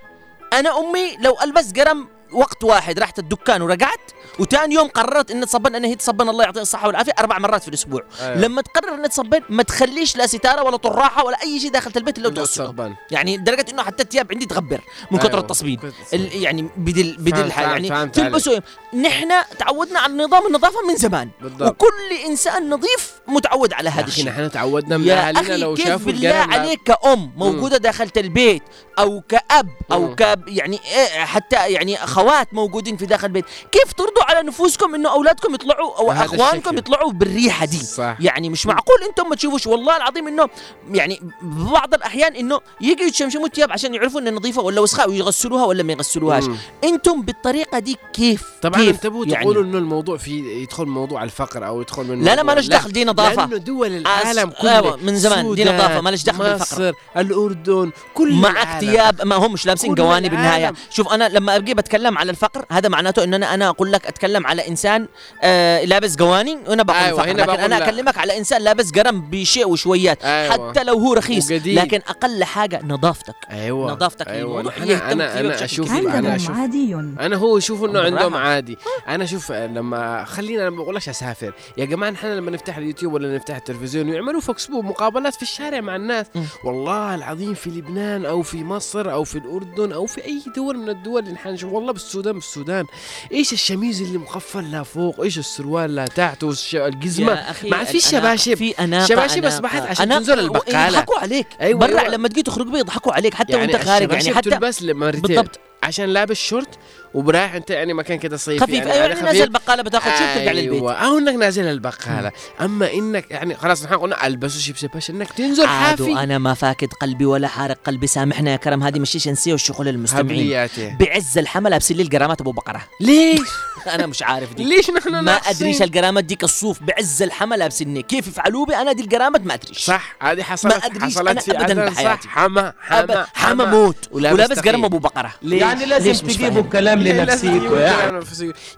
أنا 0.52 0.78
أمي 0.78 1.16
لو 1.20 1.36
ألبس 1.42 1.72
قرم 1.72 2.08
وقت 2.32 2.64
واحد 2.64 2.98
رحت 2.98 3.18
الدكان 3.18 3.62
ورجعت 3.62 4.11
وتاني 4.38 4.74
يوم 4.74 4.88
قررت 4.88 5.30
ان 5.30 5.46
تصبن 5.46 5.74
أنا 5.74 5.88
هي 5.88 5.94
تصبن 5.94 6.28
الله 6.28 6.44
يعطيها 6.44 6.62
الصحة 6.62 6.86
والعافية 6.86 7.12
أربع 7.18 7.38
مرات 7.38 7.62
في 7.62 7.68
الأسبوع. 7.68 8.02
أيوة. 8.20 8.36
لما 8.36 8.62
تقرر 8.62 8.94
ان 8.94 9.08
تصبن 9.08 9.40
ما 9.48 9.62
تخليش 9.62 10.16
لا 10.16 10.26
ستارة 10.26 10.62
ولا 10.62 10.76
طراحة 10.76 11.24
ولا 11.24 11.42
أي 11.42 11.60
شيء 11.60 11.70
داخل 11.70 11.92
البيت 11.96 12.18
إلا 12.18 12.28
الصغبان. 12.28 12.94
يعني 13.10 13.36
لدرجة 13.36 13.66
إنه 13.70 13.82
حتى 13.82 14.02
الثياب 14.02 14.32
عندي 14.32 14.46
تغبر 14.46 14.80
من 15.10 15.20
أيوة. 15.20 15.38
التصبين. 15.38 15.76
كثر 15.78 15.92
ال- 16.12 16.42
يعني 16.42 16.68
بدل 16.76 17.16
بدل 17.18 17.40
الحال 17.44 17.84
يعني 17.84 18.08
تلبسوا 18.10 18.58
نحن 19.02 19.28
تعودنا 19.58 19.98
على 19.98 20.14
نظام 20.14 20.46
النظافة 20.46 20.86
من 20.88 20.96
زمان. 20.96 21.30
بالضبط. 21.42 21.70
وكل 21.70 22.26
إنسان 22.26 22.70
نظيف 22.70 23.12
متعود 23.28 23.72
على 23.72 23.90
هذا 23.90 24.06
الشيء. 24.06 24.26
نحن 24.26 24.50
تعودنا 24.50 24.96
من 24.98 25.10
اهالينا 25.10 25.40
أخي 25.40 25.56
لو 25.56 25.74
كيف 25.74 25.86
شافوا 25.86 26.06
بالله 26.12 26.34
عليك 26.34 26.80
كأم 26.82 27.32
موجودة 27.36 27.76
داخل 27.76 28.10
البيت 28.16 28.62
أو 28.98 29.20
كأب 29.28 29.68
أو 29.92 30.00
مم. 30.06 30.14
ك 30.14 30.38
يعني 30.46 30.80
إيه 30.84 31.24
حتى 31.24 31.56
يعني 31.72 32.04
أخوات 32.04 32.54
موجودين 32.54 32.96
في 32.96 33.06
داخل 33.06 33.26
البيت. 33.26 33.44
كيف 33.72 33.92
ترضوا 34.22 34.36
على 34.38 34.48
نفوسكم 34.48 34.94
إنه 34.94 35.12
أولادكم 35.12 35.54
يطلعوا 35.54 35.98
أو 35.98 36.12
اخوانكم 36.12 36.56
الشكل. 36.56 36.78
يطلعوا 36.78 37.12
بالريحة 37.12 37.66
دي 37.66 37.76
صح 37.78 38.16
يعني 38.20 38.48
مش 38.50 38.66
معقول 38.66 38.96
إنتم 39.08 39.28
ما 39.28 39.36
تشوفوش 39.36 39.66
والله 39.66 39.96
العظيم 39.96 40.28
إنه 40.28 40.48
يعني 40.90 41.20
بعض 41.42 41.94
الأحيان 41.94 42.34
إنه 42.36 42.60
يجوا 42.80 43.06
يتشمشموا 43.06 43.46
الثياب 43.46 43.72
عشان 43.72 43.94
يعرفوا 43.94 44.20
إنها 44.20 44.32
نظيفة 44.32 44.62
ولا 44.62 44.80
وسخاء 44.80 45.10
ويغسلوها 45.10 45.64
ولا 45.64 45.82
ما 45.82 45.92
يغسلوهاش. 45.92 46.44
إنتم 46.84 47.22
بالطريقة 47.22 47.78
دي 47.78 47.96
كيف 48.12 48.42
طبعا 48.62 48.80
كيف 48.80 48.94
انتبهوا 48.94 49.26
يعني 49.26 49.44
تقولوا 49.44 49.62
إنه 49.62 49.78
الموضوع 49.78 50.16
في 50.16 50.62
يدخل 50.62 50.84
موضوع 50.84 51.22
الفقر 51.24 51.66
أو 51.66 51.80
يدخل 51.80 52.04
من 52.04 52.24
لا 52.24 52.36
لا 52.36 52.42
مالش 52.42 52.66
دخل 52.66 52.92
دي 52.92 53.04
نظافة 53.04 53.34
لأنه 53.46 53.56
دول 53.56 53.92
العالم 53.92 54.50
أس- 54.50 54.60
كله 54.62 54.96
من 54.96 55.16
زمان 55.16 55.54
دي 55.54 55.64
نظافة، 55.64 56.00
مالش 56.00 56.22
دخل 56.22 56.38
بالفقر. 56.44 56.94
الأردن 57.16 57.90
كل 58.14 58.32
معك. 58.32 58.80
ثياب 58.80 59.22
ما 59.26 59.36
هم 59.36 59.52
مش 59.52 59.66
لابسين 59.66 59.94
قواني 59.94 60.28
بالنهايه. 60.28 60.72
شوف 60.90 61.08
أنا 61.12 61.28
لما 61.28 61.56
ابقي 61.56 61.74
بتكلم 61.74 62.18
على 62.18 62.30
الفقر 62.30 62.64
هذا 62.70 62.88
معناته 62.88 63.24
إن 63.24 63.34
أنا 63.34 63.54
أنا 63.54 63.68
أقول 63.68 63.92
لك 63.92 64.06
أتكلم 64.12 64.46
على 64.46 64.68
إنسان 64.68 65.08
آه 65.42 65.84
لابس 65.84 66.16
قواني 66.16 66.58
وأنا 66.66 66.82
بقول 66.82 66.98
أيوة، 66.98 67.24
هنا 67.24 67.30
لكن 67.32 67.46
بقول 67.46 67.58
أنا 67.58 67.74
لا. 67.74 67.88
أكلمك 67.88 68.18
على 68.18 68.38
إنسان 68.38 68.62
لابس 68.62 68.90
قرم 68.92 69.20
بشيء 69.30 69.68
وشويات 69.68 70.24
أيوة. 70.24 70.70
حتى 70.70 70.84
لو 70.84 70.98
هو 70.98 71.12
رخيص 71.12 71.50
وقديم. 71.50 71.78
لكن 71.78 72.00
أقل 72.08 72.44
حاجة 72.44 72.80
نظافتك 72.84 73.34
أيوه 73.50 73.92
نظافتك 73.92 74.26
يهتم 74.26 74.90
أنا 74.90 75.40
أنا 75.40 75.48
بشكل 75.48 75.64
أشوف. 75.64 75.92
أنا 75.92 76.10
عندهم 76.10 76.32
أشوف 76.32 76.56
عادي 76.56 76.94
أنا 76.94 77.36
هو 77.36 77.58
يشوف 77.58 77.84
إنه. 77.84 78.00
عندهم 78.00 78.34
عادي 78.34 78.78
أنا 79.08 79.24
أشوف 79.24 79.52
لما 79.52 80.24
خلينا 80.24 80.62
أنا 80.62 80.70
ما 80.70 80.76
بقولكش 80.82 81.08
أسافر 81.08 81.52
يا 81.78 81.84
جماعة 81.84 82.10
نحن 82.10 82.26
لما 82.26 82.50
نفتح 82.50 82.76
اليوتيوب 82.76 83.12
ولا 83.12 83.36
نفتح 83.36 83.56
التلفزيون 83.56 84.08
ويعملوا 84.08 84.40
vox 84.40 84.66
pop 84.66 84.84
مقابلات 84.84 85.34
في 85.34 85.42
الشارع 85.42 85.80
مع 85.80 85.96
الناس. 85.96 86.26
والله 86.64 87.14
العظيم 87.14 87.54
في 87.54 87.70
لبنان 87.70 88.26
أو 88.26 88.42
في 88.42 88.64
مصر 88.64 89.12
أو 89.12 89.24
في 89.24 89.38
الأردن 89.38 89.92
أو 89.92 90.06
في 90.06 90.24
أي 90.24 90.42
دول 90.56 90.78
من 90.78 90.88
الدول 90.88 91.22
اللي 91.22 91.32
نحن 91.34 91.48
نشوف 91.48 91.72
والله 91.72 91.92
بالسودان 91.92 92.32
بالسودان 92.34 92.84
إيش 93.32 93.52
الشميز 93.52 94.01
اللي 94.02 94.18
مقفل 94.18 94.70
لا 94.70 94.82
فوق 94.82 95.20
إيش 95.20 95.38
السروال 95.38 95.94
لا 95.94 96.04
تحت 96.06 96.44
والش- 96.44 96.74
الجزمة 96.74 97.32
يا 97.32 97.50
أخي 97.50 97.68
ما 97.70 97.76
عاد 97.76 97.86
في 97.86 98.00
شباشب. 98.00 98.54
في 98.54 98.70
أناقة 98.70 99.06
شباشب 99.06 99.38
أناقة. 99.38 99.54
أصبحت 99.54 99.82
عشان 99.82 100.08
تنزل 100.08 100.38
البقالة. 100.38 100.88
يضحكوا 100.88 101.18
عليك 101.18 101.46
أيوة، 101.60 101.78
برا 101.80 101.88
أيوة. 102.00 102.08
لما 102.08 102.28
تجي 102.28 102.42
تخرج 102.42 102.66
بيه 102.66 102.78
يضحكوا 102.78 103.12
عليك 103.12 103.34
حتى 103.34 103.56
وأنت 103.56 103.76
خارج 103.76 104.12
يعني 104.12 104.34
حتى 104.34 104.50
تلبس 104.50 104.82
مرتين 104.82 105.20
بالضبط 105.20 105.60
عشان 105.82 106.04
لابس 106.04 106.36
شورت 106.36 106.68
وبرايح 107.14 107.54
أنت 107.54 107.70
يعني 107.70 107.94
مكان 107.94 108.18
كده 108.18 108.36
صيفي. 108.36 108.60
خفيف. 108.60 108.74
يعني 108.74 108.92
أيوه 108.92 109.06
يعني. 109.06 109.20
نازل 109.20 109.48
بقالة 109.48 109.82
بتاخذ 109.82 110.10
شيء 110.18 110.32
بترجع 110.32 110.52
للبيت 110.52 110.72
أيوه 110.72 110.92
أو 110.94 111.18
إنك 111.18 111.34
نازل 111.34 111.64
البقالة. 111.64 112.32
أما 112.60 112.92
إنك 112.92 113.30
يعني 113.30 113.54
خلاص 113.54 113.84
نحن 113.84 113.94
قلنا 113.94 114.26
ألبسوا 114.26 114.60
شيبسي 114.60 114.86
باش 114.86 115.10
إنك 115.10 115.32
تنزل 115.32 115.66
حافي. 115.66 116.12
أنا 116.12 116.38
ما 116.38 116.54
فاقد 116.54 116.88
قلبي 117.00 117.24
ولا 117.24 117.48
حارق 117.48 117.78
قلبي. 117.86 118.06
سامحنا 118.06 118.50
يا 118.50 118.56
كرم 118.56 118.82
هذه 118.82 118.98
مش 118.98 119.10
شيء 119.10 119.32
نسيه 119.32 119.52
والشغل 119.52 119.88
المستمعين. 119.88 120.68
بعز 121.00 121.38
الحمل 121.38 121.70
لابسين 121.70 121.96
لي 121.96 122.02
القرامات 122.02 122.40
أبو 122.40 122.52
بقرة. 122.52 122.82
ليش؟ 123.00 123.40
أنا 123.94 124.06
مش 124.06 124.22
عارف 124.22 124.54
دي. 124.54 124.64
ليش 124.64 124.90
نحن 124.90 125.18
ما؟ 125.18 125.32
ادريش 125.32 125.82
القرامات 125.82 126.24
ديك 126.24 126.44
الصوف. 126.44 126.82
بعز 126.82 127.22
الحمل 127.22 127.58
لابسيني 127.58 128.02
كيف 128.02 128.26
يفعلوا 128.26 128.66
بي؟ 128.66 128.76
أنا 128.76 128.92
دي 128.92 129.02
القرامات 129.02 129.46
ما 129.46 129.54
أدريش. 129.54 129.78
صح 129.78 130.16
هذه 130.20 130.42
حصلت 130.42 130.74
ما 130.74 130.86
أدريش 130.86 131.14
حصلت 131.14 131.28
أنا 131.28 131.40
في 131.40 131.56
عدن. 131.56 131.84
بحياتي. 131.84 132.22
صح 132.22 132.28
حما 132.28 132.72
حما 132.80 133.26
حما 133.34 133.64
موت. 133.64 134.08
ولابس. 134.10 134.58
قرم 134.58 134.84
أبو 134.84 134.98
بقرة. 134.98 135.34
ليش؟ 135.42 135.71
يعني 135.72 135.86
لازم 135.86 136.26
تجيبوا؟ 136.26 136.62
كلام 136.62 137.06
يعني؟ 137.06 138.22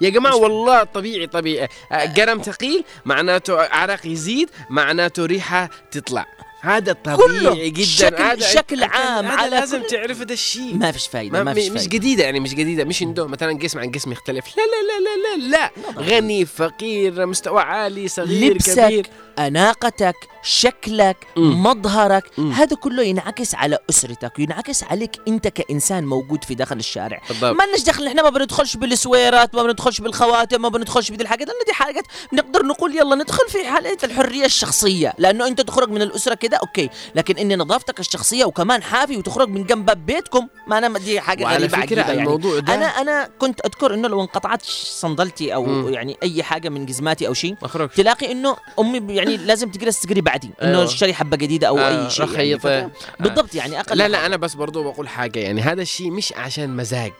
يا 0.00 0.08
جماعة 0.10 0.36
والله 0.36 0.82
طبيعي 0.84 1.26
طبيعي. 1.26 1.68
آه، 1.92 2.14
قرم 2.14 2.42
ثقيل 2.42 2.84
معناته 3.04 3.60
عرق 3.60 4.06
يزيد 4.06 4.50
معناته 4.70 5.26
ريحة 5.26 5.70
تطلع. 5.90 6.26
هذا 6.60 6.92
طبيعي 6.92 7.16
كله. 7.16 7.68
جدا. 7.68 7.84
شكل- 7.84 8.22
هذا 8.22 8.46
شكل 8.46 8.82
عام 8.84 9.26
هذا 9.26 9.34
على 9.36 9.50
لازم 9.50 9.80
كل- 9.82 9.86
تعرف 9.86 10.20
هذا 10.20 10.32
الشيء. 10.32 10.74
ما 10.74 10.92
فيش 10.92 11.06
فايدة 11.06 11.38
ما 11.38 11.44
ما 11.44 11.54
فيش 11.54 11.68
مش 11.70 11.88
جديدة 11.88 12.24
يعني 12.24 12.40
مش 12.40 12.54
جديدة. 12.54 12.84
مش 12.84 13.02
عنده 13.02 13.26
مثلا 13.26 13.58
قسم 13.58 13.78
عن 13.78 13.90
قسم 13.92 14.12
يختلف. 14.12 14.44
لا 14.56 14.62
لا 14.62 14.82
لا 14.88 15.04
لا 15.04 15.46
لا 15.46 15.56
لا. 15.56 16.02
غني 16.16 16.44
فقير 16.46 17.26
مستوى 17.26 17.60
عالي 17.62 18.08
صغير 18.08 18.52
لبسك. 18.54 18.84
كبير. 18.84 19.06
أناقتك 19.38 20.14
شكلك 20.42 21.16
مم. 21.36 21.62
مظهرك 21.62 22.24
مم. 22.38 22.52
هذا 22.52 22.76
كله 22.76 23.02
ينعكس 23.02 23.54
على 23.54 23.78
أسرتك 23.90 24.38
وينعكس 24.38 24.82
عليك 24.84 25.16
أنت 25.28 25.48
كإنسان 25.48 26.06
موجود 26.06 26.44
في 26.44 26.54
داخل 26.54 26.76
الشارع. 26.76 27.20
بالضبط. 27.28 27.56
ما 27.56 27.64
لناش 27.64 27.82
دخل 27.82 28.06
إحنا 28.06 28.22
ما 28.22 28.30
بندخلش 28.30 28.76
بالسويرات 28.76 29.54
ما 29.54 29.62
بندخلش 29.62 30.00
بالخواتم 30.00 30.62
ما 30.62 30.68
بندخلش 30.68 31.10
بدي 31.10 31.22
الحاجات. 31.22 31.48
لأن 31.48 31.56
دي 31.66 31.72
حاجات 31.72 32.04
نقدر 32.32 32.62
نقول 32.66 32.96
يلا 32.96 33.14
ندخل 33.16 33.48
في 33.48 33.64
حالة 33.66 33.98
الحرية 34.04 34.44
الشخصية. 34.44 35.14
لأنه 35.18 35.46
أنت 35.46 35.60
تخرج 35.60 35.90
من 35.90 36.02
الأسرة 36.02 36.34
كده 36.34 36.56
أوكي. 36.56 36.90
لكن 37.14 37.38
ان 37.38 37.58
نظافتك 37.58 38.00
الشخصية 38.00 38.44
وكمان 38.44 38.82
حافي 38.82 39.16
وتخرج 39.16 39.48
من 39.48 39.64
جنب 39.66 39.86
باب 39.86 40.06
بيتكم 40.06 40.48
ما 40.66 40.78
أنا 40.78 40.98
دي 40.98 41.20
حاجة 41.20 41.44
وعلى 41.44 41.56
غريبة 41.66 41.80
فكرة 41.80 42.00
يعني. 42.00 42.18
الموضوع 42.20 42.58
ده 42.58 42.74
أنا 42.74 42.86
أنا 42.86 43.28
كنت 43.38 43.60
أذكر 43.66 43.94
إنه 43.94 44.08
لو 44.08 44.20
انقطعت 44.20 44.62
صندلتي 44.84 45.54
أو 45.54 45.64
مم. 45.64 45.88
يعني 45.88 46.16
أي 46.22 46.42
حاجة 46.42 46.68
من 46.68 46.86
جزماتي 46.86 47.26
أو 47.28 47.34
شيء 47.34 47.54
تلاقي 47.96 48.32
إنه 48.32 48.56
أمي 48.78 49.00
ب- 49.00 49.23
يعني 49.24 49.36
لازم 49.46 49.70
تجلس 49.70 50.00
تقري 50.00 50.20
بعدي 50.20 50.50
إنه 50.62 50.70
أيوة. 50.70 50.84
اشتري 50.84 51.14
حبة 51.14 51.36
جديدة 51.36 51.68
أو 51.68 51.78
آه، 51.78 52.04
اي 52.04 52.10
شيء. 52.10 52.38
يعني 52.38 52.90
بالضبط 53.20 53.54
يعني 53.54 53.80
أقل 53.80 53.98
لا 53.98 54.08
لا. 54.08 54.26
أنا 54.26 54.36
بس 54.36 54.54
برضو 54.54 54.82
بقول 54.82 55.08
حاجة 55.08 55.38
يعني 55.38 55.60
هذا 55.60 55.82
الشيء 55.82 56.10
مش 56.10 56.32
عشان 56.32 56.76
مزاج 56.76 57.12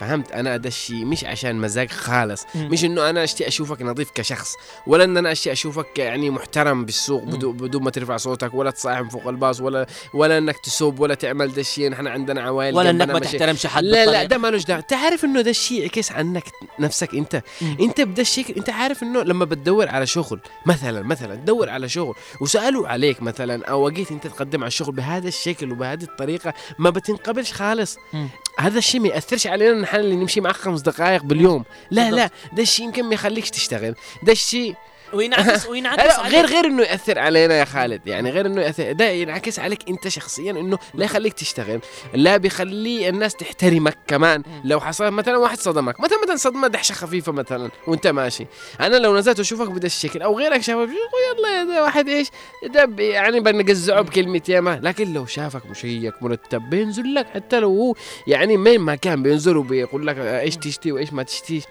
فهمت 0.00 0.32
أنا 0.32 0.56
ده 0.56 0.68
الشيء 0.68 1.04
مش 1.04 1.24
عشان 1.24 1.56
مزاج 1.56 1.90
خالص 1.90 2.46
مم. 2.54 2.68
مش 2.68 2.84
إنه 2.84 3.10
أنا 3.10 3.24
أشتي 3.24 3.48
أشوفك 3.48 3.82
نظيف 3.82 4.10
كشخص 4.14 4.54
ولا 4.86 5.04
إن 5.04 5.16
أنا 5.16 5.32
أشتي 5.32 5.52
أشوفك 5.52 5.98
يعني 5.98 6.30
محترم 6.30 6.84
بالسوق. 6.84 7.24
بدون 7.24 7.56
بدون 7.56 7.82
ما 7.82 7.90
ترفع 7.90 8.16
صوتك 8.16 8.54
ولا 8.54 8.70
تصاحب 8.70 9.10
فوق 9.10 9.28
الباص 9.28 9.60
ولا 9.60 9.86
ولا 10.14 10.38
إنك 10.38 10.56
تسوب 10.58 11.00
ولا 11.00 11.14
تعمل 11.14 11.52
ده 11.54 11.60
الشيء 11.60 11.90
نحن 11.90 12.06
عندنا 12.06 12.42
عوائل 12.42 12.74
ولا 12.76 12.90
إنك 12.90 13.08
ما 13.10 13.18
تحترمش 13.18 13.66
حد 13.66 13.84
لا 13.84 14.06
لا. 14.06 14.24
ده 14.24 14.38
مالوش 14.38 14.64
دعوة 14.64 14.80
تعرف 14.80 15.24
إنه 15.24 15.40
ده 15.40 15.50
الشيء 15.50 15.82
يعكس 15.82 16.12
عنك 16.12 16.44
نفسك 16.78 17.14
أنت 17.14 17.42
مم. 17.62 17.76
أنت 17.80 18.00
بده 18.00 18.22
الشكل 18.22 18.54
أنت 18.54 18.70
عارف 18.70 19.02
إنه 19.02 19.22
لما 19.22 19.44
بتدور 19.44 19.88
على 19.88 20.06
شغل 20.06 20.40
مثلا 20.66 21.02
مثلا 21.02 21.34
تدور 21.34 21.70
على 21.70 21.88
شغل 21.88 22.14
وسألوا 22.40 22.88
عليك 22.88 23.22
مثلا 23.22 23.64
أو 23.66 23.90
جيت 23.90 24.10
أنت 24.12 24.26
تقدم 24.26 24.60
على 24.60 24.68
الشغل 24.68 24.92
بهذا 24.94 25.28
الشكل 25.28 25.72
وبهذه 25.72 26.02
الطريقة 26.02 26.54
ما 26.78 26.90
بتنقبلش 26.90 27.52
خالص 27.52 27.96
مم. 28.12 28.28
هذا 28.58 28.78
الشيء 28.78 29.00
ما 29.00 29.08
يأثرش 29.08 29.46
علينا 29.46 29.72
نحن 29.88 30.00
اللي 30.00 30.16
نمشي 30.16 30.40
معك 30.40 30.56
خمس 30.56 30.80
دقائق 30.80 31.22
باليوم. 31.22 31.64
لا 31.90 32.10
لا 32.10 32.30
ده 32.52 32.62
الشيء 32.62 32.86
يمكن 32.86 33.04
ما 33.04 33.14
يخليكش 33.14 33.50
تشتغل. 33.50 33.94
ده 34.22 34.32
الشيء 34.32 34.74
وينعكس 35.12 35.66
وينعكس. 35.70 36.18
غير 36.20 36.46
غير 36.46 36.64
إنه 36.64 36.82
يأثر 36.82 37.18
علينا 37.18 37.54
يا 37.54 37.64
خالد. 37.64 38.06
يعني 38.06 38.30
غير 38.30 38.46
إنه 38.46 38.62
ياثر 38.62 38.92
ده 38.92 39.08
ينعكس 39.08 39.58
عليك 39.58 39.78
أنت 39.88 40.08
شخصيا 40.08 40.50
إنه 40.50 40.78
لا 40.94 41.04
يخليك 41.04 41.32
تشتغل 41.32 41.80
لا 42.14 42.36
بيخلي 42.36 43.08
الناس 43.08 43.34
تحترمك 43.34 43.98
كمان. 44.06 44.42
لو 44.64 44.80
حصل 44.80 45.10
مثلا 45.10 45.36
واحد 45.36 45.58
صدمك 45.58 46.00
مثلا 46.00 46.18
مثلا 46.24 46.36
صدمة 46.36 46.68
دحشة 46.68 46.92
خفيفة 46.92 47.32
مثلا 47.32 47.70
وأنت 47.86 48.06
ماشي. 48.06 48.46
أنا 48.80 48.96
لو 48.96 49.16
نزلت 49.18 49.38
واشوفك 49.38 49.68
بدا 49.68 49.86
الشكل 49.86 50.22
أو 50.22 50.38
غيرك 50.38 50.62
شافك 50.62 50.88
يلا 50.88 51.58
يا 51.58 51.64
ده 51.64 51.82
واحد 51.82 52.08
إيش؟ 52.08 52.28
ده 52.66 52.90
يعني 52.98 53.40
بنقزعه 53.40 54.00
بكلمة 54.00 54.42
ياما. 54.48 54.80
لكن 54.82 55.12
لو 55.12 55.26
شافك 55.26 55.66
مشيك 55.66 56.22
مرتب 56.22 56.70
بينزل 56.70 57.14
لك 57.14 57.26
حتى 57.34 57.60
لو 57.60 57.68
هو 57.68 57.94
يعني 58.26 58.56
مين 58.56 58.80
ما 58.80 58.94
كان 58.94 59.22
بينزل 59.22 59.56
وبيقول 59.56 60.06
لك 60.06 60.18
إيش 60.18 60.56
تشتي 60.56 60.92
وإيش 60.92 61.12
ما 61.12 61.22
تشتيش. 61.22 61.62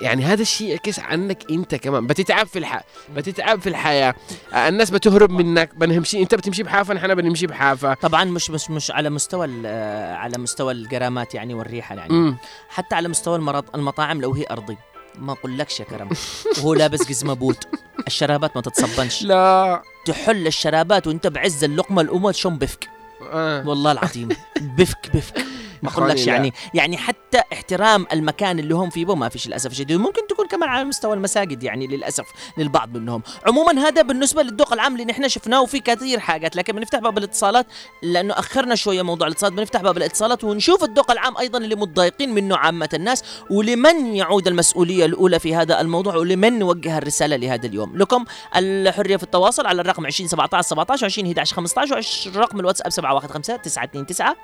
يعني 0.00 0.24
هذا 0.24 0.42
الشيء 0.42 0.68
يعكس 0.68 0.98
عنك 0.98 1.38
أنت 1.50 1.74
كمان. 1.74 2.06
بتتعب 2.06 2.46
في 2.46 2.58
الح... 2.58 2.82
بتتعب 3.16 3.60
في 3.60 3.68
الحياة. 3.68 4.14
آه، 4.54 4.68
الناس 4.68 4.90
بتهرب 4.90 5.30
منك 5.30 5.74
بنمشي 5.74 6.22
انت 6.22 6.34
بتمشي 6.34 6.62
بحافة 6.62 6.94
نحن 6.94 7.14
بنمشي 7.14 7.46
بحافة. 7.46 7.94
طبعا 7.94 8.24
مش 8.24 8.50
مش 8.50 8.70
مش 8.70 8.90
على 8.90 9.10
مستوى 9.10 9.46
ال- 9.46 9.62
آه، 9.66 10.14
على 10.14 10.38
مستوى 10.38 10.72
الجرامات 10.72 11.34
يعني 11.34 11.54
والريحة 11.54 11.94
يعني. 11.94 12.10
امم 12.10 12.36
حتى 12.68 12.94
على 12.94 13.08
مستوى 13.08 13.36
المرض 13.36 13.64
المطاعم 13.74 14.20
لو 14.20 14.32
هي 14.34 14.44
أرضي. 14.50 14.76
ما 15.18 15.32
أقولكش 15.32 15.80
يا 15.80 15.84
كرم. 15.84 16.08
وهو 16.58 16.74
لابس 16.74 17.08
جزمه 17.08 17.34
بوت. 17.34 17.64
الشرابات 18.06 18.56
ما 18.56 18.62
تتصبنش. 18.62 19.22
لا. 19.22 19.82
تحل 20.06 20.46
الشرابات 20.46 21.06
وانت 21.06 21.26
بعز 21.26 21.64
اللقمة 21.64 22.02
الأمة 22.02 22.32
شم 22.32 22.58
بفك؟ 22.58 22.88
آه. 23.32 23.68
والله 23.68 23.92
العظيم. 23.92 24.28
بفك 24.60 25.10
بفك. 25.14 25.44
اقولكش 25.84 26.26
لا. 26.26 26.32
يعني 26.32 26.52
يعني 26.74 26.96
حتى 26.96 27.42
احترام 27.52 28.06
المكان 28.12 28.58
اللي 28.58 28.74
هم 28.74 28.90
فيه 28.90 29.14
ما 29.14 29.28
فيش 29.28 29.46
للأسف 29.46 29.70
الشديد. 29.70 29.96
ممكن 29.96 30.26
تكون 30.26 30.46
كمان 30.46 30.68
على 30.68 30.84
مستوى 30.84 31.14
المساجد 31.14 31.62
يعني 31.62 31.86
للأسف 31.86 32.26
للبعض 32.58 32.96
منهم. 32.96 33.22
عموما 33.46 33.72
هذا 33.88 34.02
بالنسبة 34.02 34.42
للذوق 34.42 34.72
العام 34.72 34.92
اللي 34.92 35.04
نحن 35.04 35.28
شفناه 35.28 35.62
وفي 35.62 35.80
كثير 35.80 36.20
حاجات 36.20 36.56
لكن 36.56 36.72
بنفتح 36.72 36.98
باب 36.98 37.18
الاتصالات 37.18 37.66
لأنه 38.02 38.34
أخرنا 38.34 38.74
شوية 38.74 39.02
موضوع 39.02 39.26
الاتصالات. 39.26 39.52
بنفتح 39.56 39.82
باب 39.82 39.96
الاتصالات 39.96 40.44
ونشوف 40.44 40.84
الذوق 40.84 41.10
العام 41.10 41.36
أيضا 41.38 41.58
اللي 41.58 41.74
متضايقين 41.74 42.34
منه 42.34 42.56
عامة 42.56 42.88
الناس 42.94 43.24
ولمن 43.50 44.14
يعود 44.14 44.48
المسؤولية 44.48 45.06
الأولى 45.06 45.38
في 45.38 45.54
هذا 45.54 45.80
الموضوع 45.80 46.16
ولمن 46.16 46.58
نوجه 46.58 46.98
الرسالة 46.98 47.36
لهذا 47.36 47.66
اليوم. 47.66 47.96
لكم 47.96 48.24
الحرية 48.56 49.16
في 49.16 49.22
التواصل 49.22 49.66
على 49.66 49.80
الرقم 49.82 50.06
20 50.06 50.28
17 50.28 50.68
17 50.68 51.06
20 51.06 51.26
11 51.26 51.56
15 51.56 52.36
ورقم 52.36 52.60
الواتساب 52.60 52.90
715 52.90 53.56
929 53.56 54.36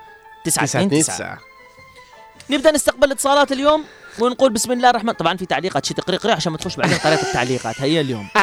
929 0.45 1.03
تسعة 1.03 1.38
نبدأ 2.51 2.70
نستقبل 2.70 3.12
اتصالات 3.12 3.53
اليوم 3.53 3.84
ونقول 4.18 4.53
بسم 4.53 4.72
الله 4.72 4.90
الرحمن 4.90 5.12
طبعا 5.12 5.36
في 5.36 5.47
تعليقات 5.47 5.84
شي 5.84 5.95
تقريقري 5.95 6.32
عشان 6.32 6.53
ما 6.53 6.59
تخش 6.59 6.76
بعدين 6.76 6.99
طريقة 6.99 7.22
التعليقات. 7.22 7.80
هي 7.80 8.01
اليوم. 8.01 8.28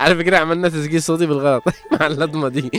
على 0.00 0.16
فكرة 0.16 0.36
عملنا 0.36 0.68
تسجيل 0.68 1.02
صوتي 1.02 1.26
بالغلط. 1.26 1.62
مع 2.00 2.06
اللضمة 2.06 2.48
دي. 2.48 2.70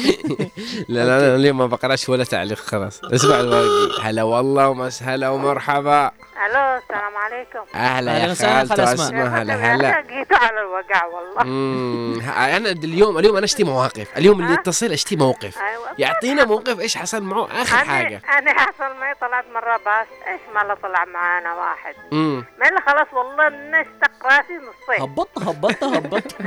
لا 0.89 1.05
لا 1.05 1.19
أنا 1.19 1.35
اليوم 1.35 1.57
ما 1.57 1.65
بقراش 1.65 2.09
ولا 2.09 2.23
تعليق 2.23 2.57
خلاص. 2.57 3.01
اسمع 3.03 3.39
الباقي 3.39 4.01
هلا 4.01 4.23
والله 4.23 4.69
ومسهلا 4.69 5.29
ومرحبا. 5.29 6.11
ألو 6.45 6.77
السلام 6.77 7.17
عليكم. 7.17 7.59
أهلا 7.75 8.17
يا 8.17 8.31
أسماء. 8.31 8.63
اسمها 8.93 9.41
هلا 9.41 9.53
هلا. 9.55 10.01
جيتوا 10.01 10.37
على 10.37 10.59
الوقع 10.59 11.05
والله. 11.05 11.43
مم، 11.43 12.19
ه- 12.21 12.57
أنا 12.57 12.69
اليوم 12.69 13.17
اليوم 13.17 13.35
أنا 13.37 13.45
أشتي 13.45 13.63
مواقف. 13.63 14.17
اليوم 14.17 14.41
اللي؟ 14.41 14.53
يتصل 14.53 14.91
أشتي 14.91 15.15
موقف. 15.15 15.57
أيوه 15.57 15.87
يعطينا 15.97 16.45
موقف 16.45 16.79
إيش 16.79 16.97
حصل 16.97 17.23
معه؟ 17.23 17.47
آخر 17.61 17.77
حاجة. 17.77 18.21
أنا 18.29 18.37
أنا 18.39 18.53
حصل 18.59 18.95
معي 18.99 19.13
طلعت 19.21 19.45
مرة 19.53 19.77
باص 19.77 20.07
إيش 20.27 20.41
ما 20.55 20.59
لا 20.59 20.73
طلع 20.83 21.05
معانا 21.05 21.53
واحد. 21.53 21.95
امم 22.13 22.45
ما 22.59 22.67
اللي 22.69 22.81
خلاص 22.87 23.07
والله 23.13 23.49
نشتق 23.49 24.25
راسي 24.25 24.53
نصين 24.53 25.01
هبطت 25.01 25.43
هبطت 25.43 25.83
هبطت. 25.83 26.41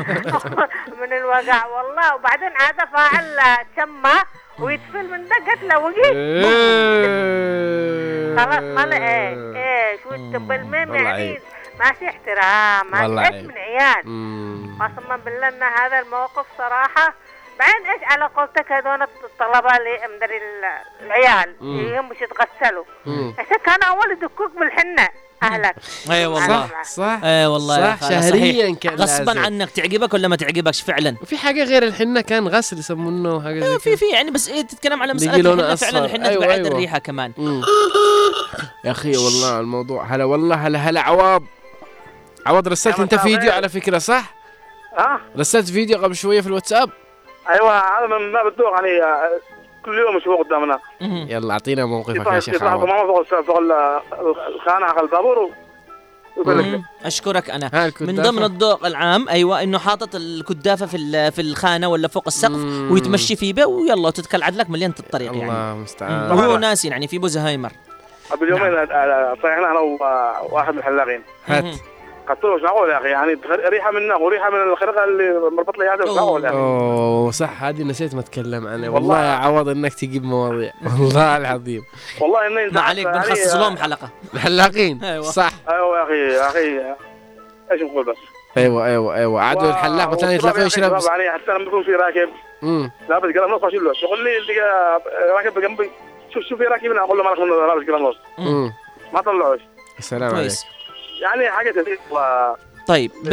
من 1.01 1.13
الوقع 1.13 1.67
والله. 1.67 2.15
وبعدين 2.15 2.51
عاد 2.61 2.89
فاعل 2.93 3.57
شمه 3.77 4.23
ويتفل 4.59 5.11
من 5.11 5.29
ده 5.29 5.37
قتله 5.53 5.79
وقيت 5.79 6.45
خلاص 8.39 8.63
ما 8.63 8.97
إيه 8.97 9.57
إيه 9.57 9.99
شو 10.03 10.11
بالمهم 10.39 10.91
والله 10.91 11.09
يعني. 11.09 11.41
ما 11.81 11.93
في 11.93 12.09
احترام 12.09 12.91
ما 12.91 13.03
إيش 13.25 13.33
عيب. 13.35 13.45
من 13.49 13.59
عيال. 13.59 14.01
قسما 14.81 15.17
بالله 15.17 15.49
إن 15.49 15.63
هذا 15.63 15.99
الموقف 15.99 16.47
صراحة 16.59 17.15
بعدين 17.59 17.87
إيش 17.91 18.03
على 18.05 18.25
قولتك 18.25 18.73
هذول 18.73 19.03
الطلبة 19.03 19.77
اللي 19.77 19.99
مدري 20.17 20.37
ال- 20.37 21.05
العيال 21.07 21.55
مم. 21.61 21.81
يهم 21.95 22.09
مش 22.09 22.17
يتغسلوا. 22.21 22.85
عشان 23.39 23.57
كان 23.67 23.83
أول 23.83 24.11
يدكوك 24.13 24.51
بالحنه 24.59 25.09
اهلك 25.45 25.75
اي 26.11 26.27
والله 26.27 26.49
صح 26.67 26.83
صح 26.85 27.21
اي 27.25 27.47
والله 27.47 27.97
صح. 27.97 28.09
شهريا 28.09 28.75
كان 28.75 28.95
غصبا. 28.95 29.41
عنك 29.41 29.71
تعجبك 29.71 30.15
ولا 30.15 30.29
ما 30.29 30.37
تعجبك 30.37 30.75
فعلا 30.75 31.17
وفي 31.23 31.37
حاجة 31.37 31.65
غير 31.65 31.83
الحنة 31.83 32.21
كان 32.21 32.49
غسل 32.49 32.79
يسمونه 32.79 33.43
حاجة 33.43 33.61
زي 33.61 33.75
آه، 33.75 33.79
في. 33.79 33.97
في 33.97 34.05
يعني 34.13 34.31
بس 34.31 34.49
إيه 34.49 34.63
تتكلم 34.63 35.03
على 35.03 35.15
مسألة 35.15 35.53
الحنة. 35.53 35.75
فعلا 35.75 36.05
الحنة 36.05 36.29
أيوة، 36.29 36.45
تبعد 36.45 36.59
أيوة. 36.59 36.69
الريحة 36.69 36.99
كمان. 36.99 37.33
يا 38.85 38.91
أخي 38.91 39.17
والله 39.17 39.61
الموضوع 39.61 40.05
هلا 40.05 40.25
والله 40.25 40.57
هلا 40.57 40.79
هلا 40.79 41.01
عوض 41.01 41.43
عوض 42.47 42.69
رسلت 42.69 43.01
أنت 43.01 43.15
فيديو. 43.15 43.53
على 43.53 43.69
فكرة 43.69 43.99
صح؟ 43.99 44.35
ها 44.99 45.21
رسلت 45.39 45.71
فيديو 45.71 45.99
قبل 45.99 46.17
شوية 46.17 46.41
في 46.41 46.47
الواتساب 46.47 46.91
أيوه 47.51 47.79
هذا 47.79 48.07
من 48.19 48.33
ما 48.33 48.49
بتدور 48.49 48.71
يعني 48.73 49.03
آه، 49.03 49.41
كل 49.85 49.99
يوم 49.99 50.17
يشوفه 50.17 50.43
قدامنا. 50.45 50.79
يلا 51.35 51.53
أعطينا 51.53 51.85
موقفك 51.87 52.27
يا 52.27 52.41
شيخ 52.41 52.63
عوض 52.63 52.85
ماما 52.85 53.07
فوق 53.07 53.41
فوق 53.47 53.59
ال- 53.59 53.73
الخانة 54.55 54.87
على 54.87 55.01
البابور. 55.01 55.51
أشكرك 57.05 57.51
أنا 57.51 57.71
من. 58.01 58.23
ضمن 58.23 58.45
الذوق 58.45 58.87
العام 58.87 59.29
أيوه 59.29 59.63
إنه 59.63 59.79
حاطط 59.79 60.15
الكدافة 60.15 60.87
في 60.87 61.31
في 61.31 61.41
الخانة 61.41 61.89
ولا 61.89 62.09
فوق 62.09 62.23
السقف 62.27 62.51
مم. 62.57 62.89
ويتمشي 62.93 63.37
فيه 63.37 63.53
بيه 63.53 63.65
ويلا 63.65 64.11
تتكل 64.11 64.43
عدلك 64.43 64.71
مليان 64.71 64.93
الطريق 64.99 65.27
يعني 65.33 65.43
الله 65.43 65.55
مم. 65.55 65.77
المستعان 65.79 66.31
وهو 66.31 66.57
ناس 66.57 66.85
يعني 66.85 67.09
في 67.09 67.19
بوزهايمر 67.19 67.71
قبل 68.31 68.49
يومين 68.49 68.75
آه، 68.75 69.35
طلعنا 69.43 69.71
أنا 69.71 69.81
وواحد 69.81 70.73
من 70.73 70.79
الحلاقين 70.79 71.23
هات. 71.47 71.65
قلت 72.29 72.45
له 72.45 72.57
معقول 72.57 72.91
يا 72.91 72.99
أخي 72.99 73.09
يعني 73.09 73.39
ريحة 73.69 73.91
منك 73.91 74.21
وريحة 74.21 74.51
من 74.51 74.63
الخرقة 74.73 75.05
اللي 75.05 75.51
مربط 75.57 75.79
لي 75.79 75.85
هذا 75.89 76.05
معقول 76.15 76.45
يا 76.45 76.49
أخي. 76.49 76.57
أوه 76.59 77.31
صح 77.31 77.63
هذه 77.63 77.83
نسيت 77.83 78.15
ما 78.15 78.21
أتكلم 78.21 78.67
عنها. 78.67 78.89
والله. 78.89 79.09
والله. 79.09 79.25
يا 79.25 79.33
عوض 79.35 79.69
إنك 79.69 79.95
تجيب 79.95 80.25
مواضيع. 80.25 80.73
والله 81.01 81.37
العظيم. 81.37 81.83
والله 82.21 82.47
إني 82.47 82.71
ما 82.71 82.81
عليك 82.81 83.07
بنخصص 83.07 83.55
لهم 83.55 83.77
حلقة. 83.77 84.09
الحلاقين 84.35 85.05
أيوة. 85.05 85.23
صح. 85.25 85.51
أيوه 85.69 85.99
يا 85.99 86.03
أخي 86.05 86.35
يا 86.35 86.49
أخي 86.49 86.95
إيش 87.73 87.83
نقول 87.83 88.05
بس؟ 88.05 88.17
أيوه 88.57 88.87
أيوه 88.87 89.15
أيوه. 89.17 89.41
عادوا 89.43 89.63
و- 89.63 89.71
الحلاق 89.71 90.09
مثلا 90.13 90.33
يتلاقوا 90.33 90.61
يشرب 90.63 90.93
يعني 91.07 91.31
حتى 91.31 91.53
لما 91.53 91.63
يكون 91.65 91.83
في 91.85 91.91
راكب. 91.93 92.29
امم 92.63 92.91
لابس 93.09 93.25
قلم 93.25 93.55
نص 93.55 93.65
اشيل 93.65 93.85
له 93.85 93.93
يقول 94.03 94.25
لي 94.25 94.39
اللي 94.39 94.53
راكب 95.37 95.61
جنبي. 95.61 95.91
شوف 96.35 96.43
شوف 96.43 96.59
في 96.59 96.65
راكب 96.65 96.91
هنا 96.91 97.01
أقول 97.01 97.19
له 97.19 97.25
مالك 97.25 97.39
من 97.39 97.49
لابس 97.49 97.87
قلم 97.87 98.07
نص. 98.09 98.17
امم 98.39 98.73
ما 99.13 99.21
طلعوش. 99.21 99.61
السلام 99.99 100.23
عليك 100.23 100.37
كويس. 100.41 100.65
يعني 101.21 101.51
حاجة 101.51 101.71
تزيد 101.71 101.99
و- 102.11 102.55
طيب 102.89 103.11
ب... 103.25 103.29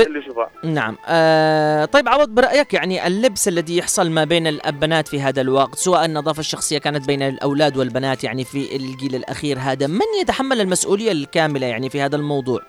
نعم. 0.63 0.97
آه 1.07 1.85
طيب 1.85 2.09
عوض 2.09 2.29
برأيك 2.29 2.73
يعني 2.73 3.07
اللبس 3.07 3.47
الذي 3.47 3.77
يحصل 3.77 4.09
ما 4.11 4.23
بين 4.23 4.47
البنات 4.47 5.07
في 5.07 5.21
هذا 5.21 5.41
الوقت 5.41 5.75
سواء 5.75 6.05
النظافة 6.05 6.39
الشخصية 6.39 6.77
كانت 6.77 7.07
بين 7.07 7.21
الأولاد 7.21 7.77
والبنات 7.77 8.23
يعني 8.23 8.43
في 8.43 8.75
الجيل 8.75 9.15
الأخير 9.15 9.57
هذا 9.59 9.87
من 9.87 10.05
يتحمل 10.21 10.61
المسؤولية 10.61 11.11
الكاملة 11.11 11.67
يعني 11.67 11.89
في 11.89 12.01
هذا 12.01 12.15
الموضوع؟ 12.15 12.59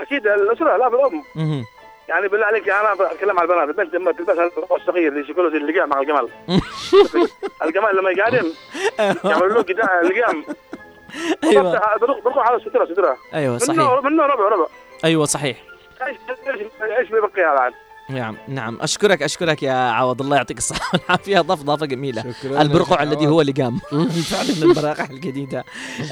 أكيد 0.00 0.26
الاسره 0.26 0.76
لا 0.76 0.88
بالام 0.88 1.22
مهم. 1.36 1.64
يعني 2.08 2.28
بالله 2.28 2.46
عليك 2.46 2.68
أنا 2.68 2.92
أتكلم 2.92 3.38
على 3.38 3.52
البنات. 3.52 3.68
البنت 3.68 3.94
لما 3.94 4.12
تلبس 4.12 4.36
الصغير 4.80 5.12
اللي 5.12 5.26
شكله 5.28 5.50
زي 5.50 5.84
مع 5.86 6.00
الجمال. 6.00 6.28
الجمال 7.64 7.96
لما 7.96 8.10
يقادم 8.10 8.52
يعملوا 9.24 9.48
له 9.48 9.62
قدام 9.62 10.44
أيوة. 11.44 11.96
برقوا 12.00 12.42
على 12.42 12.60
سترة 12.60 12.84
أيوة 13.34 13.52
منه 13.52 13.58
صحيح. 13.58 14.04
منه 14.04 14.22
ربع 14.26 14.48
ربع. 14.48 14.66
أيوة 15.04 15.24
صحيح. 15.24 15.56
إيش 16.06 16.16
إيش 16.98 17.08
بيبقي 17.08 17.42
هذا 17.42 17.74
نعم 18.10 18.36
نعم. 18.48 18.78
أشكرك 18.80 19.22
أشكرك 19.22 19.62
يا 19.62 19.72
عوض. 19.72 20.22
الله 20.22 20.36
يعطيك 20.36 20.58
الصحة 20.58 20.90
والعافية. 20.92 21.40
ضاف 21.40 21.62
ضافة 21.62 21.86
جميلة. 21.86 22.34
شكرا. 22.42 22.62
البرقع 22.62 23.02
الذي 23.02 23.26
هو 23.26 23.42
لقام. 23.42 23.78
فعلا 24.30 24.54
من 24.56 24.62
البراقع 24.62 25.04
الجديدة 25.04 25.64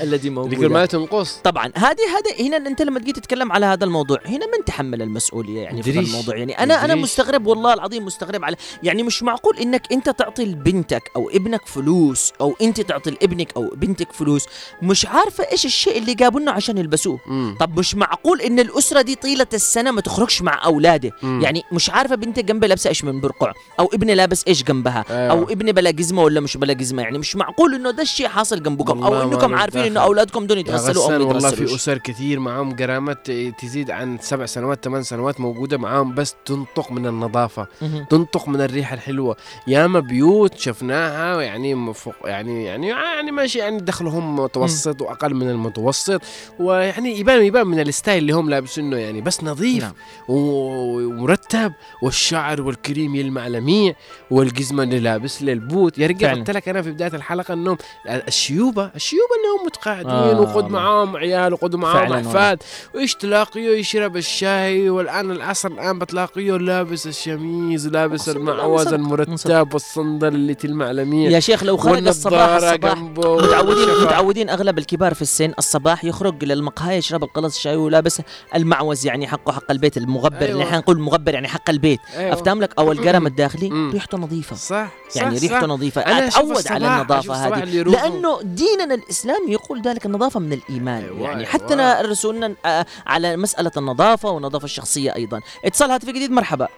الذي 0.02 0.28
اللي 0.28 0.40
موجوده 0.40 0.68
ما 0.68 0.86
تنقص؟ 0.86 1.40
طبعا. 1.44 1.72
هذه 1.76 1.98
هذا 2.16 2.46
هنا 2.46 2.56
أنت 2.56 2.82
لما 2.82 2.98
تجي 2.98 3.12
تتكلم 3.12 3.52
على 3.52 3.66
هذا 3.66 3.84
الموضوع 3.84 4.18
هنا 4.26 4.46
من 4.46 4.64
تحمل 4.66 5.02
المسؤولية 5.02 5.60
يعني 5.60 5.82
في. 5.82 5.98
الموضوع؟ 5.98 6.36
يعني 6.36 6.58
أنا 6.58 6.84
أنا. 6.84 6.94
مستغرب 6.94 7.46
والله 7.46 7.74
العظيم 7.74 8.04
مستغرب 8.04 8.44
على 8.44 8.56
يعني 8.82 9.02
مش 9.02 9.22
معقول 9.22 9.56
إنك 9.58 9.92
أنت 9.92 10.10
تعطي 10.10 10.44
لبنتك 10.44 11.10
أو 11.16 11.30
ابنك 11.30 11.66
فلوس 11.66 12.32
أو 12.40 12.56
أنت 12.62 12.80
تعطي 12.80 13.10
لابنك 13.10 13.56
أو 13.56 13.70
بنتك 13.76 14.12
فلوس 14.12 14.46
مش 14.82 15.06
عارفة 15.06 15.44
إيش 15.52 15.66
الشيء 15.66 15.98
اللي 15.98 16.14
جابونا 16.14 16.50
عشان 16.52 16.78
يلبسوه. 16.78 17.20
طب 17.60 17.78
مش 17.78 17.94
معقول 17.94 18.40
إن 18.40 18.60
الأسرة 18.60 19.02
دي 19.02 19.14
طيلة 19.14 19.46
السنة 19.54 19.90
ما 19.90 20.00
تخرجش 20.00 20.42
مع 20.42 20.64
أولاده. 20.64 21.12
يعني 21.22 21.62
مش 21.72 21.79
عارفة 21.88 22.14
بنتي 22.14 22.42
جنبها 22.42 22.68
لابسة 22.68 22.88
إيش 22.88 23.04
من 23.04 23.20
برقع 23.20 23.52
أو 23.80 23.90
ابني 23.94 24.14
لابس 24.14 24.44
إيش 24.48 24.62
جنبها 24.64 25.04
أيوة. 25.10 25.30
أو 25.30 25.44
ابني 25.44 25.72
بلا 25.72 25.90
جزمة 25.90 26.22
ولا 26.22 26.40
مش 26.40 26.56
بلا 26.56 26.72
جزمة 26.72 27.02
يعني 27.02 27.18
مش 27.18 27.36
معقول 27.36 27.74
إنه 27.74 27.90
ده 27.90 28.02
الشيء 28.02 28.28
حاصل 28.28 28.62
جنبكم 28.62 29.02
أو 29.04 29.22
إنكم 29.22 29.54
عارفين 29.54 29.80
إنه. 29.82 30.00
أولادكم 30.00 30.46
دول 30.46 30.58
يتغسلوا 30.58 31.04
أو 31.04 31.18
ما 31.18 31.24
والله 31.24 31.50
في 31.50 31.74
أسر 31.74 31.98
كثير 31.98 32.40
معاهم 32.40 32.76
قرامات 32.76 33.30
تزيد 33.30 33.90
عن 33.90 34.18
سبع 34.20 34.46
سنوات 34.46 34.84
ثمان 34.84 35.02
سنوات 35.02 35.40
موجودة 35.40 35.78
معاهم 35.78 36.14
بس 36.14 36.34
تنطق 36.44 36.92
من 36.92 37.06
النظافة. 37.06 37.66
تنطق 38.10 38.48
من 38.48 38.60
الريحة 38.60 38.94
الحلوة 38.94 39.36
ياما 39.66 40.00
بيوت 40.00 40.58
شفناها 40.58 41.42
يعني 41.42 41.74
مفوق 41.74 42.14
يعني 42.24 42.64
يعني 42.64 42.88
يعني 42.88 43.30
ماشي 43.30 43.58
يعني 43.58 43.80
دخلهم 43.80 44.36
متوسط 44.36 45.02
وأقل 45.02 45.34
من 45.34 45.50
المتوسط 45.50 46.20
ويعني 46.58 47.18
يبان 47.18 47.42
يبان 47.42 47.66
من 47.66 47.80
ال 47.80 47.87
style 47.87 48.18
اللي 48.18 48.32
هم 48.32 48.50
لابسينه 48.50 48.96
يعني 48.96 49.20
بس 49.20 49.44
نظيف 49.44 49.82
نعم. 49.84 49.92
و- 50.28 51.22
ومرتب 51.70 52.02
والشعر 52.02 52.62
والكريم 52.62 53.14
يلمع 53.14 53.48
لميع 53.48 53.94
والجزمه 54.30 54.82
اللي 54.82 55.00
لابس 55.00 55.42
له 55.42 55.52
ال 55.52 55.61
boot 55.61 55.98
يا 55.98 56.06
رجال. 56.06 56.38
قلت 56.38 56.50
لك 56.50 56.68
أنا 56.68 56.82
في 56.82 56.90
بداية 56.90 57.14
الحلقة 57.14 57.54
إنهم 57.54 57.76
الشيوبه 58.06 58.90
الشيوبه 58.96 59.24
إنهم 59.44 59.66
متقاعدين 59.66 60.10
آه 60.10 60.40
وخذ 60.40 60.54
والله. 60.56 60.68
معاهم 60.68 61.16
عيال 61.16 61.52
وخذ 61.52 61.76
معاهم. 61.76 62.12
أحفاد 62.12 62.62
وايش 62.94 63.14
تلاقيه 63.14 63.78
يشرب 63.78 64.16
الشاي 64.16 64.90
والآن 64.90 65.30
العصر 65.30 65.68
الآن 65.68 65.98
بتلاقيه 65.98 66.56
لابس 66.56 67.06
الشميز 67.06 67.88
لابس 67.88 68.28
المعوز. 68.28 68.88
المرتب 68.88 69.74
والصندل 69.74 70.28
اللي 70.28 70.54
تلمع 70.54 70.90
لميع 70.90 71.30
يا 71.30 71.40
شيخ 71.40 71.64
لو 71.64 71.76
خرج 71.76 72.06
الصباح 72.06 72.50
الصباح 72.50 72.98
متعودين. 72.98 73.88
متعودين 74.02 74.50
أغلب 74.50 74.78
الكبار 74.78 75.14
في 75.14 75.22
السن 75.22 75.52
الصباح 75.58 76.04
يخرج 76.04 76.44
للمقهى 76.44 76.96
يشرب 76.96 77.24
القلص 77.24 77.56
الشاي 77.56 77.76
ولابس 77.76 78.22
المعوز 78.54 79.06
يعني 79.06 79.26
حقه 79.26 79.52
حق 79.52 79.70
البيت 79.70 79.96
المغبر 79.96 80.42
أيوة. 80.42 80.62
اللي 80.62 80.78
نقول 80.78 80.98
مغبر 81.00 81.34
يعني 81.34 81.48
حق 81.48 81.59
البيت. 81.68 82.00
أيوة. 82.16 82.32
افتهم 82.32 82.60
لك 82.60 82.78
أو 82.78 82.92
القرم 82.92 83.26
الداخلي. 83.26 83.90
ريحته 83.92 84.18
نظيفة. 84.18 84.56
صح 84.56 84.88
صح 85.08 85.22
يعني 85.22 85.36
صح. 85.36 85.42
ريحته 85.42 85.66
نظيفة. 85.66 86.00
أنا 86.00 86.28
أشوف 86.28 86.58
أتعود 86.58 86.68
على 86.68 86.86
النظافة 87.00 87.34
هذه. 87.34 87.64
لأنه 87.82 88.42
ديننا 88.42 88.94
الاسلامي 88.94 89.52
يقول 89.52 89.82
ذلك 89.82 90.06
النظافة 90.06 90.40
من 90.40 90.52
الإيمان. 90.52 91.02
أيوة، 91.04 91.20
يعني 91.20 91.36
أيوة. 91.40 91.48
حتى 91.50 91.74
نا- 91.74 92.00
رسولنا 92.00 92.54
آه، 92.66 92.86
على 93.06 93.36
مسألة 93.36 93.70
النظافة 93.76 94.30
والنظافة 94.30 94.64
الشخصية 94.64 95.14
أيضا. 95.16 95.40
اتصال 95.64 95.90
هاتفي 95.90 96.12
جديد 96.12 96.30
مرحبا. 96.30 96.68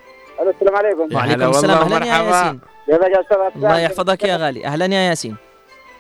السلام 0.55 0.77
عليكم. 0.77 1.17
وعليكم 1.17 1.51
السلام. 1.51 1.93
أهلا 1.93 2.07
يا. 2.07 2.23
ياسين. 2.23 2.61
الله 3.57 3.79
يحفظك 3.79 4.25
يا 4.25 4.37
غالي. 4.37 4.67
أهلا 4.67 4.87
يا 4.87 5.09
ياسين. 5.09 5.37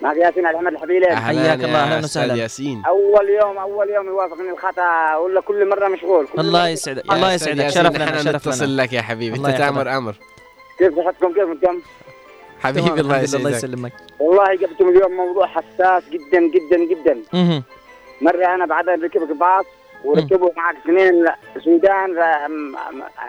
معك 0.03 0.17
ياسين 0.17 0.47
أحمد 0.47 0.73
الحبيلي. 0.73 1.07
أهلاً 1.11 1.21
حياك 1.21 1.61
يا 1.61 1.65
الله، 1.67 1.85
أستاذ 1.99 2.05
وسهلاً. 2.05 2.35
ياسين. 2.35 2.83
أول 2.87 3.29
يوم 3.29 3.59
أول 3.59 3.91
يوم 3.91 4.07
يوافقني 4.07 4.51
الخطأ 4.51 5.17
ولا 5.17 5.41
كل 5.41 5.69
مرة 5.69 5.89
مشغول؟ 5.89 6.27
كل 6.27 6.41
الله 6.41 6.63
مرة- 6.65 6.69
يسعدك 6.69 7.07
يا 7.09 7.15
الله 7.15 7.33
يسعدك. 7.33 7.59
ياسين، 7.65 7.83
شرف 7.85 7.97
لنا 7.97 8.05
نحن 8.05 8.19
شرف 8.25 8.49
نتصل 8.49 8.77
لك 8.77 8.93
يا 8.93 9.03
حبيبي. 9.03 9.37
الله 9.37 9.49
انت. 9.51 9.59
تامر 9.59 9.97
أمر. 9.97 10.15
كيف 10.79 10.97
صحتكم؟ 10.97 11.33
كيف 11.35 11.49
أنتم؟ 11.49 11.81
حبيبي 12.63 13.01
الله 13.01 13.21
يسعدك. 13.23 13.51
يسلمك. 13.51 13.93
والله 14.21 14.55
جبتم 14.55 14.89
اليوم 14.89 15.13
موضوع 15.13 15.47
حساس 15.47 16.03
جدا 16.11 16.41
جدا 16.41 16.79
جدا. 16.91 17.23
مهم. 17.33 17.63
مرة 18.21 18.47
أنا 18.55 18.67
بعدين 18.67 19.05
ركبت 19.05 19.33
باص 19.37 19.65
وركبوا 20.05 20.51
معك 20.57 20.77
اثنين 20.77 21.27
سودان 21.65 22.17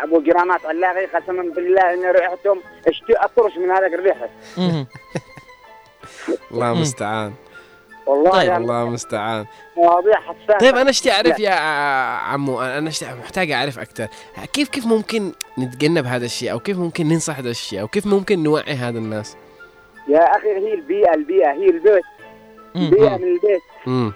أبو 0.03 0.21
جرامات 0.21 0.65
علاقي 0.65 1.05
قسما 1.05 1.43
بالله 1.55 1.93
إني 1.93 2.11
ريحتهم 2.11 2.59
اشتي 2.87 3.13
اطرش 3.13 3.57
من 3.57 3.71
هذاك 3.71 3.93
الريحه. 3.93 4.29
الله 6.51 6.73
مم. 6.73 6.81
مستعان. 6.81 7.33
والله 8.07 8.31
طيب، 8.31 8.49
يعني 8.49 8.63
الله 8.63 8.89
مستعان. 8.89 9.45
مواضيع 9.77 10.13
حساسة. 10.13 10.57
طيب 10.59 10.75
أنا 10.75 10.89
اشتي 10.89 11.11
اعرف 11.11 11.39
يا 11.39 11.51
عمو؟ 12.15 12.61
أنا 12.61 12.89
اشتي 12.89 13.05
محتاج 13.05 13.51
أعرف 13.51 13.79
أكثر 13.79 14.07
كيف 14.53 14.69
كيف 14.69 14.85
ممكن 14.85 15.31
نتجنب 15.59 16.05
هذا 16.05 16.25
الشيء؟ 16.25 16.51
أو 16.51 16.59
كيف 16.59 16.77
ممكن 16.77 17.07
ننصح 17.07 17.37
هذا 17.37 17.49
الشيء؟ 17.49 17.81
أو 17.81 17.87
كيف 17.87 18.05
ممكن 18.05 18.43
نوعي 18.43 18.73
هذا 18.73 18.97
الناس؟ 18.97 19.35
يا 20.07 20.19
أخي 20.19 20.47
هي 20.47 20.73
البيئة 20.73 21.13
البيئة 21.13 21.51
هي 21.51 21.69
البيت. 21.69 22.03
مم. 22.75 22.89
بيئه 22.89 23.17
من 23.17 23.23
البيت. 23.23 24.13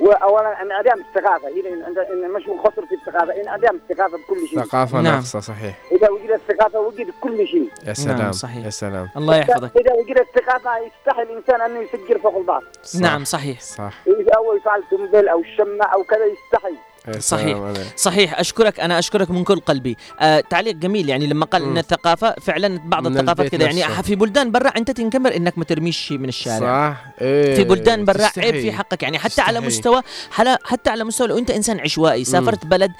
واولا 0.00 0.62
انعدام 0.62 1.00
الثقافه 1.00 1.48
هي 1.48 1.62
إن- 1.62 2.10
إن 2.12 2.30
مش 2.30 2.48
مقصر 2.48 2.86
في 2.86 2.94
الثقافه 2.94 3.42
انعدام 3.42 3.76
الثقافه 3.76 4.16
بكل 4.18 4.48
شيء. 4.48 4.62
ثقافة 4.62 5.00
نعم. 5.00 5.12
ناقصة 5.14 5.40
صحيح. 5.40 5.76
إذا 5.92 6.10
وجدت 6.10 6.30
الثقافه 6.50 6.80
وجد 6.80 7.10
كل 7.20 7.46
شيء. 7.48 7.68
يا 7.86 7.92
سلام 7.92 8.32
صحيح. 8.32 8.64
يا 8.64 8.70
سلام. 8.70 9.08
الله 9.16 9.36
يحفظك. 9.36 9.76
إذا 9.76 9.92
وجدت 9.92 10.26
ثقافه 10.38 10.70
يستحي 10.78 11.22
الإنسان 11.22 11.60
انه 11.60 11.80
يسجل 11.80 12.20
فوق 12.20 12.36
البعض. 12.36 12.62
صح. 12.82 13.00
نعم 13.00 13.24
صحيح. 13.24 13.60
صح. 13.60 13.92
إذا 14.06 14.32
اول 14.36 14.56
يفعل 14.56 14.82
تنبل 14.90 15.28
أو 15.28 15.40
الشمه 15.40 15.84
أو 15.84 16.02
كذا 16.04 16.24
يستحي. 16.24 16.74
صحيح. 17.18 17.20
سلام 17.20 17.62
عليك. 17.62 17.86
صحيح 17.96 18.40
أشكرك 18.40 18.80
أنا 18.80 18.98
أشكرك 18.98 19.30
من 19.30 19.44
كل 19.44 19.60
قلبي 19.60 19.96
آه 20.20 20.40
تعليق 20.40 20.74
جميل 20.74 21.08
يعني 21.08 21.26
لما 21.26 21.46
قال 21.46 21.62
إن. 21.62 21.78
الثقافة 21.78 22.34
فعلا 22.40 22.80
بعض 22.84 23.06
الثقافات 23.06 23.46
كذا 23.46 23.70
يعني. 23.70 24.02
في 24.02 24.14
بلدان 24.14 24.50
برا 24.52 24.68
أنت 24.68 24.90
تنكمر 24.90 25.36
إنك 25.36 25.58
ما 25.58 25.64
ترميش 25.64 25.98
شيء 25.98 26.18
من 26.18 26.28
الشارع 26.28 26.90
صح 26.92 27.04
إيه. 27.20 27.54
في 27.54 27.64
بلدان 27.64 28.04
برا. 28.04 28.28
عيب 28.36 28.54
في 28.54 28.72
حقك 28.72 29.02
يعني 29.02 29.18
حتى 29.18 29.40
على 29.42 29.58
تستحي. 29.58 29.66
مستوى 29.66 30.02
حلا 30.30 30.58
حتى 30.64 30.90
على 30.90 31.04
مستوى 31.04 31.26
لو 31.26 31.38
أنت 31.38 31.50
إنسان 31.50 31.80
عشوائي 31.80 32.24
سافرت 32.24 32.66
بلد 32.66 32.92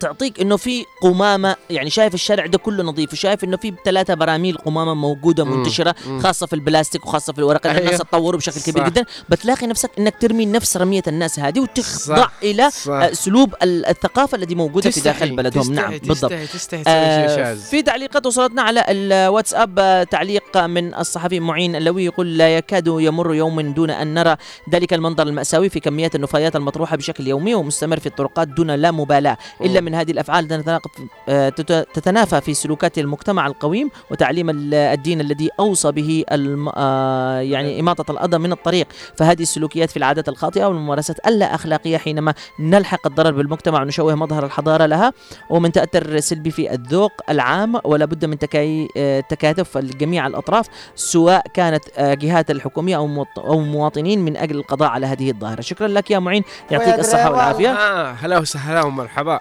تعطيك 0.00 0.40
إنه 0.40 0.56
في 0.56 0.84
قمامة 1.02 1.56
يعني 1.70 1.90
شايف 1.90 2.14
الشارع 2.14 2.46
ده 2.46 2.58
كله 2.58 2.82
نظيف 2.82 3.12
وشايف 3.12 3.44
إنه 3.44 3.56
في 3.56 3.72
ثلاثة 3.84 4.14
براميل 4.14 4.56
قمامة 4.58 4.94
موجودة. 4.94 5.44
منتشرة. 5.44 5.94
خاصة 6.22 6.46
في 6.46 6.52
البلاستيك 6.52 7.06
وخاصة 7.06 7.32
في 7.32 7.38
الورق 7.38 7.66
لأن 7.66 7.76
أيوه. 7.76 7.86
الناس 7.86 8.00
تطوروا 8.00 8.38
بشكل 8.38 8.60
كبير. 8.72 8.88
جدا 8.88 9.04
بتلاقي 9.28 9.66
نفسك 9.66 9.90
إنك 9.98 10.14
ترمي 10.20 10.46
نفس 10.46 10.76
رمية 10.76 11.02
الناس 11.08 11.40
هذه 11.40 11.60
وتخضع. 11.60 12.28
إلى 12.42 12.70
صح. 12.70 13.12
اسلوب 13.36 13.54
ال- 13.62 13.86
الثقافة 13.86 14.36
الذي 14.36 14.54
موجودة 14.54 14.90
في 14.90 14.96
تستحي. 15.00 15.18
داخل 15.18 15.36
بلدهم. 15.36 15.62
تستحي. 15.62 15.76
نعم 15.76 15.98
بالضبط. 15.98 16.32
تستحي 16.32 16.46
تستحي 16.46 16.82
آه، 16.86 17.54
في 17.54 17.82
تعليقات 17.82 18.26
وصلتنا 18.26 18.62
على 18.62 18.84
الواتساب 18.88 19.78
آه، 19.78 20.02
تعليق 20.02 20.56
من 20.56 20.94
الصحفي 20.94 21.40
معين 21.40 21.76
اللوي 21.76 22.04
يقول 22.04 22.38
لا 22.38 22.56
يكاد 22.56 22.86
يمر 22.86 23.34
يوم 23.34 23.60
دون 23.60 23.90
أن 23.90 24.14
نرى 24.14 24.36
ذلك 24.70 24.94
المنظر 24.94 25.26
المأساوي 25.26 25.68
في 25.68 25.80
كميات 25.80 26.14
النفايات 26.14 26.56
المطروحة 26.56 26.96
بشكل 26.96 27.26
يومي 27.26 27.54
ومستمر 27.54 27.98
في 28.00 28.06
الطرقات 28.06 28.48
دون 28.48 28.70
لا 28.70 28.90
مبالاة. 28.90 29.36
إلا 29.60 29.80
من 29.80 29.94
هذه 29.94 30.10
الأفعال 30.10 30.48
تتناقض- 30.48 31.06
آه، 31.28 31.48
تت- 31.48 31.86
تتنافى 31.94 32.40
في 32.40 32.54
سلوكات 32.54 32.98
المجتمع 32.98 33.46
القويم 33.46 33.90
وتعليم 34.10 34.50
ال- 34.50 34.74
الدين 34.74 35.20
الذي 35.20 35.50
أوصى 35.60 35.92
به 35.92 36.24
الم- 36.32 36.68
آه، 36.76 37.38
يعني 37.40 37.80
إماطة 37.80 38.12
الأذى 38.12 38.38
من 38.38 38.52
الطريق. 38.52 38.86
فهذه 39.16 39.42
السلوكيات 39.42 39.90
في 39.90 39.96
العادات 39.96 40.28
الخاطئة 40.28 40.64
والممارسات 40.66 41.16
اللا 41.26 41.54
أخلاقية 41.54 41.96
حينما 41.96 42.34
نلحق 42.60 43.06
الضرر 43.06 43.25
بالمجتمع 43.32 43.82
ونشوه 43.82 44.14
مظهر 44.14 44.44
الحضارة 44.44 44.86
لها 44.86 45.12
ومن 45.50 45.72
تأثر 45.72 46.20
سلبي 46.20 46.50
في 46.50 46.72
الذوق 46.72 47.12
العام 47.30 47.80
ولا 47.84 48.04
بد 48.04 48.24
من 48.24 48.38
تكاي 48.38 48.88
آه، 48.96 49.20
تكاتف 49.20 49.78
جميع 49.78 50.26
الأطراف 50.26 50.66
سواء 50.94 51.42
كانت 51.54 51.84
آه، 51.98 52.14
جهات 52.14 52.50
الحكومية 52.50 52.96
أو 52.96 53.26
أو 53.38 53.60
مواطنين 53.60 54.24
من 54.24 54.36
أجل 54.36 54.56
القضاء 54.56 54.88
على 54.88 55.06
هذه 55.06 55.30
الظاهرة. 55.30 55.60
شكرا 55.60 55.88
لك 55.88 56.10
يا 56.10 56.18
معين 56.18 56.44
يعطيك 56.70 56.98
الصحة 56.98 57.30
والعافية. 57.30 57.70
آه 57.70 58.10
هلا 58.10 58.38
وسهلا 58.38 58.82
ومرحبا. 58.82 59.40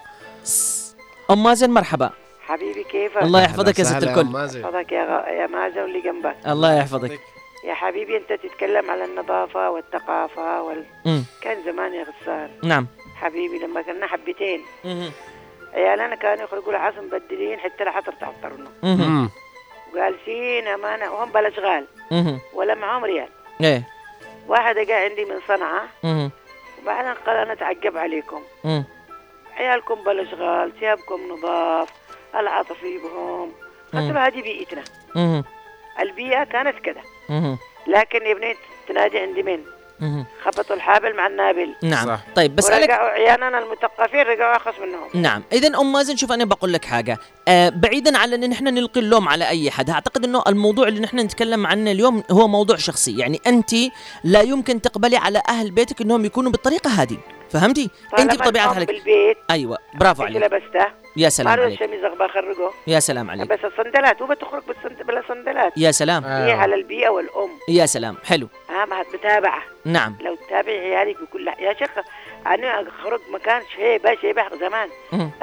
أم 1.32 1.44
مازن 1.44 1.70
مرحبا. 1.70 2.10
حبيبي 2.42 2.84
كيفك؟ 2.84 3.24
الله 3.24 3.42
يحفظك 3.42 3.80
يا 3.80 3.84
ست 3.84 4.04
الكل. 4.04 4.26
مازن. 4.26 4.60
يحفظك 4.60 4.92
يا 4.92 5.04
غ... 5.04 5.28
يا 5.28 5.48
مازن 5.48 5.80
واللي 5.80 6.02
جنبك. 6.02 6.36
الله 6.48 6.74
يحفظك. 6.74 7.20
يا 7.66 7.74
حبيبي 7.74 8.18
أنت 8.18 8.42
تتكلم 8.44 8.92
على 8.92 9.06
النظافة 9.06 9.70
والثقافة 9.70 10.62
وال... 10.64 10.84
كان 11.42 11.58
زمان 11.66 11.94
يا 11.94 12.04
غسان. 12.04 12.50
نعم. 12.64 12.88
حبيبي 13.26 13.60
لما 13.60 13.82
كنا 13.82 14.08
حبتين. 14.08 14.62
عيالنا 15.74 16.16
كانوا 16.16 16.44
يخرجوا 16.44 16.72
العصر 16.72 17.02
مبدلين 17.02 17.60
حتى 17.60 17.84
العصر 17.84 18.12
تعطرنا. 18.12 19.30
وجالسين 19.94 20.68
امانة 20.68 21.14
وهم 21.14 21.32
بلا 21.32 21.50
شغال 21.50 21.88
مهم. 22.12 22.40
ولا 22.54 22.76
معهم 22.76 23.06
ريال 23.06 23.30
إيه 23.62 23.84
واحد 24.48 24.76
جاء 24.76 25.10
عندي 25.10 25.26
من 25.26 25.40
صنعاء. 25.48 25.88
وبعدين 26.82 27.14
قال 27.14 27.38
أنا 27.38 27.54
اتعجب 27.54 27.98
عليكم. 27.98 28.42
عيالكم 29.58 30.04
بلا 30.04 30.26
شغال 30.32 30.80
ثيابكم 30.80 31.20
نظاف 31.30 31.90
العاطفي 32.36 32.98
بهم 32.98 33.52
قلت 33.94 34.18
هذه 34.18 34.42
بيئتنا 34.42 34.84
مهم. 35.16 35.44
البيئة 36.00 36.44
كانت 36.44 36.80
كذا. 36.80 37.02
لكن 37.88 38.26
يا 38.26 38.32
ابني 38.32 38.56
تنادي 38.88 39.20
عندي 39.20 39.44
من. 39.44 39.66
خبطوا 40.44 40.76
الحابل 40.76 41.16
مع 41.16 41.28
النابل. 41.28 41.76
نعم. 41.84 42.08
صح. 42.08 42.20
طيب 42.36 42.56
بسالك 42.56 42.82
ورجعوا 42.82 43.10
عيالنا 43.10 43.60
المثقفين 43.60 44.22
رجعوا 44.22 44.56
ارخص 44.56 44.80
منهم. 44.80 45.10
نعم. 45.14 45.44
اذا 45.54 45.80
أم 45.80 45.92
مازن 45.92 46.16
شوف 46.16 46.32
أنا 46.32 46.46
بقول 46.46 46.74
لك 46.74 46.86
حاجة. 46.86 47.18
آه 47.48 47.70
بعيدا 47.70 48.18
عن 48.18 48.34
إن 48.34 48.50
نحن 48.50 48.64
نلقي 48.64 49.00
اللوم 49.00 49.28
على 49.28 49.48
أي 49.50 49.72
حد 49.72 49.90
أعتقد 49.90 50.24
إنه 50.24 50.44
الموضوع 50.48 50.88
اللي 50.88 51.00
نحن 51.00 51.20
نتكلم 51.20 51.68
عنه 51.68 51.92
اليوم 51.92 52.24
هو 52.32 52.48
موضوع 52.48 52.76
شخصي. 52.76 53.18
يعني 53.18 53.42
أنت 53.48 53.72
لا 54.24 54.42
يمكن 54.42 54.82
تقبلي 54.82 55.18
على 55.18 55.42
أهل 55.50 55.72
بيتك 55.72 56.02
إنهم 56.02 56.26
يكونوا 56.26 56.52
بالطريقة 56.52 56.90
هذه. 56.90 57.18
فهمتي؟ 57.50 57.90
أنت 58.20 58.42
بطبيعة 58.42 58.74
حالك 58.74 58.88
بالبيت. 58.88 59.38
أيوه. 59.52 59.78
برافو 59.94 60.24
أنت 60.24 60.38
عليك. 60.38 60.54
لبسته 60.54 61.06
يا 61.18 61.30
سلام 61.30 61.50
مارو 61.50 61.64
عليك. 61.64 61.82
الشميز 61.82 62.04
أخبار 62.04 62.30
خرجه 62.30 62.72
يا 62.88 63.00
سلام 63.00 63.32
عليك. 63.32 63.50
بس 63.50 63.60
الصندلات 63.64 64.22
هو 64.22 64.28
بتخرج 64.28 64.64
بالصند... 64.68 65.04
بلا 65.08 65.24
صندلات 65.28 65.74
يا 65.78 65.92
سلام. 65.92 66.26
هي 66.26 66.52
على 66.52 66.76
البيئة 66.76 67.10
والأم. 67.10 67.50
يا 67.70 67.86
سلام. 67.86 68.18
حلو. 68.24 68.48
ها 68.76 68.86
ما 68.86 69.04
متابعه 69.14 69.62
نعم. 69.86 70.16
لو 70.22 70.36
تتابع 70.36 70.72
عيالك 70.72 71.22
بكل 71.22 71.48
يا 71.48 71.74
شيخ 71.74 71.90
أنا 72.48 72.86
خرج 73.04 73.20
مكان 73.34 73.62
شيبة 73.76 74.16
شيبة 74.22 74.44
زمان. 74.60 74.90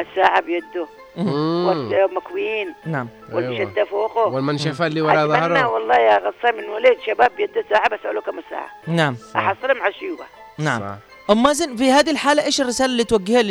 الساعة 0.00 0.40
بيده. 0.40 0.86
والمكوين 1.16 2.74
نعم. 2.86 3.08
والمشده 3.32 3.84
فوقه. 3.84 4.26
والمنشفه 4.26 4.86
اللي 4.86 5.02
ورا 5.02 5.26
ظهره. 5.26 5.68
والله 5.68 5.98
يا 5.98 6.18
غصان 6.18 6.56
من 6.56 6.68
ولد 6.68 6.96
شباب 7.06 7.30
بيده 7.36 7.64
ساعة 7.70 7.88
بساله 7.96 8.20
كم 8.20 8.38
الساعة. 8.38 8.68
نعم. 8.86 9.16
أحصلهم 9.36 9.82
على 9.82 9.94
الشيوبه 9.94 10.24
نعم. 10.58 10.80
صح. 10.80 10.96
أم 11.30 11.42
مازن 11.42 11.76
في 11.76 11.90
هذه 11.90 12.10
الحالة 12.10 12.44
إيش 12.44 12.60
الرسالة 12.60 12.92
اللي 12.92 13.04
توجهها 13.04 13.42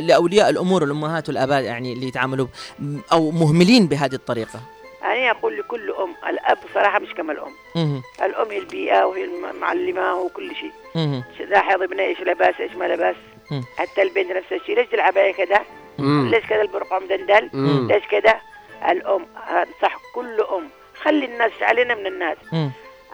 لأولياء 0.00 0.50
الأمور 0.50 0.84
الأمهات 0.84 1.28
والآباء 1.28 1.62
يعني 1.62 1.92
اللي 1.92 2.06
يتعاملوا 2.06 2.46
أو 3.12 3.30
مهملين 3.30 3.86
بهذه 3.86 4.14
الطريقة؟ 4.14 4.60
أنا 5.04 5.30
أقول 5.30 5.58
لكل 5.58 5.90
أم 5.90 6.28
الأب 6.28 6.58
صراحة 6.74 6.98
مش 6.98 7.14
كما 7.14 7.32
الأم. 7.32 7.52
الأم 8.22 8.50
هي 8.50 8.58
البيئة 8.58 9.04
وهي 9.04 9.24
المعلمة 9.24 10.14
وكل 10.14 10.50
شيء. 10.56 10.72
لاحظ 11.48 11.82
ابني 11.82 12.02
إيش 12.02 12.20
لباس 12.20 12.54
إيش 12.60 12.72
ما 12.72 12.84
لباس. 12.84 13.16
حتى 13.76 14.02
البنت 14.02 14.30
نفس 14.30 14.52
الشيء 14.52 14.76
ليش 14.76 14.94
العباية 14.94 15.32
كده 15.32 15.62
مم. 15.98 16.30
ليش 16.30 16.44
كده 16.46 16.62
البرقع 16.62 16.98
مدندل 16.98 17.50
مم. 17.52 17.88
ليش 17.92 18.02
كده 18.10 18.40
الأم 18.90 19.26
أنصح 19.50 19.96
كل 20.14 20.40
أم 20.40 20.68
خلي 21.02 21.24
الناس 21.24 21.52
علينا 21.62 21.94
من 21.94 22.06
الناس. 22.06 22.36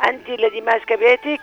أنت 0.08 0.28
الذي 0.28 0.60
ماسكة 0.60 0.96
بيتك 0.96 1.40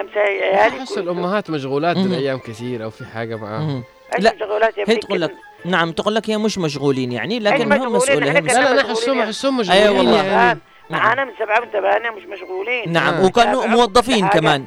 امسى 0.00 0.18
عيالك 0.18 0.74
احس 0.74 0.98
الأمهات 0.98 1.50
مشغولات. 1.50 1.96
الأيام 1.96 2.38
كثير 2.38 2.84
أو 2.84 2.90
في 2.90 3.04
حاجة 3.04 3.36
معاهم. 3.36 3.84
لا 4.18 4.18
لا، 4.18 4.34
مشغولات 4.34 4.78
يا 4.78 4.84
هي 4.88 4.96
تقول 4.96 5.20
لك. 5.20 5.34
نعم 5.64 5.92
تقول 5.92 6.14
لك 6.14 6.30
هي 6.30 6.38
مش 6.38 6.58
مشغولين 6.58 7.12
يعني 7.12 7.38
لكن 7.38 7.72
هم 7.72 7.92
مسؤولين 7.92 8.32
لا 8.32 8.32
لا 8.32 8.40
مشغولين 8.40 8.78
احسهم 8.78 9.20
احسهم 9.20 9.60
أيوة 9.60 9.92
مشغولين 9.92 10.12
والله. 10.12 10.56
يعني. 10.90 11.02
معانا 11.04 11.24
من 11.24 11.32
سبعة 11.38 11.60
من 11.60 11.66
ثمانية 11.70 12.10
مش 12.10 12.22
مشغولين 12.22 12.92
نعم. 12.92 13.24
وكانوا 13.24 13.64
نتابع 13.64 13.76
موظفين. 13.76 14.28
كمان 14.28 14.64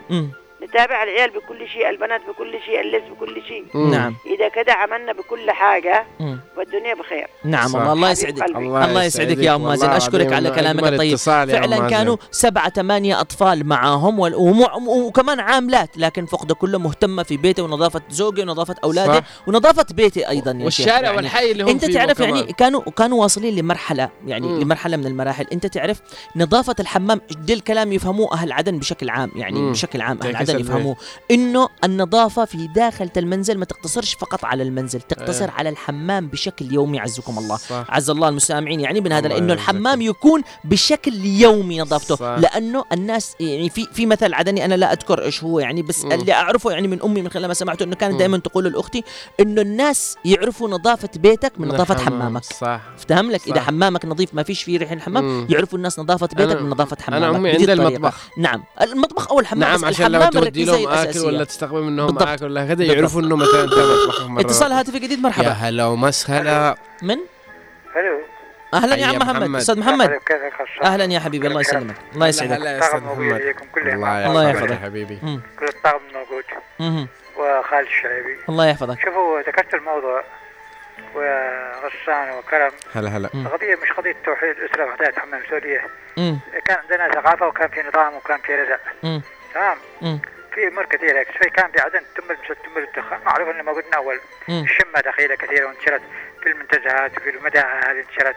مم. 0.72 0.82
نتابع 0.82 1.03
العيال 1.03 1.30
بكل 1.30 1.67
شيء 1.67 1.89
البنات 1.89 2.22
بكل 2.30 2.59
شيء 2.65 2.82
اللبس 2.82 3.07
بكل 3.11 3.41
شيء. 3.47 3.78
نعم 3.91 4.15
إذا 4.26 4.49
كده 4.49 4.74
عملنا 4.74 5.13
بكل 5.13 5.51
حاجة 5.51 6.05
مم. 6.19 6.39
والدنيا 6.57 6.93
بخير 6.93 7.28
نعم 7.45 7.76
الله 7.76 8.11
يسعدك 8.11 8.43
قلبي. 8.43 8.57
الله 8.59 9.03
يسعدك 9.03 9.38
يا 9.38 9.55
أم 9.55 9.63
مازن 9.63 9.89
أشكرك 9.89 10.34
على 10.34 10.51
كلامك 10.51 10.84
الطيب 10.84 11.15
فعلا. 11.15 11.89
كانوا 11.89 12.17
سبعة 12.32 12.69
ثمانية 12.69 13.22
أطفال 13.22 13.67
معاهم 13.67 14.19
وكمان 14.88 15.39
عاملات 15.39 15.97
لكن 15.97 16.26
فقد 16.26 16.51
كله 16.51 16.80
مهتمة 16.80 17.24
في 17.24 17.38
بيته 17.38 17.63
ونظافة 17.63 18.01
زوجي 18.09 18.41
ونظافة 18.41 18.76
أولاده 18.84 19.13
صح. 19.13 19.24
ونظافة 19.47 19.86
بيتي 19.91 20.30
أيضا 20.30 20.51
يا 20.51 20.57
شيخ 20.69 20.86
والشارع 20.88 21.01
يعني 21.01 21.17
والحي 21.17 21.51
اللي 21.51 21.63
هم 21.63 21.69
أنت 21.69 21.86
فيه 21.86 21.93
تعرف. 21.93 22.19
يعني 22.19 22.43
كانوا 22.43 22.82
كانوا 22.82 23.22
واصلين 23.22 23.55
لمرحلة 23.55 24.09
يعني 24.28 24.47
مم. 24.47 24.61
لمرحلة 24.61 24.97
من 24.97 25.05
المراحل 25.07 25.47
أنت 25.53 25.65
تعرف 25.67 26.01
نظافة 26.36 26.76
الحمام 26.80 27.22
دي 27.32 27.53
الكلام 27.53 27.93
يفهموه 27.93 28.34
أهل 28.34 28.51
عدن 28.51 28.78
بشكل 28.80 29.09
عام 29.09 29.32
يعني 29.36 29.59
مم. 29.59 29.72
بشكل 29.72 30.01
عام 30.01 30.19
أهل 30.24 30.36
عدن 30.36 30.61
يفهموه 30.62 30.95
إنه 31.32 31.70
النظافة 31.84 32.45
في 32.45 32.68
داخل 32.68 33.09
المنزل 33.18 33.57
ما 33.57 33.66
تقتصرش 33.66 34.14
فقط 34.14 34.45
على 34.45 34.64
المنزل 34.64 35.01
تقتصر 35.01 35.45
أيه. 35.45 35.51
على 35.51 35.70
الحمام 35.70 36.28
بشكل 36.28 36.74
يومي 36.74 36.99
عزكم 36.99 37.38
الله 37.38 37.57
صح 37.57 37.86
عز 37.89 38.09
الله 38.09 38.30
المستمعين 38.30 38.80
يعني 38.80 39.01
من 39.01 39.12
هذا 39.12 39.28
لأنه. 39.28 39.53
الحمام 39.53 40.01
يكون 40.01 40.41
بشكل 40.64 41.26
يومي 41.26 41.80
نظافته 41.80 42.16
صح. 42.16 42.36
لأنه 42.39 42.86
الناس 42.91 43.36
يعني 43.39 43.70
في 43.70 43.88
في 43.93 44.05
مثل 44.05 44.34
عدني 44.34 44.66
أنا 44.66 44.76
لا 44.76 44.93
أذكر 44.93 45.24
إيش 45.24 45.43
هو 45.43 45.59
يعني 45.59 45.82
بس 45.82 46.05
مم. 46.05 46.12
اللي 46.12 46.34
أعرفه 46.34 46.72
يعني 46.72 46.88
من 46.88 47.01
أمي 47.01 47.22
من 47.22 47.30
خلال 47.30 47.47
ما 47.47 47.53
سمعته 47.53 47.84
إنه 47.84 47.95
كانت. 47.95 48.20
دائما 48.20 48.38
تقول 48.38 48.64
لأختي 48.64 49.03
إنه 49.39 49.62
الناس 49.62 50.18
يعرفوا 50.26 50.70
نظافة 50.70 51.09
بيتك 51.16 51.53
من 51.57 51.68
نظافة. 51.68 51.97
حمامك 51.97 52.43
صح 52.43 52.82
افتهم 52.95 53.32
لك 53.32 53.47
إذا 53.47 53.55
صح. 53.55 53.62
حمامك 53.66 54.05
نظيف 54.05 54.34
ما 54.34 54.43
فيش 54.43 54.64
فيه 54.64 54.78
ريح 54.78 54.91
الحمام. 54.91 55.47
يعرفوا 55.49 55.78
الناس 55.78 55.99
نظافة 55.99 56.30
بيتك 56.36 56.62
من 56.62 56.70
نظافة 56.70 56.97
حمامك 57.01 57.24
أنا 57.24 57.38
امي 57.38 57.51
الطريقة. 57.51 57.74
المطبخ 57.74 58.30
نعم 58.38 58.64
المطبخ 58.82 59.32
أو 59.32 59.39
الحمام 59.39 59.70
نعم 59.70 59.86
عشان 59.86 60.12
لو 60.12 60.18
الحمام 60.18 60.30
تودي 60.43 60.51
الركيزة 60.58 60.78
لهم 60.78 61.10
اكل. 61.10 61.20
ولا 61.20 61.43
تستقبل 61.43 61.82
منهم 61.82 62.08
بالضبط. 62.08 62.28
آكل 62.28 62.45
ولا 62.45 62.66
كذا. 62.66 62.84
يعرفوا 62.84 63.22
انه 63.22 63.36
مثلا 63.36 63.64
انت 63.64 63.74
مطبخهم 63.74 64.39
اتصال 64.39 64.72
هاتفي 64.72 64.99
جديد 64.99 65.18
يا 65.18 65.24
مرحبا 65.24 65.47
هلا 65.47 65.86
ومسهلا. 65.86 66.76
من؟ 67.02 67.18
ألو 67.95 68.22
أهلا 68.74 68.95
يا 68.95 69.06
عم 69.06 69.16
محمد. 69.16 69.36
محمد. 69.36 69.60
أستاذ 69.60 69.80
محمد. 69.80 70.20
أهلا 70.84 71.06
يا 71.06 71.20
حبيبي 71.20 71.47
الله 71.47 71.62
يسلمك. 71.62 71.95
الله 72.14 72.28
يسعدك. 72.28 72.52
هلا 72.52 72.72
يا 72.72 72.80
أستاذ 72.80 72.99
محمد. 72.99 73.41
الله 73.78 74.49
يحفظك. 74.49 74.72
يا 74.72 74.76
حبيبي. 74.76 75.20
كل 75.60 75.68
الطاقم 75.68 76.02
موجود. 76.14 76.43
وخالد 77.38 77.88
الشعيبي. 77.88 78.38
الله 78.49 78.68
يحفظك. 78.68 78.99
شوفوا 79.06 79.41
ذكرت 79.41 79.74
الموضوع. 79.74 80.24
وغسان 81.16 82.38
وكرم. 82.38 82.72
هلا 82.95 83.10
هلا. 83.10 83.30
القضية 83.34 83.76
مش 83.84 83.91
قضية 83.97 84.16
توحيد 84.26 84.49
الأسرة 84.49 84.86
وحدات 84.86 85.20
حمام 85.20 85.41
سورية 85.49 85.82
مم. 86.18 86.39
كان 86.66 86.78
عندنا 86.78 87.22
ثقافة 87.22 87.47
وكان 87.47 87.70
في 87.70 87.80
نظام 87.89 88.14
وكان 88.16 88.39
في 88.39 88.56
رزق. 88.56 88.80
تمام. 89.54 89.78
في 90.56 90.68
أمور 90.68 90.86
كثيرة 90.86 91.24
في 91.24 91.49
كان 91.49 91.72
في 91.72 91.80
عدن 91.82 92.02
تمل 92.16 92.38
مش 92.43 92.47
تمل 92.47 92.84
الدخان. 92.84 93.20
معروف 93.26 93.49
أنه 93.49 93.64
موجود 93.64 93.84
من 93.86 93.93
أول 93.93 94.20
مم. 94.47 94.64
الشمة 94.64 95.02
دخيلة 95.06 95.36
كثيرة 95.36 95.66
وانتشرت 95.68 96.02
في 96.43 96.49
المنتزهات 96.49 97.18
وفي 97.18 97.30
المداهة 97.30 97.91
هذه 97.91 97.99
انتشرت 97.99 98.36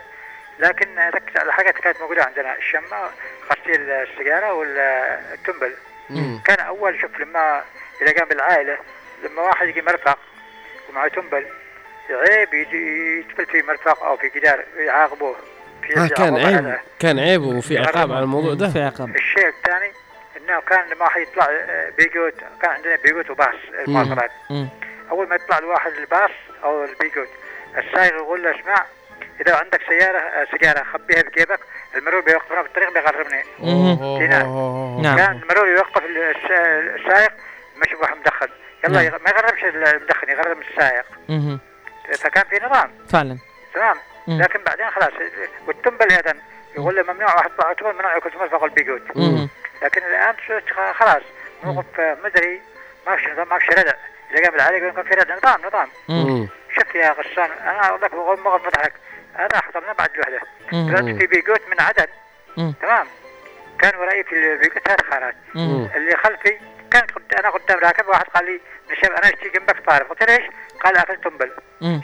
لكن 0.58 0.98
ركز 0.98 1.36
على 1.36 1.52
حاجات 1.52 1.74
كانت 1.78 2.00
موجودة 2.00 2.24
عندنا. 2.24 2.56
الشمة 2.56 3.10
غسيل 3.52 3.90
السيارة 3.90 4.52
والتنبل 4.52 5.74
مم. 6.10 6.40
كان 6.44 6.60
أول 6.60 7.00
شوف 7.00 7.20
لما 7.20 7.62
إذا 8.02 8.12
كان 8.12 8.28
بالعائلة 8.28 8.78
لما 9.24 9.42
واحد 9.42 9.68
يجي 9.68 9.82
مرفق 9.82 10.18
ومعه 10.88 11.08
تنبل 11.08 11.46
عيب 12.10 12.54
يجي 12.54 13.18
يتبل 13.20 13.46
في 13.46 13.62
مرفق 13.62 14.02
أو 14.04 14.16
في 14.16 14.28
جدار 14.28 14.64
يعاقبوه. 14.76 15.36
في 15.82 15.98
آه 16.00 16.08
كان 16.08 16.36
عيب. 16.36 16.78
كان 17.00 17.18
عيب 17.18 17.42
وفي 17.42 17.78
عقاب 17.78 18.12
على 18.12 18.22
الموضوع 18.22 18.54
ده. 18.54 18.68
في 18.68 18.82
عقاب. 18.82 19.16
الشيء 19.16 19.48
الثاني 19.48 19.92
انه 20.44 20.60
كان 20.60 20.88
لما 20.88 21.04
واحد 21.04 21.20
يطلع 21.20 21.46
آه، 21.50 21.90
بيجوت 21.98 22.34
كان 22.62 22.70
عندنا 22.70 22.96
بيجوت 22.96 23.30
وباص 23.30 23.54
المواصلات 23.86 24.30
مم. 24.50 24.68
أول 25.10 25.28
ما 25.28 25.34
يطلع 25.34 25.58
الواحد 25.58 25.92
الباص 25.92 26.30
أو 26.64 26.84
البيجوت 26.84 27.28
السائق 27.78 28.14
يقول 28.14 28.42
له 28.42 28.60
اسمع 28.60 28.84
إذا 29.40 29.56
عندك 29.56 29.80
سيارة 29.88 30.18
آه، 30.18 30.46
سيجاره 30.50 30.84
خبيها 30.92 31.22
بجيبك 31.22 31.60
المرور 31.96 32.20
بيوقفنا 32.20 32.62
بالطريق 32.62 32.92
بيغرمني 32.94 33.42
أوه. 34.42 35.00
نعم. 35.02 35.16
كان 35.16 35.40
المرور 35.42 35.68
يوقف 35.68 36.02
الس- 36.04 36.50
السائق 37.00 37.32
مش 37.76 37.92
واحد 38.00 38.16
مدخن 38.16 38.48
يلا 38.84 39.02
نعم. 39.10 39.20
ما 39.24 39.30
يغرمش 39.30 39.64
المدخن 39.64 40.28
يغرم 40.30 40.60
السائق. 40.60 41.04
فكان 42.18 42.44
في 42.50 42.66
نظام 42.66 42.90
فعلا 43.08 43.38
تمام. 43.74 43.96
لكن 44.28 44.60
بعدين 44.66 44.90
خلاص 44.90 45.12
والتنبل 45.66 46.12
أيضا 46.12 46.34
يقول 46.76 46.96
له 46.96 47.02
ممنوع 47.12 47.34
واحد 47.34 47.50
يطلع 47.70 47.92
ممنوع 47.92 48.14
يأكل 48.14 48.30
تنبل 48.30 48.50
فوق 48.50 48.64
البيجوت. 48.64 49.02
لكن 49.82 50.02
الآن 50.02 50.34
خلاص 50.92 51.22
موقف 51.64 52.00
آه، 52.00 52.16
مدري 52.24 52.62
ما 53.06 53.16
في 53.16 53.32
نظام 53.32 53.48
ما 53.48 53.58
في 53.58 53.70
ردع 53.72 53.92
إذا 54.30 54.42
قام 54.42 54.52
بالعالي 54.52 54.78
يقول 54.78 55.04
في 55.08 55.14
ردع 55.14 55.36
نظام 55.36 55.60
نظام. 55.66 55.88
شوف 56.74 56.94
يا 56.94 57.12
غسان 57.12 57.50
أنا 57.52 57.88
أقول 57.88 58.02
لك 58.02 58.14
موقف 58.14 58.66
مضحك 58.66 58.92
أنا 59.38 59.60
حضرنا 59.60 59.92
بعد 59.92 60.10
الوحده. 60.14 60.40
طلعت 60.70 61.16
في 61.18 61.26
بيجوت 61.26 61.60
من 61.68 61.80
عدن. 61.80 62.06
تمام 62.56 63.06
كان 63.78 63.96
وراي 63.96 64.24
في 64.24 64.32
البيجوت 64.32 64.88
خارج 65.10 65.34
مم. 65.54 65.88
اللي 65.94 66.16
خلفي 66.16 66.58
كان 66.90 67.02
قد 67.06 67.34
أنا 67.38 67.50
قدام 67.50 67.78
راكب 67.78 68.08
واحد 68.08 68.24
قال 68.24 68.44
لي 68.44 68.60
الشباب 68.90 69.12
أنا 69.12 69.26
اشتي 69.28 69.48
جنبك 69.48 69.80
طالب 69.86 70.06
قلت 70.10 70.22
له 70.22 70.36
ليش؟ 70.36 70.46
قال 70.84 70.96
أكل 70.96 71.16
تنبل. 71.16 71.50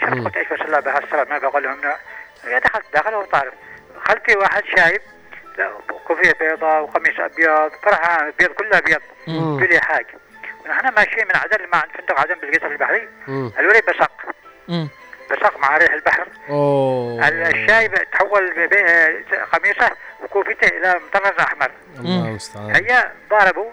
شفت 0.00 0.24
قلت 0.24 0.36
إيش 0.36 0.48
بس 0.48 0.60
الله 0.60 0.80
بهالسلام 0.80 1.28
ما 1.28 1.38
بقول 1.38 1.62
لهم 1.62 1.80
لا. 1.80 1.96
يا 2.44 2.58
دخلت 2.58 2.84
داخل 2.92 3.14
هو 3.14 3.24
طالب 3.24 3.52
خلفي 4.04 4.36
واحد 4.36 4.64
شايب 4.76 5.00
كوفية 6.06 6.32
بيضاء 6.40 6.82
وقميص 6.82 7.20
أبيض 7.20 7.72
فرحان 7.82 8.28
ابيض 8.28 8.50
كله 8.50 8.78
ابيض 8.78 9.00
مم. 9.26 9.56
بلي 9.56 9.80
حاج 9.80 10.06
ونحن 10.64 10.94
ماشيين 10.94 11.26
من 11.26 11.36
عدن 11.36 11.66
مع 11.72 11.80
فندق 11.80 12.20
عدن 12.20 12.34
بالقصر 12.34 12.66
البحري. 12.66 13.08
الولي 13.28 13.80
بسق 13.88 14.12
مم. 14.68 14.88
بسق 15.30 15.58
مع 15.58 15.76
ريح 15.76 15.92
البحر. 15.92 16.26
أوه. 16.50 17.28
الشايب 17.28 17.94
تحول 18.12 18.68
قميصه 19.52 19.90
وكوفيته 20.22 20.66
إلى 20.66 21.00
مطرز 21.08 21.38
أحمر. 21.40 21.70
الله 21.98 22.28
المستعان 22.28 22.74
هيا 22.76 23.12
ضاربوا. 23.30 23.70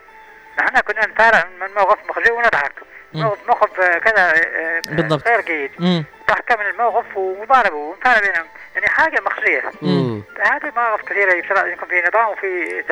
نحن 0.59 0.79
كنا 0.79 1.05
نفارع 1.05 1.47
من 1.61 1.67
موقف 1.75 1.97
مخزي 2.09 2.31
ونضحك. 2.31 2.71
موقف 3.13 3.47
موقف 3.47 3.81
كذا 3.81 4.33
آه، 4.35 4.81
بالضبط. 4.87 5.27
غير 5.27 5.41
جيد 5.41 5.71
مم. 5.79 6.03
ضحكة 6.29 6.55
من 6.55 6.65
الموقف 6.65 7.17
وضاربوا. 7.17 7.93
ونفارع 7.93 8.19
بينهم. 8.19 8.45
يعني 8.77 8.89
حاجة 8.89 9.21
مخفيه 9.25 9.71
مم. 9.81 10.23
هذه 10.41 10.71
مواقف 10.75 11.01
كثيره 11.05 11.33
يفترض 11.33 11.67
يكون 11.67 11.89
في 11.89 11.95
نظام 12.09 12.31
وفي 12.31 12.83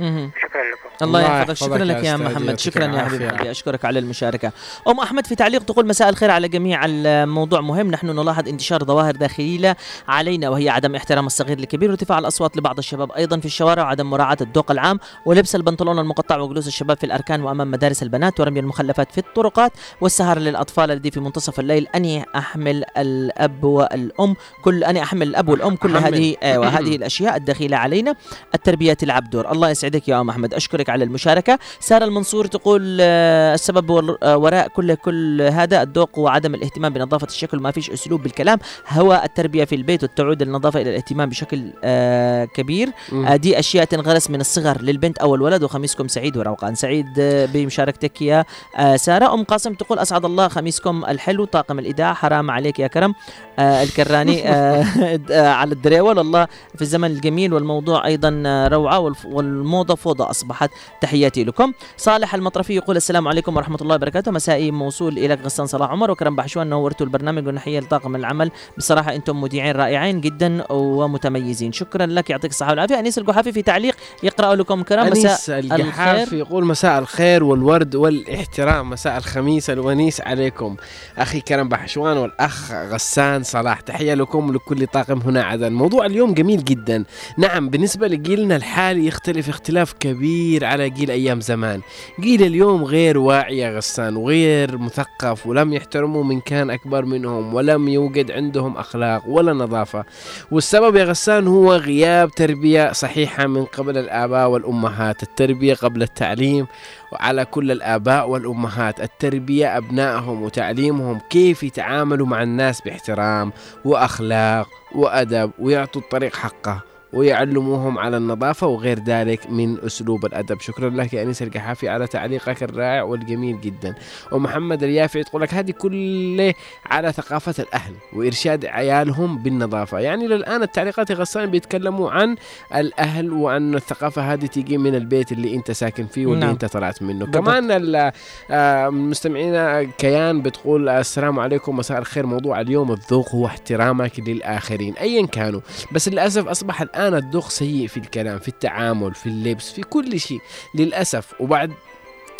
مهم. 0.00 0.30
شكرا 0.42 0.62
لكم. 0.62 0.88
الله 1.02 1.26
الله 1.26 1.38
يحفظك. 1.38 1.56
شكرا 1.56 1.84
لك 1.84 2.04
يا 2.04 2.16
محمد. 2.16 2.58
شكرا 2.58 2.84
يا 2.84 2.88
العافية. 2.88 3.16
حبيب 3.16 3.30
قلبي 3.30 3.50
أشكرك 3.50 3.84
على 3.84 3.98
المشاركة. 3.98 4.52
أم 4.88 5.00
أحمد 5.00 5.26
في 5.26 5.34
تعليق 5.34 5.62
تقول 5.62 5.86
مساء 5.86 6.08
الخير 6.08 6.30
على 6.30 6.48
جميع 6.48 6.80
الموضوع 6.84 7.60
مهم. 7.60 7.90
نحن 7.90 8.06
نلاحظ 8.06 8.48
انتشار 8.48 8.84
ظواهر 8.84 9.16
داخلية 9.16 9.76
علينا 10.08 10.48
وهي 10.48 10.68
عدم 10.68 10.94
احترام 10.94 11.26
الصغير 11.26 11.58
الكبير 11.58 11.90
وارتفاع 11.90 12.18
الأصوات 12.18 12.56
لبعض 12.56 12.78
الشباب. 12.78 13.12
أيضا 13.12 13.40
في 13.40 13.46
الشوارع 13.46 13.82
وعدم 13.82 14.10
مراعاة 14.10 14.38
الذوق 14.40 14.70
العام 14.70 15.00
ولبس 15.24 15.56
البنطلون 15.56 15.98
المقطع 15.98 16.36
وجلوس 16.36 16.66
الشباب 16.66 16.96
في 16.96 17.06
الأركان 17.06 17.42
وأمام 17.42 17.70
مدارس 17.70 18.02
البنات 18.02 18.40
ورمي 18.40 18.60
المخلفات 18.60 19.12
في 19.12 19.18
الطرقات 19.18 19.72
والسهر 20.00 20.38
للأطفال 20.38 20.90
الذي 20.90 21.10
في 21.10 21.20
منتصف 21.20 21.60
الليل. 21.60 21.88
أني 21.94 22.24
أحمل 22.36 22.84
الأب 22.98 23.64
والأم. 23.64 24.36
كل 24.62 24.84
أني 24.84 25.02
أحمل 25.02 25.15
الأب 25.22 25.48
والأم 25.48 25.76
كل. 25.76 25.96
هذه 25.96 26.36
آه 26.42 26.58
وهذه 26.58 26.96
الأشياء 26.96 27.36
الدخيله 27.36 27.76
علينا 27.76 28.14
التربية 28.54 28.92
تلعب 28.92 29.30
دور 29.30 29.52
الله 29.52 29.70
يسعدك 29.70 30.08
يا 30.08 30.20
أم 30.20 30.30
أحمد. 30.30 30.54
أشكرك 30.54 30.90
على 30.90 31.04
المشاركة. 31.04 31.58
سارة 31.80 32.04
المنصور 32.04 32.46
تقول 32.46 32.98
آه، 33.00 33.54
السبب 33.54 34.16
آه، 34.22 34.36
وراء 34.36 34.68
كل 34.68 34.94
كل 34.94 35.42
هذا 35.42 35.82
الذوق 35.82 36.18
وعدم 36.18 36.54
الاهتمام 36.54 36.92
بنظافة 36.92 37.26
الشكل 37.26 37.58
ما 37.58 37.70
فيش 37.70 37.90
أسلوب 37.90 38.22
بالكلام. 38.22 38.58
هو 38.88 39.22
التربية 39.24 39.64
في 39.64 39.74
البيت 39.74 40.04
وتعود 40.04 40.42
النظافة 40.42 40.80
إلى 40.80 40.90
الاهتمام 40.90 41.28
بشكل 41.28 41.72
آه 41.84 42.44
كبير. 42.44 42.88
آه 43.26 43.36
دي 43.36 43.58
أشياء 43.58 43.84
تنغرس 43.84 44.30
من 44.30 44.40
الصغر 44.40 44.82
للبنت 44.82 45.18
أو 45.18 45.34
الولد 45.34 45.62
وخميسكم 45.62 46.08
سعيد 46.08 46.36
وروقان. 46.36 46.74
سعيد 46.74 47.06
بمشاركتك 47.54 48.22
يا 48.22 48.44
آه 48.76 48.96
سارة. 48.96 49.34
أم 49.34 49.44
قاسم 49.44 49.74
تقول 49.74 49.98
أسعد 49.98 50.24
الله 50.24 50.48
خميسكم 50.48 51.04
الحلو 51.04 51.44
طاقم 51.44 51.78
الاذاعه 51.78 52.14
حرام 52.14 52.50
عليك 52.50 52.78
يا 52.78 52.86
كرم. 52.86 53.14
الكراني 53.58 54.48
آه 54.48 54.84
آه 55.30 55.48
على 55.48 55.72
الدريول 55.72 56.18
والله 56.18 56.48
في 56.74 56.82
الزمن 56.82 57.10
الجميل 57.10 57.52
والموضوع 57.52 58.06
أيضا 58.06 58.42
آه، 58.46 58.68
روعة 58.68 59.12
والموضة 59.24 59.94
فوضى 59.94 60.24
أصبحت. 60.24 60.70
تحياتي 61.00 61.44
لكم. 61.44 61.72
صالح 61.96 62.34
المطرفي 62.34 62.74
يقول 62.74 62.96
السلام 62.96 63.28
عليكم 63.28 63.56
ورحمة 63.56 63.78
الله 63.82 63.94
وبركاته. 63.94 64.30
مسائي 64.32 64.70
موصول 64.70 65.18
إلى 65.18 65.34
غسان 65.34 65.66
صلاح 65.66 65.90
عمر. 65.90 66.10
وكرم 66.10 66.36
بحشوان 66.36 66.66
نورتوا 66.66 67.06
البرنامج 67.06 67.46
ونحيه 67.46 67.80
لطاقم 67.80 68.16
العمل. 68.16 68.50
بصراحة 68.78 69.14
أنتم 69.14 69.40
مذيعين 69.40 69.76
رائعين 69.76 70.20
جدا 70.20 70.72
ومتميزين. 70.72 71.72
شكرا 71.72 72.06
لك. 72.06 72.30
يعطيك 72.30 72.50
الصحة 72.50 72.70
والعافية. 72.70 72.98
أنيس 72.98 73.18
القحافي 73.18 73.52
في 73.52 73.62
تعليق. 73.62 73.96
يقرأ 74.22 74.54
لكم 74.54 74.82
كرم. 74.82 75.10
مساء 75.10 75.58
القحاف 75.58 76.22
الخير. 76.22 76.38
يقول 76.38 76.64
مساء 76.64 76.98
الخير 76.98 77.44
والورد 77.44 77.94
والاحترام. 77.94 78.90
مساء 78.90 79.16
الخميس 79.16 79.70
الونيس 79.70 80.20
عليكم. 80.20 80.76
أخي 81.18 81.40
كرم 81.40 81.68
بحشوان 81.68 82.16
والأخ 82.16 82.72
غسان 82.72 83.42
صلاح. 83.46 83.80
تحية 83.80 84.14
لكم 84.14 84.48
ولكل 84.48 84.86
طاقم 84.86 85.18
هنا 85.18 85.42
عدن. 85.42 85.72
موضوع 85.72 86.06
اليوم 86.06 86.34
جميل 86.34 86.64
جدا. 86.64 87.04
نعم 87.38 87.68
بالنسبة 87.68 88.08
لجيلنا 88.08 88.56
الحالي 88.56 89.06
يختلف 89.06 89.48
اختلاف 89.48 89.92
كبير 89.92 90.64
على 90.64 90.90
جيل 90.90 91.10
أيام 91.10 91.40
زمان. 91.40 91.80
جيل 92.20 92.42
اليوم 92.42 92.84
غير 92.84 93.18
واعي 93.18 93.58
يا 93.58 93.76
غسان 93.76 94.16
وغير 94.16 94.78
مثقف 94.78 95.46
ولم 95.46 95.72
يحترموا 95.72 96.24
من 96.24 96.40
كان 96.40 96.70
أكبر 96.70 97.04
منهم 97.04 97.54
ولم 97.54 97.88
يوجد 97.88 98.30
عندهم 98.30 98.76
أخلاق 98.76 99.22
ولا 99.28 99.52
نظافة. 99.52 100.04
والسبب 100.50 100.96
يا 100.96 101.04
غسان 101.04 101.46
هو 101.46 101.74
غياب 101.74 102.30
تربية 102.30 102.92
صحيحة 102.92 103.46
من 103.46 103.64
قبل 103.64 103.98
الآباء 103.98 104.48
والأمهات 104.48 105.22
التربية 105.22 105.74
قبل 105.74 106.02
التعليم 106.02 106.66
وعلى 107.12 107.44
كل 107.44 107.70
الآباء 107.70 108.28
والأمهات 108.28 109.00
التربية 109.00 109.76
أبنائهم 109.76 110.42
وتعليمهم 110.42 111.20
كيف 111.30 111.62
يتعاملوا 111.62 112.26
مع 112.26 112.42
الناس 112.42 112.80
باحترام 112.80 113.52
وأخلاق 113.84 114.68
وأدب 114.94 115.50
ويعطوا 115.58 116.02
الطريق 116.02 116.34
حقه. 116.36 116.95
ويعلموهم 117.16 117.98
على 117.98 118.16
النظافة 118.16 118.66
وغير 118.66 118.98
ذلك 118.98 119.50
من 119.50 119.78
أسلوب 119.86 120.26
الأدب. 120.26 120.60
شكرا 120.60 120.90
لك 120.90 121.14
يا 121.14 121.22
أنيس 121.22 121.42
القحافي 121.42 121.88
على 121.88 122.06
تعليقك 122.06 122.62
الرائع 122.62 123.02
والجميل 123.02 123.60
جدا. 123.60 123.94
ومحمد 124.32 124.82
اليافعي 124.82 125.24
تقول 125.24 125.42
لك 125.42 125.54
هذه 125.54 125.70
كله 125.70 126.54
على 126.86 127.12
ثقافة 127.12 127.62
الأهل 127.62 127.94
وإرشاد 128.12 128.66
عيالهم 128.66 129.38
بالنظافة. 129.38 129.98
يعني 129.98 130.26
للآن 130.26 130.62
التعليقات 130.62 131.12
غسان 131.12 131.50
بيتكلموا 131.50 132.10
عن 132.10 132.36
الأهل 132.74 133.32
وأن 133.32 133.74
الثقافة 133.74 134.32
هذه 134.32 134.46
تيجي 134.46 134.78
من 134.78 134.94
البيت 134.94 135.32
اللي 135.32 135.54
أنت 135.54 135.70
ساكن 135.70 136.06
فيه 136.06 136.26
واللي 136.26 136.44
نعم. 136.44 136.50
أنت 136.50 136.64
طلعت 136.64 137.02
منه. 137.02 137.24
بالضبط. 137.24 137.44
كمان 137.44 138.10
آه، 138.50 138.88
مستمعينا 138.88 139.82
كيان 139.82 140.42
بتقول 140.42 140.88
السلام 140.88 141.38
عليكم 141.38 141.76
مساء 141.76 141.98
الخير. 141.98 142.26
موضوع 142.26 142.60
اليوم 142.60 142.92
الذوق 142.92 143.34
هو 143.34 143.46
احترامك 143.46 144.20
للآخرين 144.28 144.94
أيا 144.94 145.26
كانوا. 145.26 145.60
بس 145.92 146.08
للأسف 146.08 146.48
أصبح 146.48 146.82
الآن 146.82 147.05
الذوق 147.14 147.48
سيء 147.50 147.86
في 147.86 147.96
الكلام 147.96 148.38
في 148.38 148.48
التعامل 148.48 149.14
في 149.14 149.26
اللبس 149.26 149.72
في 149.72 149.82
كل 149.82 150.20
شيء 150.20 150.40
للأسف. 150.74 151.34
وبعد 151.40 151.72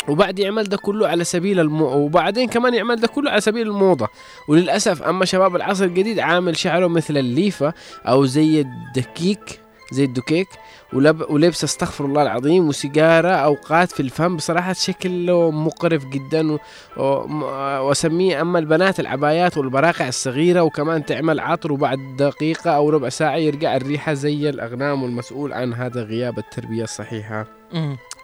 وبعد 0.08 0.38
يعمل 0.38 0.64
ده 0.64 0.76
كله 0.76 1.08
على 1.08 1.24
سبيل 1.24 1.60
المو... 1.60 1.86
وبعدين 1.86 2.48
كمان 2.48 2.74
يعمل 2.74 2.96
ده 2.96 3.08
كله 3.08 3.30
على 3.30 3.40
سبيل 3.40 3.66
الموضة. 3.66 4.08
وللأسف 4.48 5.02
أما 5.02 5.24
شباب 5.24 5.56
العصر 5.56 5.84
الجديد 5.84 6.18
عامل 6.18 6.56
شعره 6.56 6.86
مثل 6.86 7.16
الليفة 7.16 7.74
أو 8.06 8.24
زي 8.24 8.60
الدكيك 8.60 9.60
زي 9.92 10.04
الدكيك 10.04 10.48
ولب... 10.92 11.30
ولبس 11.30 11.64
استغفر 11.64 12.04
الله 12.04 12.22
العظيم 12.22 12.68
وسيجارة 12.68 13.28
أوقات 13.28 13.92
في 13.92 14.00
الفم. 14.00 14.36
بصراحة 14.36 14.72
شكله 14.72 15.50
مقرف 15.50 16.04
جدا 16.06 16.52
و... 16.52 16.58
و... 16.96 17.26
م- 17.26 17.42
وأسميه 17.82 18.40
أما 18.40 18.58
البنات 18.58 19.00
العبايات 19.00 19.58
والبراقع 19.58 20.08
الصغيرة 20.08 20.60
وكمان 20.60 21.04
تعمل 21.04 21.40
عطر 21.40 21.72
وبعد 21.72 21.98
دقيقة 22.18 22.70
أو 22.70 22.90
ربع 22.90 23.08
ساعة 23.08 23.36
يرجع 23.36 23.76
الريحة 23.76 24.12
زي 24.14 24.48
الأغنام 24.50 25.02
والمسؤول 25.02 25.52
عن 25.52 25.74
هذا 25.74 26.02
غياب 26.02 26.38
التربية 26.38 26.84
الصحيحة. 26.84 27.46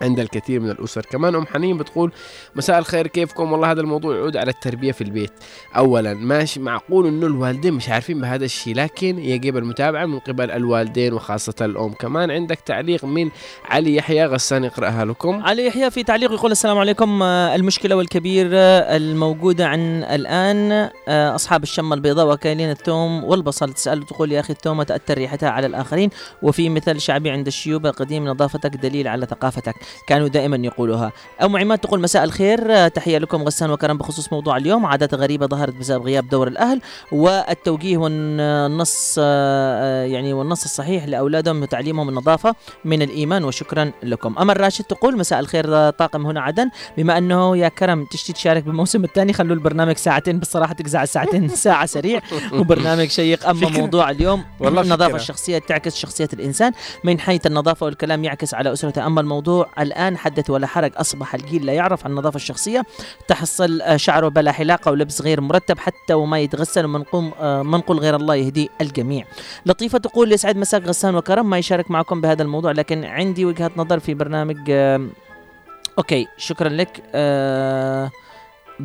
عند 0.01 0.19
الكثير 0.19 0.59
من 0.59 0.69
الأسر. 0.69 1.01
كمان 1.01 1.35
أم 1.35 1.45
حنين 1.45 1.77
بتقول 1.77 2.11
مساء 2.55 2.79
الخير 2.79 3.07
كيفكم؟ 3.07 3.51
والله 3.51 3.71
هذا 3.71 3.81
الموضوع 3.81 4.15
يعود 4.15 4.37
على 4.37 4.51
التربية 4.51 4.91
في 4.91 5.03
البيت. 5.03 5.31
أولا 5.77 6.13
ماشي 6.13 6.59
معقول 6.59 7.07
أنه 7.07 7.25
الوالدين 7.25 7.73
مش 7.73 7.89
عارفين 7.89 8.21
بهذا 8.21 8.45
الشيء 8.45 8.75
لكن 8.75 9.19
يجب 9.19 9.57
المتابعة 9.57 10.05
من 10.05 10.19
قبل 10.19 10.51
الوالدين 10.51 11.13
وخاصة 11.13 11.53
الأم. 11.61 11.93
كمان 11.93 12.31
عندك 12.31 12.52
تعليق 12.59 13.05
من 13.05 13.29
علي 13.65 13.95
يحيى 13.95 14.25
غسان 14.25 14.63
يقرأها 14.63 15.05
لكم 15.05 15.43
علي 15.43 15.65
يحيى 15.65 15.91
في 15.91 16.03
تعليق 16.03 16.31
يقول 16.31 16.51
السلام 16.51 16.77
عليكم. 16.77 17.23
آه، 17.23 17.55
المشكلة 17.55 17.95
والكبير 17.95 18.49
آه، 18.53 18.97
الموجودة 18.97 19.67
عن 19.67 20.03
الآن 20.03 20.89
آه، 21.07 21.35
أصحاب 21.35 21.63
الشمة 21.63 21.95
البيضاء 21.95 22.33
وكايلين 22.33 22.71
الثوم 22.71 23.23
والبصل. 23.23 23.73
تسأل 23.73 24.05
تقول 24.05 24.31
يا 24.31 24.39
أخي 24.39 24.53
الثومة 24.53 24.83
تأثر 24.83 25.13
ريحتها 25.13 25.49
على 25.49 25.67
الآخرين 25.67 26.09
وفي 26.41 26.69
مثل 26.69 27.01
شعبي 27.01 27.29
عند 27.29 27.47
الشيوب 27.47 27.85
القديم 27.85 28.27
نظافتك 28.27 28.75
دليل 28.75 29.07
على 29.07 29.25
ثقافتك 29.25 29.75
كانوا 30.07 30.27
دائما 30.27 30.57
يقولوها. 30.57 31.11
أم 31.41 31.57
عماد 31.57 31.77
تقول 31.77 31.99
مساء 31.99 32.23
الخير 32.23 32.87
تحية 32.87 33.17
لكم 33.17 33.43
غسان 33.43 33.71
وكرم 33.71 33.97
بخصوص 33.97 34.33
موضوع 34.33 34.57
اليوم 34.57 34.85
عادات 34.85 35.13
غريبة 35.13 35.47
ظهرت 35.47 35.75
بسبب 35.75 36.05
غياب 36.05 36.29
دور 36.29 36.47
الأهل 36.47 36.81
والتوجيه 37.11 37.97
والنص 37.97 39.17
يعني 39.17 40.33
والنص 40.33 40.63
الصحيح 40.63 41.05
لأولادهم 41.05 41.61
وتعليمهم 41.61 42.09
النظافة 42.45 42.55
من 42.85 43.01
الإيمان 43.01 43.43
وشكرا 43.43 43.91
لكم. 44.03 44.35
أمل 44.39 44.61
راشد 44.61 44.83
تقول 44.83 45.17
مساء 45.17 45.39
الخير 45.39 45.89
طاقم 45.89 46.25
هنا 46.25 46.41
عدن. 46.41 46.69
بما 46.97 47.17
أنه 47.17 47.57
يا 47.57 47.67
كرم 47.67 48.05
تشتي 48.05 48.33
تشارك 48.33 48.63
بالموسم 48.63 49.03
الثاني 49.03 49.33
خلوا 49.33 49.55
البرنامج 49.55 49.97
ساعتين 49.97 50.39
بصراحة 50.39 50.73
تقزع 50.73 51.03
الساعتين 51.03 51.47
ساعة 51.67 51.85
سريع. 51.85 52.21
وبرنامج 52.53 53.07
شيق. 53.09 53.49
أما 53.49 53.67
فكرة. 53.67 53.79
موضوع 53.81 54.09
اليوم 54.09 54.43
والله 54.59 54.81
النظافة. 54.81 55.15
الشخصية 55.15 55.57
تعكس 55.57 55.95
شخصية 55.95 56.29
الإنسان. 56.33 56.71
من 57.03 57.19
حيث 57.19 57.45
النظافة 57.47 57.85
والكلام 57.85 58.23
يعكس 58.23 58.53
على 58.53 58.73
أسرته. 58.73 59.05
أما 59.07 59.21
الموضوع 59.21 59.69
الآن 59.79 60.17
حدث 60.17 60.49
ولا 60.49 60.67
حرج 60.67 60.91
أصبح 60.95 61.35
الجيل 61.35 61.65
لا 61.65 61.73
يعرف 61.73 62.05
عن 62.05 62.11
النظافة 62.11 62.35
الشخصية. 62.35 62.83
تحصل 63.27 63.81
آه، 63.81 63.97
شعره 63.97 64.27
بلا 64.27 64.51
حلاقة 64.51 64.91
ولبس 64.91 65.21
غير 65.21 65.41
مرتب 65.41 65.79
حتى 65.79 66.13
وما 66.13 66.39
يتغسل 66.39 66.85
ومنقوم 66.85 67.31
آه، 67.41 67.63
منقول 67.63 67.99
غير 67.99 68.15
الله 68.15 68.35
يهدي 68.35 68.69
الجميع. 68.81 69.25
لطيفة 69.65 69.97
تقول 69.97 70.31
يسعد 70.31 70.57
مساك 70.57 70.83
غسان 70.87 71.15
وكرم. 71.15 71.49
ما 71.49 71.57
يشارك 71.57 71.91
معكم 71.91 72.21
بهذا 72.21 72.32
الموضوع 72.41 72.71
لكن 72.71 73.05
عندي 73.05 73.45
وجهة 73.45 73.71
نظر 73.77 73.99
في 73.99 74.13
برنامج 74.13 74.71
أوكي 75.97 76.27
شكرا 76.37 76.69
لك 76.69 77.03
آه 77.15 78.11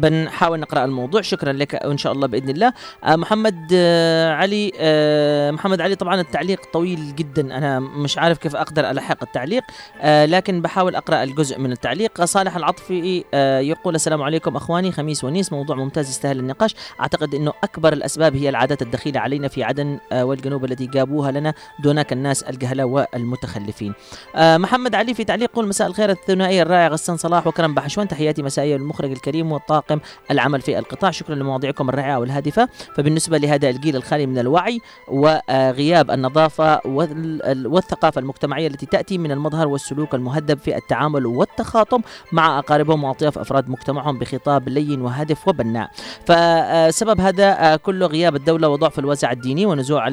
بنحاول 0.00 0.60
نقرأ 0.60 0.84
الموضوع. 0.84 1.20
شكرا 1.20 1.52
لك 1.52 1.80
وإن 1.84 1.98
شاء 1.98 2.12
الله 2.12 2.26
بإذن 2.26 2.48
الله. 2.48 2.72
آه 3.04 3.16
محمد 3.16 3.68
آه 3.74 4.32
علي 4.32 4.72
آه 4.80 5.50
محمد 5.50 5.80
علي 5.80 5.94
طبعا 5.94 6.20
التعليق 6.20 6.60
طويل 6.72 7.16
جدا. 7.16 7.58
أنا 7.58 7.80
مش 7.80 8.18
عارف 8.18 8.38
كيف 8.38 8.56
أقدر 8.56 8.90
ألحق 8.90 9.22
التعليق 9.22 9.62
لكن 10.04 10.62
بحاول 10.62 10.96
أقرأ 10.96 11.22
الجزء 11.22 11.58
من 11.58 11.72
التعليق. 11.72 12.24
صالح 12.24 12.56
العطفي 12.56 13.24
يقول 13.62 13.94
السلام 13.94 14.22
عليكم 14.22 14.56
أخواني 14.56 14.92
خميس 14.92 15.24
ونيس 15.24 15.52
موضوع 15.52 15.76
ممتاز 15.76 16.08
يستاهل 16.08 16.38
النقاش. 16.38 16.74
أعتقد 17.00 17.34
إنه 17.34 17.52
أكبر 17.64 17.92
الأسباب 17.92 18.36
هي 18.36 18.48
العادات 18.48 18.82
الدخيلة 18.82 19.20
علينا 19.20 19.48
في 19.48 19.64
عدن 19.64 19.98
والجنوب 20.12 20.64
التي 20.64 20.86
جابوها 20.86 21.30
لنا 21.30 21.54
دونك 21.78 22.12
الناس 22.12 22.42
الجهله 22.42 22.84
والمتخلفين. 22.84 23.92
محمد 24.36 24.94
علي 24.94 25.14
في 25.14 25.24
تعليق 25.24 25.50
يقول 25.50 25.68
مساء 25.68 25.88
الخير 25.88 26.10
الثنائي 26.10 26.62
الرائع 26.62 26.88
غسان 26.88 27.16
صلاح 27.16 27.46
وكرم 27.46 27.74
بحشوان. 27.74 28.08
تحياتي 28.08 28.42
مسائيه 28.42 28.76
للمخرج 28.76 29.10
الكريم 29.10 29.52
والطاقم 29.52 29.87
طواقم 29.88 30.00
العمل 30.30 30.60
في 30.60 30.78
القطاع. 30.78 31.10
شكرا 31.10 31.34
لمواضيعكم 31.34 31.88
الرائعة 31.88 32.18
والهادفة. 32.18 32.68
فبالنسبة 32.96 33.38
لهذا 33.38 33.68
الجيل 33.70 33.96
الخالي 33.96 34.26
من 34.26 34.38
الوعي 34.38 34.80
وغياب 35.08 36.10
النظافة 36.10 36.80
وال- 36.84 37.66
والثقافة 37.66 38.18
المجتمعية 38.18 38.66
التي 38.66 38.86
تأتي 38.86 39.18
من 39.18 39.32
المظهر 39.32 39.68
والسلوك 39.68 40.14
المهذب 40.14 40.58
في 40.58 40.76
التعامل 40.76 41.26
والتخاطب 41.26 42.00
مع 42.32 42.58
أقاربهم 42.58 43.04
وأطياف 43.04 43.38
أفراد 43.38 43.68
مجتمعهم 43.70 44.18
بخطاب 44.18 44.68
لين 44.68 45.00
وهادف 45.02 45.48
وبناء. 45.48 45.90
فسبب 46.26 47.20
هذا 47.20 47.72
آه، 47.72 47.76
كله 47.76 48.06
غياب 48.06 48.36
الدولة 48.36 48.68
وضعف 48.68 48.98
الوازع 48.98 49.32
الديني 49.32 49.66
ونزوع 49.66 50.08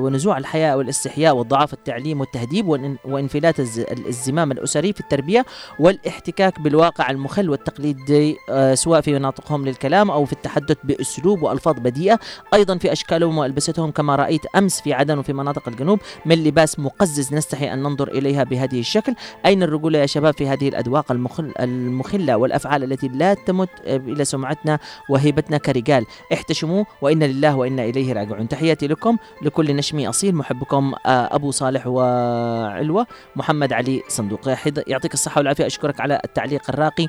ونزوع 0.00 0.38
الحياء 0.38 0.78
والاستحياء 0.78 1.36
والضعاف 1.36 1.72
التعليم 1.72 2.20
والتهذيب 2.20 2.68
وانفلات 3.04 3.60
الز- 3.60 3.84
الزمام 4.06 4.52
الأسري 4.52 4.92
في 4.92 5.00
التربية 5.00 5.46
والاحتكاك 5.80 6.60
بالواقع 6.60 7.10
المخل 7.10 7.50
والتقليدي 7.50 8.36
آه، 8.50 8.74
سواء 8.90 9.00
في 9.00 9.12
مناطقهم 9.12 9.64
للكلام 9.64 10.10
أو 10.10 10.24
في 10.24 10.32
التحدث 10.32 10.76
بأسلوب 10.84 11.42
وألفاظ 11.42 11.74
بديئة 11.78 12.18
أيضا 12.54 12.78
في 12.78 12.92
أشكالهم 12.92 13.38
وألبستهم 13.38 13.90
كما 13.90 14.16
رأيت 14.16 14.40
أمس 14.56 14.80
في 14.80 14.92
عدن 14.92 15.18
وفي 15.18 15.32
مناطق 15.32 15.68
الجنوب 15.68 15.98
من 16.26 16.44
لباس 16.44 16.78
مقزز 16.78 17.34
نستحي 17.34 17.72
أن 17.72 17.82
ننظر 17.82 18.08
إليها 18.08 18.44
بهذه 18.44 18.80
الشكل. 18.80 19.14
أين 19.46 19.62
الرجولة 19.62 19.98
يا 19.98 20.06
شباب 20.06 20.34
في 20.34 20.48
هذه 20.48 20.68
الأذواق 20.68 21.12
المخل 21.12 21.52
المخلة 21.60 22.36
والأفعال 22.36 22.84
التي 22.84 23.08
لا 23.08 23.34
تمت 23.34 23.68
إلى 23.86 24.24
سمعتنا 24.24 24.78
وهيبتنا 25.10 25.58
كرجال؟ 25.58 26.06
احتشموا 26.32 26.84
وإنا 27.02 27.24
لله 27.24 27.56
وإنا 27.56 27.84
إليه 27.84 28.12
راجعون. 28.12 28.48
تحياتي 28.48 28.86
لكم 28.86 29.16
لكل 29.42 29.76
نشمي 29.76 30.08
أصيل. 30.08 30.34
محبكم 30.34 30.94
آه، 31.06 31.34
أبو 31.34 31.50
صالح 31.50 31.86
وعلوة 31.86 33.06
محمد 33.36 33.72
علي 33.72 34.02
صندوق 34.08 34.48
يعطيك 34.86 35.14
الصحة 35.14 35.38
والعافية. 35.38 35.66
أشكرك 35.66 36.00
على 36.00 36.20
التعليق 36.24 36.62
الراقي. 36.68 37.06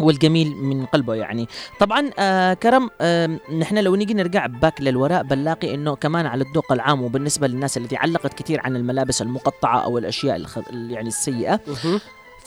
والجميل 0.00 0.56
من 0.56 0.86
قلبه 0.86 1.14
يعني. 1.14 1.48
طبعا 1.80 2.10
آه 2.18 2.54
كرم 2.54 2.90
آه 3.00 3.38
نحن 3.58 3.78
لو 3.78 3.94
نيجي 3.94 4.14
نرجع 4.14 4.46
باك 4.46 4.80
للوراء 4.80 5.22
بنلاقي 5.22 5.74
إنه 5.74 5.96
كمان 5.96 6.26
على 6.26 6.44
الذوق 6.44 6.72
العام 6.72 7.02
وبالنسبة 7.02 7.46
للناس 7.46 7.76
التي 7.78 7.96
علقت 7.96 8.34
كثير 8.34 8.60
عن 8.64 8.76
الملابس 8.76 9.22
المقطعة 9.22 9.84
أو 9.84 9.98
الأشياء 9.98 10.36
الخ... 10.36 10.58
يعني 10.72 11.08
السيئة 11.08 11.60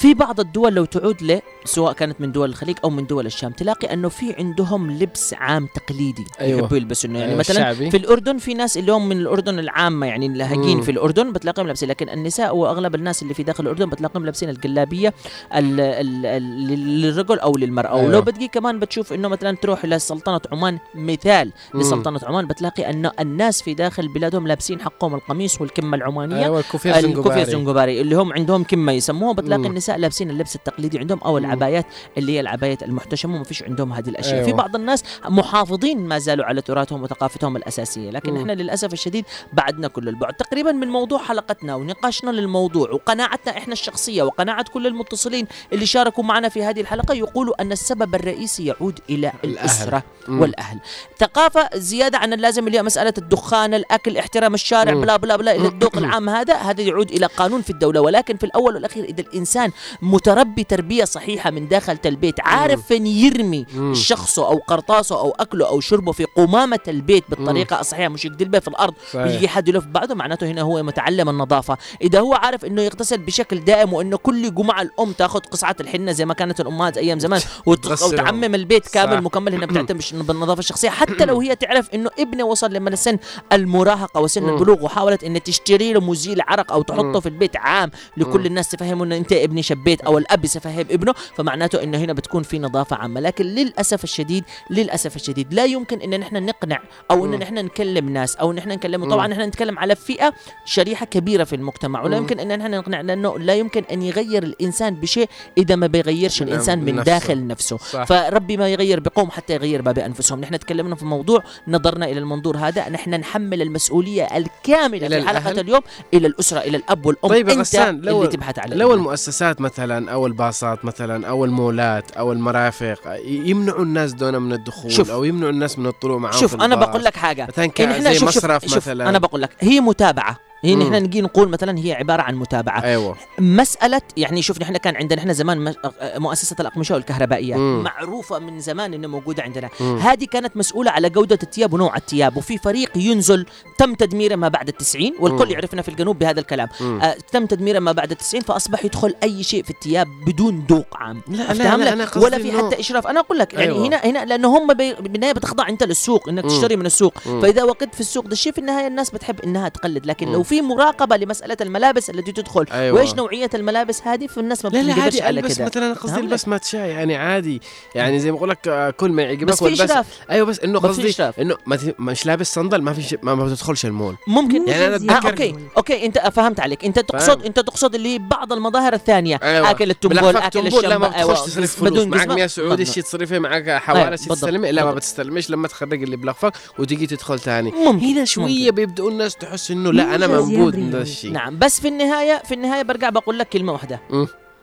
في 0.02 0.14
بعض 0.14 0.40
الدول 0.40 0.74
لو 0.74 0.86
تعود 0.86 1.22
له 1.22 1.42
سواء 1.66 1.94
كانت 1.94 2.22
من 2.22 2.32
دول 2.32 2.50
الخليج 2.50 2.78
أو 2.84 2.90
من 2.90 3.08
دول 3.08 3.26
الشام 3.26 3.52
تلاقي 3.52 3.94
أنه 3.94 4.10
في 4.10 4.34
عندهم 4.34 4.92
لبس 4.92 5.34
عام 5.34 5.68
تقليدي 5.76 6.26
أيوة. 6.40 6.60
يحبوا 6.60 6.78
يلبسوا 6.78 7.10
يعني 7.10 7.26
أيوة، 7.26 7.40
مثلا 7.40 7.72
الشعبي. 7.72 7.92
في 7.92 7.98
الأردن 7.98 8.38
في 8.38 8.54
ناس 8.54 8.78
اللي 8.78 8.92
هم 8.92 9.10
من 9.10 9.18
الأردن 9.18 9.60
العامة 9.60 10.06
يعني 10.08 10.26
اللاهقين. 10.26 10.82
في 10.82 10.92
الأردن 10.92 11.34
بتلاقيهم 11.34 11.68
لابسين 11.68 11.90
لكن 11.90 12.10
النساء 12.10 12.56
وأغلب 12.56 12.96
الناس 12.96 13.24
اللي 13.24 13.34
في 13.34 13.44
داخل 13.44 13.64
الأردن 13.64 13.90
بتلاقيهم 13.90 14.26
لابسين 14.26 14.50
الجلابيه 14.50 15.14
ال- 15.56 15.80
ال- 15.80 16.26
ال- 16.26 17.02
للرجل 17.02 17.40
أو 17.40 17.56
للمرأة 17.58 17.96
أيوة. 17.96 18.06
ولو 18.10 18.22
بتجي 18.22 18.48
كمان 18.48 18.80
بتشوف 18.80 19.14
إنه 19.14 19.28
مثلا 19.28 19.56
تروح 19.58 19.84
إلى 19.84 20.00
سلطنه 20.00 20.42
عمان 20.52 20.80
مثال 20.96 21.52
مم. 21.74 21.82
لسلطنة 21.82 22.20
عمان 22.24 22.48
بتلاقي 22.48 22.90
إنه 22.90 23.12
الناس 23.20 23.62
في 23.62 23.74
داخل 23.74 24.08
بلادهم 24.08 24.48
لابسين 24.48 24.82
حقهم 24.82 25.16
القميص 25.16 25.62
والكمة 25.62 25.98
العمانية 25.98 26.44
أيوة، 26.44 26.60
الكوفيه 26.60 26.98
الزنجباري. 27.42 28.02
اللي 28.02 28.16
هم 28.16 28.34
عندهم 28.34 28.64
كمة 28.64 28.92
يسموها 28.92 29.34
بتلاقي 29.34 29.70
مم. 29.70 29.76
النساء 29.92 30.02
لابسين 30.02 30.30
اللبس 30.30 30.56
التقليدي 30.56 31.00
عندهم 31.00 31.20
أو 31.20 31.38
العبايات 31.38 31.86
اللي 32.18 32.32
هي 32.32 32.40
العبايات 32.40 32.84
المحتشمة 32.84 33.36
وما 33.36 33.44
فيش 33.44 33.64
عندهم 33.64 33.94
هذه 33.94 34.10
الأشياء 34.10 34.36
أيوة. 34.36 34.46
في 34.46 34.54
بعض 34.54 34.76
الناس 34.76 35.04
محافظين 35.26 36.08
ما 36.08 36.20
زالوا 36.20 36.46
على 36.46 36.62
تراثهم 36.62 37.04
وثقافتهم 37.04 37.58
الأساسية 37.58 38.10
لكن. 38.10 38.38
إحنا 38.38 38.52
للأسف 38.52 38.94
الشديد 38.94 39.26
بعدنا 39.54 39.88
كل 39.88 40.10
البعد 40.10 40.34
تقريبا 40.34 40.72
من 40.72 40.88
موضوع 40.88 41.20
حلقتنا 41.20 41.76
ونقاشنا 41.76 42.32
للموضوع 42.32 42.92
وقناعتنا 42.92 43.58
إحنا 43.58 43.74
الشخصية 43.74 44.24
وقناعة 44.24 44.66
كل 44.74 44.88
المتصلين 44.88 45.48
اللي 45.74 45.86
شاركوا 45.86 46.24
معنا 46.24 46.50
في 46.50 46.64
هذه 46.64 46.82
الحلقة 46.82 47.14
يقولوا 47.14 47.62
أن 47.62 47.72
السبب 47.72 48.16
الرئيسي 48.16 48.66
يعود 48.66 49.00
إلى 49.10 49.32
الأسرة 49.44 50.04
مم. 50.28 50.42
والأهل 50.42 50.80
ثقافة 51.20 51.70
زيادة 51.76 52.18
عن 52.18 52.34
اللازم 52.34 52.68
اللي 52.68 52.78
هي 52.78 52.84
مسألة 52.84 53.14
الدخان 53.18 53.74
الأكل 53.74 54.18
احترام 54.18 54.54
الشارع. 54.54 54.94
بلا 54.94 55.18
بلا 55.18 55.36
بلا 55.36 55.56
إلى 55.56 55.68
الذوق 55.68 55.98
العام 55.98 56.30
هذا 56.30 56.54
هذا 56.56 56.82
يعود 56.82 57.12
إلى 57.12 57.26
قانون 57.26 57.62
في 57.62 57.70
الدولة 57.70 58.02
ولكن 58.02 58.38
في 58.38 58.44
الأول 58.44 58.76
والأخير 58.76 59.04
إذا 59.04 59.22
الإنسان 59.22 59.72
متربي 60.02 60.64
تربية 60.64 61.04
صحيحة 61.04 61.52
من 61.52 61.68
داخل 61.68 61.98
البيت 62.06 62.36
عارف 62.40 62.86
فين 62.88 63.08
يرمي. 63.08 63.66
شخصه 63.94 64.48
أو 64.48 64.58
قرطاسه 64.68 65.20
أو 65.20 65.32
أكله 65.40 65.68
أو 65.68 65.80
شربه 65.80 66.12
في 66.12 66.24
قمامة 66.24 66.80
البيت 66.88 67.24
بالطريقة 67.30 67.80
الصحيحة 67.80 68.10
مش 68.10 68.26
يقدر 68.26 68.60
في 68.60 68.68
الأرض. 68.68 68.94
ويجي 69.16 69.48
حد 69.48 69.68
يلف 69.68 69.86
بعده 69.86 70.16
معناته 70.16 70.48
هنا 70.48 70.62
هو 70.62 70.84
متعلم 70.84 71.30
النظافة 71.30 71.78
إذا 72.02 72.20
هو 72.20 72.34
عارف 72.34 72.66
إنه 72.66 72.82
يغتسل 72.82 73.18
بشكل 73.18 73.60
دائم 73.60 73.94
وإنه 73.94 74.18
كل 74.18 74.56
جمعة 74.56 74.82
الأم 74.82 75.12
تاخذ 75.12 75.40
قصعة 75.40 75.76
الحنة 75.80 76.12
زي 76.12 76.26
ما 76.26 76.34
كانت 76.34 76.60
الأمهات 76.62 76.98
أيام 76.98 77.20
زمان. 77.20 77.42
وتعمم 77.66 78.56
البيت 78.56 78.88
كامل 78.88 79.14
صح. 79.14 79.20
مكمل 79.22 79.54
هنا 79.56 79.66
بتعتم 79.66 79.98
بش- 79.98 80.14
بالنظافة 80.14 80.60
الشخصية 80.60 80.90
حتى 80.90 81.26
لو 81.26 81.42
هي 81.42 81.56
تعرف 81.56 81.90
إنه 81.94 82.10
ابنه 82.20 82.44
وصل 82.44 82.74
لما 82.74 82.96
سن 82.96 83.18
المراهقة 83.54 84.22
وسن. 84.22 84.50
البلوغ 84.50 84.84
وحاولت 84.86 85.24
ان 85.24 85.44
تشتري 85.44 85.94
له 85.94 86.02
مزيل 86.02 86.42
عرق 86.42 86.72
أو 86.72 86.82
تحطه. 86.82 87.20
في 87.20 87.30
البيت 87.30 87.56
عام 87.58 87.92
لكل. 88.18 88.46
الناس 88.46 88.70
تفهمه 88.70 89.04
إنه 89.04 89.18
أنت 89.18 89.34
ابني 89.34 89.64
شبيت 89.72 90.02
أو 90.02 90.18
الأب 90.18 90.46
يفهم 90.46 90.80
ابنه 90.80 91.14
فمعناته 91.36 91.84
انه 91.84 91.98
هنا 91.98 92.14
بتكون 92.14 92.44
في 92.44 92.60
نظافة 92.60 92.96
عامة 92.96 93.20
لكن 93.20 93.46
للأسف 93.46 94.04
الشديد 94.04 94.44
للأسف 94.70 95.16
الشديد 95.16 95.54
لا 95.54 95.66
يمكن 95.66 96.02
إن 96.02 96.20
نحن 96.20 96.46
نقنع 96.46 96.80
أو 97.12 97.26
إن. 97.26 97.40
نحن 97.40 97.54
نكلم 97.56 98.10
ناس 98.10 98.36
أو 98.36 98.54
نحن 98.54 98.70
نكلمه 98.70 99.06
مم. 99.06 99.12
طبعا 99.12 99.28
نحن 99.28 99.42
نتكلم 99.42 99.80
على 99.80 99.96
فئة 99.96 100.34
شريحة 100.66 101.06
كبيرة 101.06 101.44
في 101.44 101.56
المجتمع 101.56 102.04
ولا. 102.04 102.18
يمكن 102.18 102.40
إن 102.40 102.58
نحن 102.58 102.72
نقنع 102.72 103.02
لأنه 103.02 103.40
لا 103.40 103.56
يمكن 103.56 103.84
أن 103.92 104.02
يغير 104.02 104.44
الإنسان 104.44 104.96
بشيء 104.96 105.30
إذا 105.58 105.76
ما 105.76 105.88
بيغيرش 105.88 106.42
الإنسان 106.42 106.80
من 106.80 106.96
نفسه. 106.96 107.04
داخل 107.14 107.48
نفسه 107.48 107.78
صح. 107.78 108.04
فربي 108.04 108.58
ما 108.58 108.70
يغير 108.70 109.00
بقوم 109.00 109.32
حتى 109.32 109.54
يغير 109.54 109.82
ما 109.82 109.92
بانفسهم 109.92 110.42
نحن 110.42 110.60
تكلمنا 110.60 110.96
في 110.96 111.06
موضوع 111.06 111.44
نظرنا 111.68 112.06
إلى 112.06 112.20
المنظور 112.20 112.58
هذا 112.58 112.90
نحن 112.90 113.10
نحمل 113.10 113.62
المسؤولية 113.62 114.24
الكاملة 114.24 115.08
في 115.08 115.28
حلقة؟ 115.28 115.62
اليوم 115.62 115.82
إلى 116.14 116.28
الأسرة 116.28 116.60
إلى 116.60 116.78
الأب 116.78 117.06
والأم 117.06 117.30
طيب 117.30 117.50
أنت 117.50 117.76
لو 117.76 118.18
اللي 118.22 118.32
تبحث 118.32 118.60
على 118.60 118.76
لو 118.76 118.94
ابنك. 118.94 119.08
المؤسسات 119.52 119.62
مثلا 119.62 120.12
أو 120.12 120.28
الباصات 120.28 120.86
مثلا 120.86 121.28
أو 121.28 121.46
المولات 121.46 122.12
أو 122.12 122.32
المرافق 122.32 123.00
يمنعوا 123.26 123.84
الناس 123.84 124.14
دون 124.14 124.38
من 124.38 124.54
الدخول 124.54 124.92
شوف. 124.92 125.12
أو 125.12 125.24
يمنعوا 125.24 125.52
الناس 125.52 125.80
من 125.80 125.88
الطلوع 125.88 126.18
معاهم 126.18 126.40
شوف 126.40 126.56
في 126.56 126.66
أنا. 126.66 126.76
بقول 126.76 127.04
لك 127.04 127.16
حاجة 127.18 127.48
مثلا 127.48 127.66
إن 127.66 127.70
كان 127.70 128.02
زي 128.04 128.14
شوف 128.20 128.30
شوف 128.30 128.38
مصرف 128.38 128.66
شوف 128.66 128.76
مثلا 128.76 129.10
أنا 129.10 129.20
بقول 129.20 129.42
لك 129.42 129.50
هي 129.60 129.80
متابعة 129.80 130.38
هي. 130.64 130.76
نحن 130.76 130.94
نجي 130.94 131.22
نقول 131.22 131.50
مثلا 131.50 131.80
هي 131.80 131.94
عبارة 131.94 132.22
عن 132.22 132.36
متابعة 132.36 132.84
أيوه 132.84 133.16
مسألة 133.40 134.02
يعني 134.18 134.42
شوف 134.42 134.62
نحن 134.62 134.78
كان 134.78 134.96
عندنا 134.96 135.20
إحنا 135.20 135.34
زمان 135.34 135.74
مؤسسة 136.02 136.56
الأقمشة 136.60 136.96
والكهربائيات 136.96 137.60
مم. 137.60 137.84
معروفة 137.84 138.40
من 138.40 138.60
زمان 138.60 138.94
إنها 138.94 139.10
موجودة 139.10 139.44
عندنا. 139.44 139.70
هذه 140.02 140.26
كانت 140.26 140.58
مسؤولة 140.58 140.92
على 140.92 141.10
جودة 141.10 141.40
الثياب 141.44 141.74
ونوع 141.74 141.96
الثياب 141.98 142.38
وفي 142.38 142.58
فريق 142.58 142.92
ينزل 142.98 143.46
تم 143.78 143.94
تدميره 143.94 144.36
ما 144.36 144.48
بعد 144.48 144.68
التسعين 144.68 145.14
والكل 145.20 145.46
مم. 145.46 145.52
يعرفنا 145.52 145.82
في 145.82 145.90
الجنوب 145.90 146.20
بهذا 146.20 146.40
الكلام. 146.40 146.68
آه 146.82 147.16
تم 147.32 147.46
تدميره 147.46 147.80
ما 147.80 147.92
بعد 147.92 148.12
التسعين 148.12 148.44
فأصبح 148.44 148.86
يدخل 148.86 149.16
أي 149.24 149.44
شيء 149.44 149.64
في 149.64 149.70
الثياب 149.70 150.08
بدون 150.28 150.66
ذوق 150.70 150.88
عام 150.96 151.22
لا، 151.28 151.52
أفتهم 151.52 151.80
لا، 151.82 151.84
لك؟ 151.86 152.18
أنا 152.18 152.26
ولا 152.26 152.38
في 152.38 152.52
حتى 152.52 152.80
إشراف 152.80 153.08
أنا 153.08 153.20
أقول 153.20 153.38
لك 153.40 153.54
يعني 153.54 153.66
أيوة. 153.66 153.88
هنا 153.88 153.98
هنا 153.98 154.26
لأنه 154.26 154.58
هم 154.58 154.74
بالنهاية 154.74 155.34
بتخضع 155.34 155.70
أنت 155.70 155.84
للسوق 155.84 156.30
إنك 156.30 156.44
مم. 156.44 156.50
تشتري 156.50 156.76
من 156.76 156.86
السوق 156.86 157.14
مم. 157.26 157.42
فإذا 157.42 157.64
وقت 157.64 157.94
في 157.96 158.00
السوق 158.02 158.26
ده 158.26 158.32
الشيء 158.32 158.52
في 158.52 158.58
النهاية 158.58 158.88
الناس 158.88 159.10
بتحب 159.10 159.42
إنها 159.42 159.70
تقلد 159.70 160.06
لكن 160.06 160.28
مم. 160.28 160.34
لو 160.34 160.44
في 160.52 160.62
مراقبة 160.62 161.18
لمسألة 161.18 161.58
الملابس 161.62 162.10
التي 162.10 162.32
تدخل 162.32 162.66
أيوة. 162.72 162.98
وإيش 162.98 163.14
نوعية 163.14 163.50
الملابس 163.54 164.02
هذه 164.02 164.28
فالناس 164.28 164.66
ما 164.66 164.70
لا 164.70 164.82
لا 164.82 164.94
عادي 164.94 165.22
على 165.22 165.40
البس 165.40 165.62
مثلا 165.62 165.94
قصدي؟ 165.94 166.20
البس 166.20 166.48
ما 166.48 166.58
تشاي 166.58 166.90
يعني 166.90 167.16
عادي 167.16 167.62
يعني 167.96 168.20
زي 168.20 168.32
ما 168.32 168.38
بقول 168.38 168.50
لك 168.50 168.68
آه، 168.68 168.90
كل 168.90 169.12
ما 169.12 169.22
يعجبك 169.24 169.44
بس 169.44 169.64
في 169.64 169.74
إشراف. 169.74 170.06
أيوه 170.32 170.46
بس 170.48 170.60
إنه 170.60 170.80
ما 170.80 170.92
في 170.94 171.08
قصدي. 171.08 171.42
إنه 171.42 171.56
ما 171.66 171.76
ت- 171.76 171.96
مش 172.00 172.26
لابس 172.26 172.54
صندل 172.54 172.82
ما 172.82 172.94
في 172.94 173.18
ما, 173.24 173.36
ما 173.36 173.46
بتدخلش 173.46 173.86
المول 173.86 174.16
ممكن 174.28 174.68
يعني 174.68 174.96
أنا 174.96 175.14
آه 175.18 175.28
أوكي 175.30 175.56
أوكي 175.78 176.06
أنت 176.06 176.18
فهمت 176.18 176.60
عليك 176.60 176.86
أنت 176.86 177.00
تقصد 177.00 177.28
فاهم. 177.38 177.42
أنت 177.46 177.60
تقصد 177.60 177.96
اللي 177.96 178.20
بعض 178.20 178.54
المظاهر 178.54 178.94
الثانية 178.94 179.40
أيوة. 179.44 179.70
أكل 179.72 179.90
التنبول 179.90 180.38
أكل 180.38 180.50
تنبول، 180.62 180.84
لا 180.84 180.98
ما 180.98 181.08
الشمبة 181.08 181.34
بتخش 181.34 181.46
تصرف 181.46 181.76
فلوس 181.76 181.92
بدون 181.92 182.10
معك 182.10 182.20
جزمة. 182.22 182.36
100 182.36 182.48
سعودي. 182.48 182.86
شيء 182.86 183.04
تصرفي 183.04 183.40
معك 183.40 183.70
حوالي 183.70 184.10
بالضبط، 184.10 184.32
تستلمي 184.38 184.72
لا 184.72 184.86
ما. 184.86 184.92
بتستلمش 184.92 185.50
لما 185.50 185.68
تخرج 185.68 186.04
اللي 186.04 186.16
بلفك 186.18 186.54
وتيجي 186.80 187.08
تدخل 187.08 187.40
ثاني 187.40 187.72
ممكن 187.72 188.06
هنا 188.06 188.26
شوية 188.26 188.72
بيبدأوا 188.72 189.12
الناس 189.12 189.36
تحس 189.36 189.72
إنه 189.72 189.94
لا 189.94 190.16
أنا 190.16 190.28
موجود 190.46 190.76
من 190.78 190.96
الشيء 190.96 191.32
نعم 191.32 191.58
بس 191.60 191.82
في 191.82 191.88
النهايه 191.88 192.42
في 192.46 192.54
النهاية 192.54 192.82
برجع 192.84 193.10
بقول 193.10 193.40
لك 193.40 193.50
كلمة 193.50 193.74
واحدة. 193.74 194.00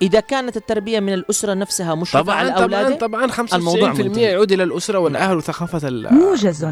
إذا 0.02 0.20
كانت 0.20 0.56
التربية 0.56 1.00
من 1.00 1.12
الأسرة 1.14 1.54
نفسها 1.54 1.94
مشرفة 1.94 2.32
على 2.32 2.48
طبعا 2.50 2.66
طبعا 2.66 2.80
اولاده 2.80 2.94
طبعا 2.96 3.26
95% 3.26 3.54
الموضوع 3.54 3.92
منتهي. 3.92 4.22
يعود 4.22 4.52
إلى 4.52 4.62
الأسرة 4.62 4.98
والأهل 4.98 5.36
وثقافة 5.36 5.88
ال- 5.88 6.14
موجز 6.14 6.64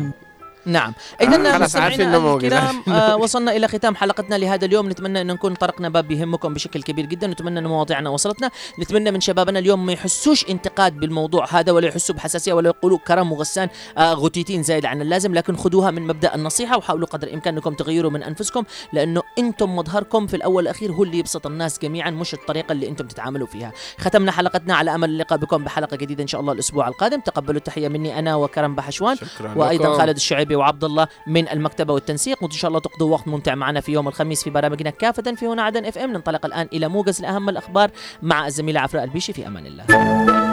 نعم. 0.66 0.92
آه، 1.20 1.24
اذا 1.24 1.52
خلاص 1.52 1.62
مستمعينا 1.62 2.04
عارفين. 2.04 2.34
الكرام 2.34 2.82
آه 2.94 3.16
وصلنا 3.16 3.56
إلى 3.56 3.68
ختام 3.68 3.94
حلقتنا 3.96 4.34
لهذا 4.34 4.64
اليوم. 4.64 4.88
نتمنى 4.88 5.20
أن 5.20 5.26
نكون 5.26 5.54
طرقنا 5.54 5.88
باب 5.88 6.10
يهمكم 6.10 6.54
بشكل 6.54 6.82
كبير 6.82 7.06
جدا. 7.06 7.26
نتمنى 7.26 7.58
أن 7.58 7.66
مواضيعنا 7.66 8.10
وصلتنا. 8.10 8.50
نتمنى 8.80 9.10
من 9.10 9.20
شبابنا 9.20 9.58
اليوم 9.58 9.86
ما 9.86 9.92
يحسوش 9.92 10.48
انتقاد 10.50 10.96
بالموضوع 10.96 11.46
هذا 11.50 11.72
ولا 11.72 11.88
يحسوا 11.88 12.14
بحساسية 12.14 12.52
ولا 12.52 12.68
يقولوا 12.68 12.98
كرم 12.98 13.32
وغسان 13.32 13.68
آه 13.98 14.12
غتيتين 14.14 14.62
زايد 14.62 14.86
عن 14.86 15.02
اللازم. 15.02 15.34
لكن 15.34 15.56
خذوها 15.56 15.90
من 15.90 16.02
مبدأ 16.06 16.34
النصيحة 16.34 16.76
وحاولوا 16.76 17.06
قدر 17.06 17.28
الامكان 17.28 17.54
انكم 17.54 17.74
تغيروا 17.74 18.10
من 18.10 18.22
أنفسكم 18.22 18.64
لأنه 18.92 19.22
أنتم 19.38 19.76
مظهركم 19.76 20.26
في 20.26 20.36
الأول 20.36 20.56
والأخير 20.56 20.92
هو 20.92 21.02
اللي 21.02 21.18
يبسط 21.18 21.46
الناس 21.46 21.78
جميعا 21.78 22.10
مش 22.10 22.34
الطريقة 22.34 22.72
اللي 22.72 22.88
أنتم 22.88 23.06
تتعاملوا 23.06 23.46
فيها. 23.46 23.72
ختمنا 23.98 24.32
حلقتنا 24.32 24.74
على 24.74 24.94
أمل 24.94 25.10
اللقاء 25.10 25.38
بكم 25.38 25.64
بحلقة 25.64 25.96
جديدة 25.96 26.22
إن 26.22 26.28
شاء 26.28 26.40
الله 26.40 26.52
الأسبوع 26.52 26.88
القادم. 26.88 27.20
تقبلوا 27.20 27.56
التحية 27.56 27.88
مني 27.88 28.18
أنا 28.18 28.34
وكرم 28.36 28.74
بحشوان 28.74 29.16
شكرا 29.16 29.54
وأيضا 29.56 29.84
لكم. 29.84 29.98
خالد 29.98 30.16
الشعيبي 30.16 30.55
وعبد 30.56 30.84
الله 30.84 31.08
من 31.26 31.48
المكتبة 31.48 31.94
والتنسيق 31.94 32.42
وإن 32.42 32.50
شاء 32.50 32.68
الله 32.68 32.80
تقضوا 32.80 33.12
وقت 33.12 33.28
ممتع 33.28 33.54
معنا 33.54 33.80
في 33.80 33.92
يوم 33.92 34.08
الخميس 34.08 34.44
في 34.44 34.50
برامجنا 34.50 34.90
كافة 34.90 35.34
في 35.34 35.46
هنا 35.46 35.62
عدن 35.62 35.84
إف 35.84 35.98
إم. 35.98 36.12
ننطلق 36.12 36.46
الآن 36.46 36.68
إلى 36.72 36.88
موجز 36.88 37.22
لاهم 37.22 37.48
الأخبار 37.48 37.90
مع 38.22 38.46
الزميله 38.46 38.80
عفراء 38.80 39.04
البيشي 39.04 39.32
في 39.32 39.46
أمان 39.46 39.66
الله. 39.66 40.45